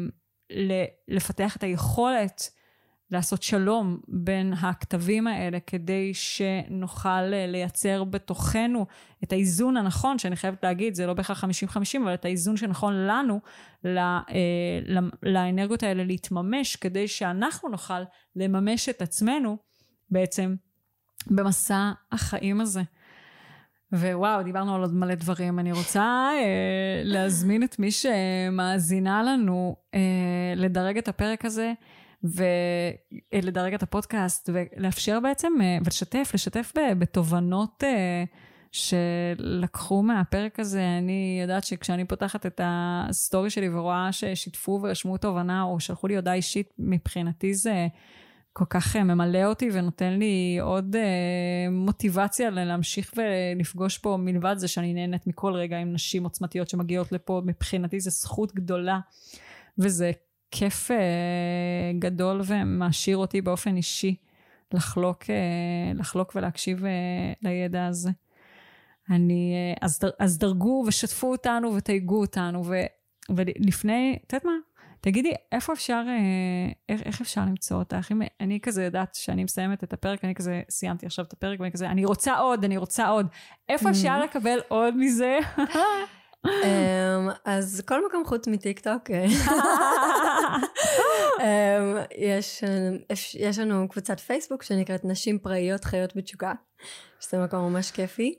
[1.09, 2.51] לפתח את היכולת
[3.13, 8.87] לעשות שלום בין הכתבים האלה כדי שנוכל אה, לייצר בתוכנו
[9.25, 11.47] את האיזון הנכון, שאני חייבת להגיד, זה לא בהכרח 50-50,
[12.03, 13.41] אבל את האיזון שנכון לנו,
[13.87, 13.91] אה,
[15.23, 18.03] לאנרגיות האלה להתממש, כדי שאנחנו נוכל
[18.37, 19.57] לממש את עצמנו
[20.11, 20.55] בעצם
[21.27, 22.83] במסע החיים הזה.
[23.93, 25.59] וואו, דיברנו על עוד מלא דברים.
[25.59, 30.01] אני רוצה אה, להזמין את מי שמאזינה לנו אה,
[30.57, 31.73] לדרג את הפרק הזה,
[32.25, 38.25] ולדרג את הפודקאסט, ולאפשר בעצם, אה, ולשתף, לשתף בתובנות אה,
[38.73, 40.85] שלקחו מהפרק הזה.
[40.99, 46.17] אני יודעת שכשאני פותחת את ה story שלי ורואה ששיתפו ורשמו תובנה, או שלחו לי
[46.17, 47.87] הודעה אישית, מבחינתי זה...
[48.55, 50.97] כל כך אה, ממלא אותי ונותן לי עוד
[51.71, 57.43] מוטיבציה להמשיך ולפגוש פה, מלבד זה שאני נהנית מכל רגע עם נשים עוצמתיות שמגיעות לפה,
[57.45, 58.99] מבחינתי זו זכות גדולה,
[59.79, 60.13] וזה
[60.53, 60.97] כיף אה,
[61.99, 64.17] גדול ומעשיר אותי באופן אישי
[64.75, 66.91] לחלוק, אה, לחלוק ולהקשיב אה,
[67.43, 68.11] לידע הזה.
[69.11, 72.75] אני, אז, אז דרגו ושתפו אותנו ותייגו אותנו, ו,
[73.31, 74.53] ולפני, את יודעת מה?
[75.01, 76.05] תגידי, איפה אפשר,
[76.89, 78.13] איך, איך אפשר למצוא אותך?
[78.13, 81.73] אם אני כזה יודעת שאני מסיימת את הפרק, אני כזה סיימתי עכשיו את הפרק, ואני
[81.73, 83.27] כזה, אני רוצה עוד, אני רוצה עוד.
[83.69, 83.93] איפה mm-hmm.
[83.93, 85.39] אפשר לקבל עוד מזה?
[86.47, 89.11] אמ, אז כל מקום חוץ מטיקטוק.
[91.41, 92.65] אמ, יש,
[93.35, 96.53] יש לנו קבוצת פייסבוק שנקראת נשים פראיות חיות בתשוקה,
[97.21, 98.35] שזה מקום ממש כיפי,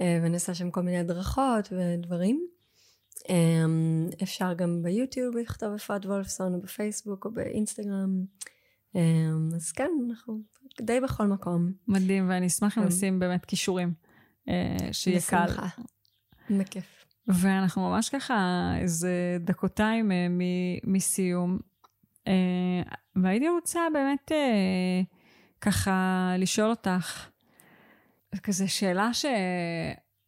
[0.00, 2.46] אה, ואני עושה שם כל מיני הדרכות ודברים.
[3.28, 8.24] אמ, אפשר גם ביוטיוב לכתוב אפרת וולפסון, או בפייסבוק, או באינסטגרם.
[9.54, 10.40] אז כן, אנחנו
[10.80, 11.72] די בכל מקום.
[11.88, 12.88] מדהים, ואני אשמח אם כן.
[12.88, 13.92] נשים באמת כישורים,
[14.48, 15.46] אה, שיהיה קל.
[15.46, 15.66] בשמחה,
[16.50, 16.97] בכיף.
[17.28, 20.26] ואנחנו ממש ככה איזה דקותיים אה,
[20.84, 21.58] מסיום.
[22.28, 22.82] אה,
[23.16, 24.32] והייתי רוצה באמת
[25.60, 27.28] ככה לשאול אותך,
[28.42, 29.24] כזה שאלה ש...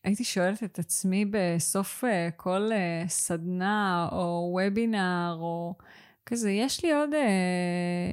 [0.04, 5.74] הייתי שואלת את עצמי בסוף אה, כל אה, סדנה או וובינר או
[6.26, 8.10] כזה, יש לי עוד אה,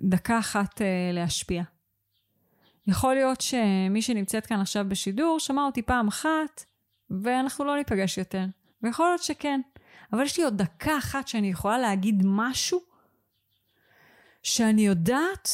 [0.00, 0.80] דקה אחת
[1.12, 1.62] להשפיע.
[2.86, 6.64] יכול להיות שמי שנמצאת כאן עכשיו בשידור שמע אותי פעם אחת
[7.22, 8.44] ואנחנו לא ניפגש יותר.
[8.82, 9.60] ויכול להיות שכן.
[10.12, 12.80] אבל יש לי עוד דקה אחת שאני יכולה להגיד משהו
[14.42, 15.48] שאני יודעת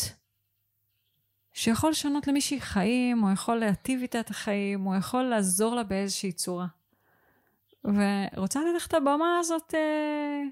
[1.52, 6.32] שיכול לשנות למישהי חיים, או יכול להטיב איתה את החיים, או יכול לעזור לה באיזושהי
[6.32, 6.66] צורה.
[7.84, 10.42] ורוצה לתת לך את הבמה הזאת, אה,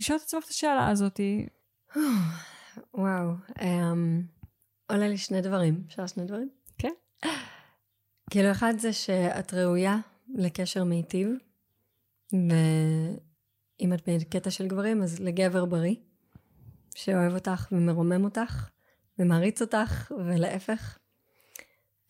[0.00, 1.20] לשאול את עצמך את השאלה הזאת.
[2.94, 3.62] וואו, um,
[4.86, 5.82] עולה לי שני דברים.
[5.86, 6.48] אפשר שני דברים?
[6.78, 6.92] כן.
[8.30, 9.98] כאילו, אחד זה שאת ראויה
[10.28, 11.28] לקשר מיטיב,
[12.32, 15.94] ואם את בקטע של גברים, אז לגבר בריא,
[16.94, 18.70] שאוהב אותך ומרומם אותך,
[19.18, 20.98] ומעריץ אותך, ולהפך.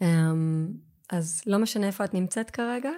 [0.02, 0.68] אמ,
[1.10, 2.90] אז לא משנה איפה את נמצאת כרגע,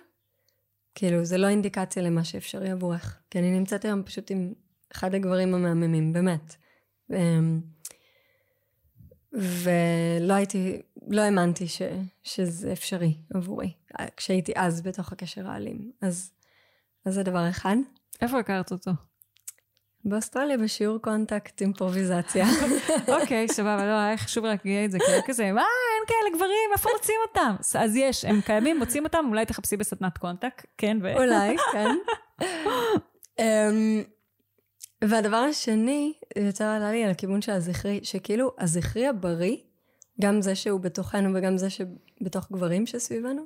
[0.95, 3.23] כאילו, זה לא אינדיקציה למה שאפשרי עבורך.
[3.31, 4.53] כי אני נמצאת היום פשוט עם
[4.93, 6.57] אחד הגברים המהממים, באמת.
[7.11, 7.61] אמ,
[9.33, 11.83] ולא הייתי, לא האמנתי ש,
[12.23, 13.73] שזה אפשרי עבורי,
[14.17, 15.93] כשהייתי אז בתוך הקשר האלים.
[16.03, 16.33] אז,
[17.05, 17.77] אז זה דבר אחד.
[18.21, 18.91] איפה הכרת אותו?
[20.05, 22.47] באוסטרליה בשיעור contact אימפרוביזציה.
[23.21, 26.71] אוקיי, סבבה, לא, היה חשוב רק להגיד את זה, כאילו כזה, מה, אין כאלה גברים,
[26.73, 27.57] איפה מוצאים אותם?
[27.79, 31.17] אז יש, הם קיימים, מוצאים אותם, אולי תחפשי בסדנת contact, כן, ו...
[31.17, 31.97] אולי, כן.
[33.39, 34.03] אמ,
[35.05, 39.57] והדבר השני, יותר עלה לי על הכיוון של הזכרי, שכאילו הזכרי הבריא,
[40.21, 43.43] גם זה שהוא בתוכנו וגם זה שבתוך גברים שסביבנו,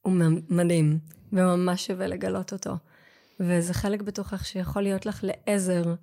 [0.00, 0.12] הוא
[0.48, 0.98] מדהים,
[1.32, 2.72] וממש שווה לגלות אותו.
[3.40, 5.94] וזה חלק בתוכך שיכול להיות לך לעזר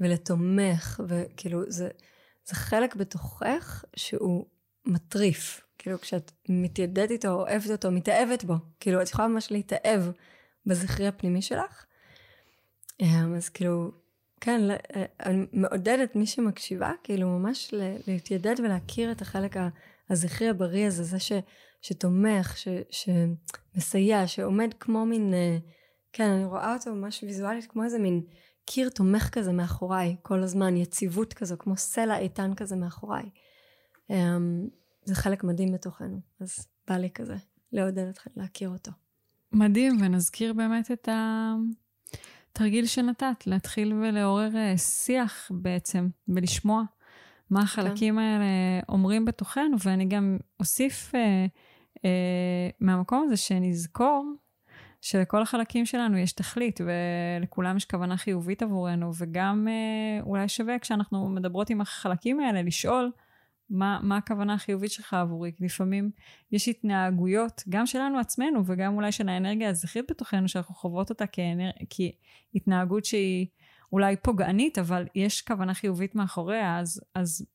[0.00, 1.88] ולתומך, וכאילו זה,
[2.44, 4.46] זה חלק בתוכך שהוא
[4.86, 5.60] מטריף.
[5.78, 10.02] כאילו כשאת מתיידדת איתו, אוהבת אותו, מתאהבת בו, כאילו את יכולה ממש להתאהב
[10.66, 11.84] בזכרי הפנימי שלך.
[13.00, 13.90] אמ, אז כאילו,
[14.40, 17.74] כן, אה, אני מעודדת מי שמקשיבה, כאילו ממש
[18.06, 19.56] להתיידד ולהכיר את החלק
[20.10, 21.32] הזכרי הבריא הזה, זה ש,
[21.82, 25.34] שתומך, ש, שמסייע, שעומד כמו מין...
[25.34, 25.58] אה,
[26.12, 28.22] כן, אני רואה אותו ממש ויזואלית כמו איזה מין
[28.64, 33.30] קיר תומך כזה מאחוריי, כל הזמן, יציבות כזו, כמו סלע איתן כזה מאחוריי.
[34.12, 34.14] Um,
[35.04, 37.36] זה חלק מדהים בתוכנו, אז בא לי כזה
[37.72, 38.90] לעודד אתכם להכיר אותו.
[39.52, 41.08] מדהים, ונזכיר באמת את
[42.58, 46.82] התרגיל שנתת, להתחיל ולעורר אה, שיח בעצם, ולשמוע
[47.50, 48.20] מה החלקים כן.
[48.20, 48.44] האלה
[48.88, 51.46] אומרים בתוכנו, ואני גם אוסיף אה,
[52.04, 54.32] אה, מהמקום הזה שנזכור
[55.00, 56.80] שלכל החלקים שלנו יש תכלית,
[57.40, 63.10] ולכולם יש כוונה חיובית עבורנו, וגם אה, אולי שווה כשאנחנו מדברות עם החלקים האלה, לשאול
[63.70, 65.52] מה, מה הכוונה החיובית שלך עבורי.
[65.56, 66.10] כי לפעמים
[66.52, 71.70] יש התנהגויות, גם שלנו עצמנו, וגם אולי של האנרגיה הזכרית בתוכנו, שאנחנו חוות אותה כאנר...
[71.90, 73.46] כהתנהגות שהיא
[73.92, 77.46] אולי פוגענית, אבל יש כוונה חיובית מאחוריה, אז, אז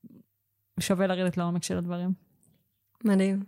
[0.80, 2.14] שווה לרדת לעומק של הדברים.
[3.04, 3.44] מדהים.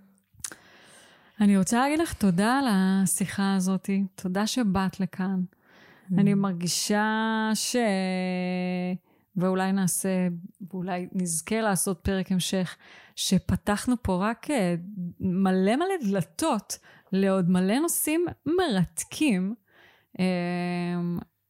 [1.41, 5.43] אני רוצה להגיד לך תודה על השיחה הזאת, תודה שבאת לכאן.
[5.43, 6.13] Mm.
[6.17, 7.75] אני מרגישה ש...
[9.37, 10.27] ואולי נעשה,
[10.71, 12.77] ואולי נזכה לעשות פרק המשך,
[13.15, 14.75] שפתחנו פה רק אה,
[15.19, 16.79] מלא מלא דלתות
[17.11, 19.55] לעוד מלא נושאים מרתקים.
[20.19, 20.25] אה,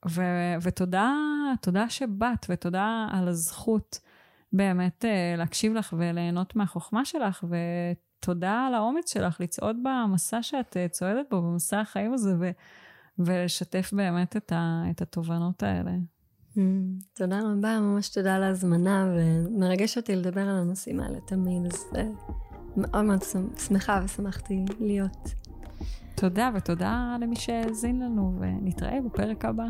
[0.10, 1.14] ו- ותודה,
[1.62, 4.00] תודה שבאת, ותודה על הזכות
[4.54, 11.26] באמת אה, להקשיב לך וליהנות מהחוכמה שלך, ותודה על האומץ שלך לצעוד במסע שאת צועדת
[11.32, 12.52] בו, במסע החיים הזה, ו-
[13.20, 15.92] ולשתף באמת את, ה- את התובנות האלה.
[16.58, 16.60] Mm,
[17.14, 21.98] תודה רבה, ממש תודה על ההזמנה, ומרגש אותי לדבר על הנושאים האלה תמיד, אז uh,
[22.78, 23.24] מאוד מאוד
[23.68, 25.34] שמחה ושמחתי להיות.
[26.16, 29.66] תודה, ותודה למי שהאזין לנו, ונתראה בפרק הבא.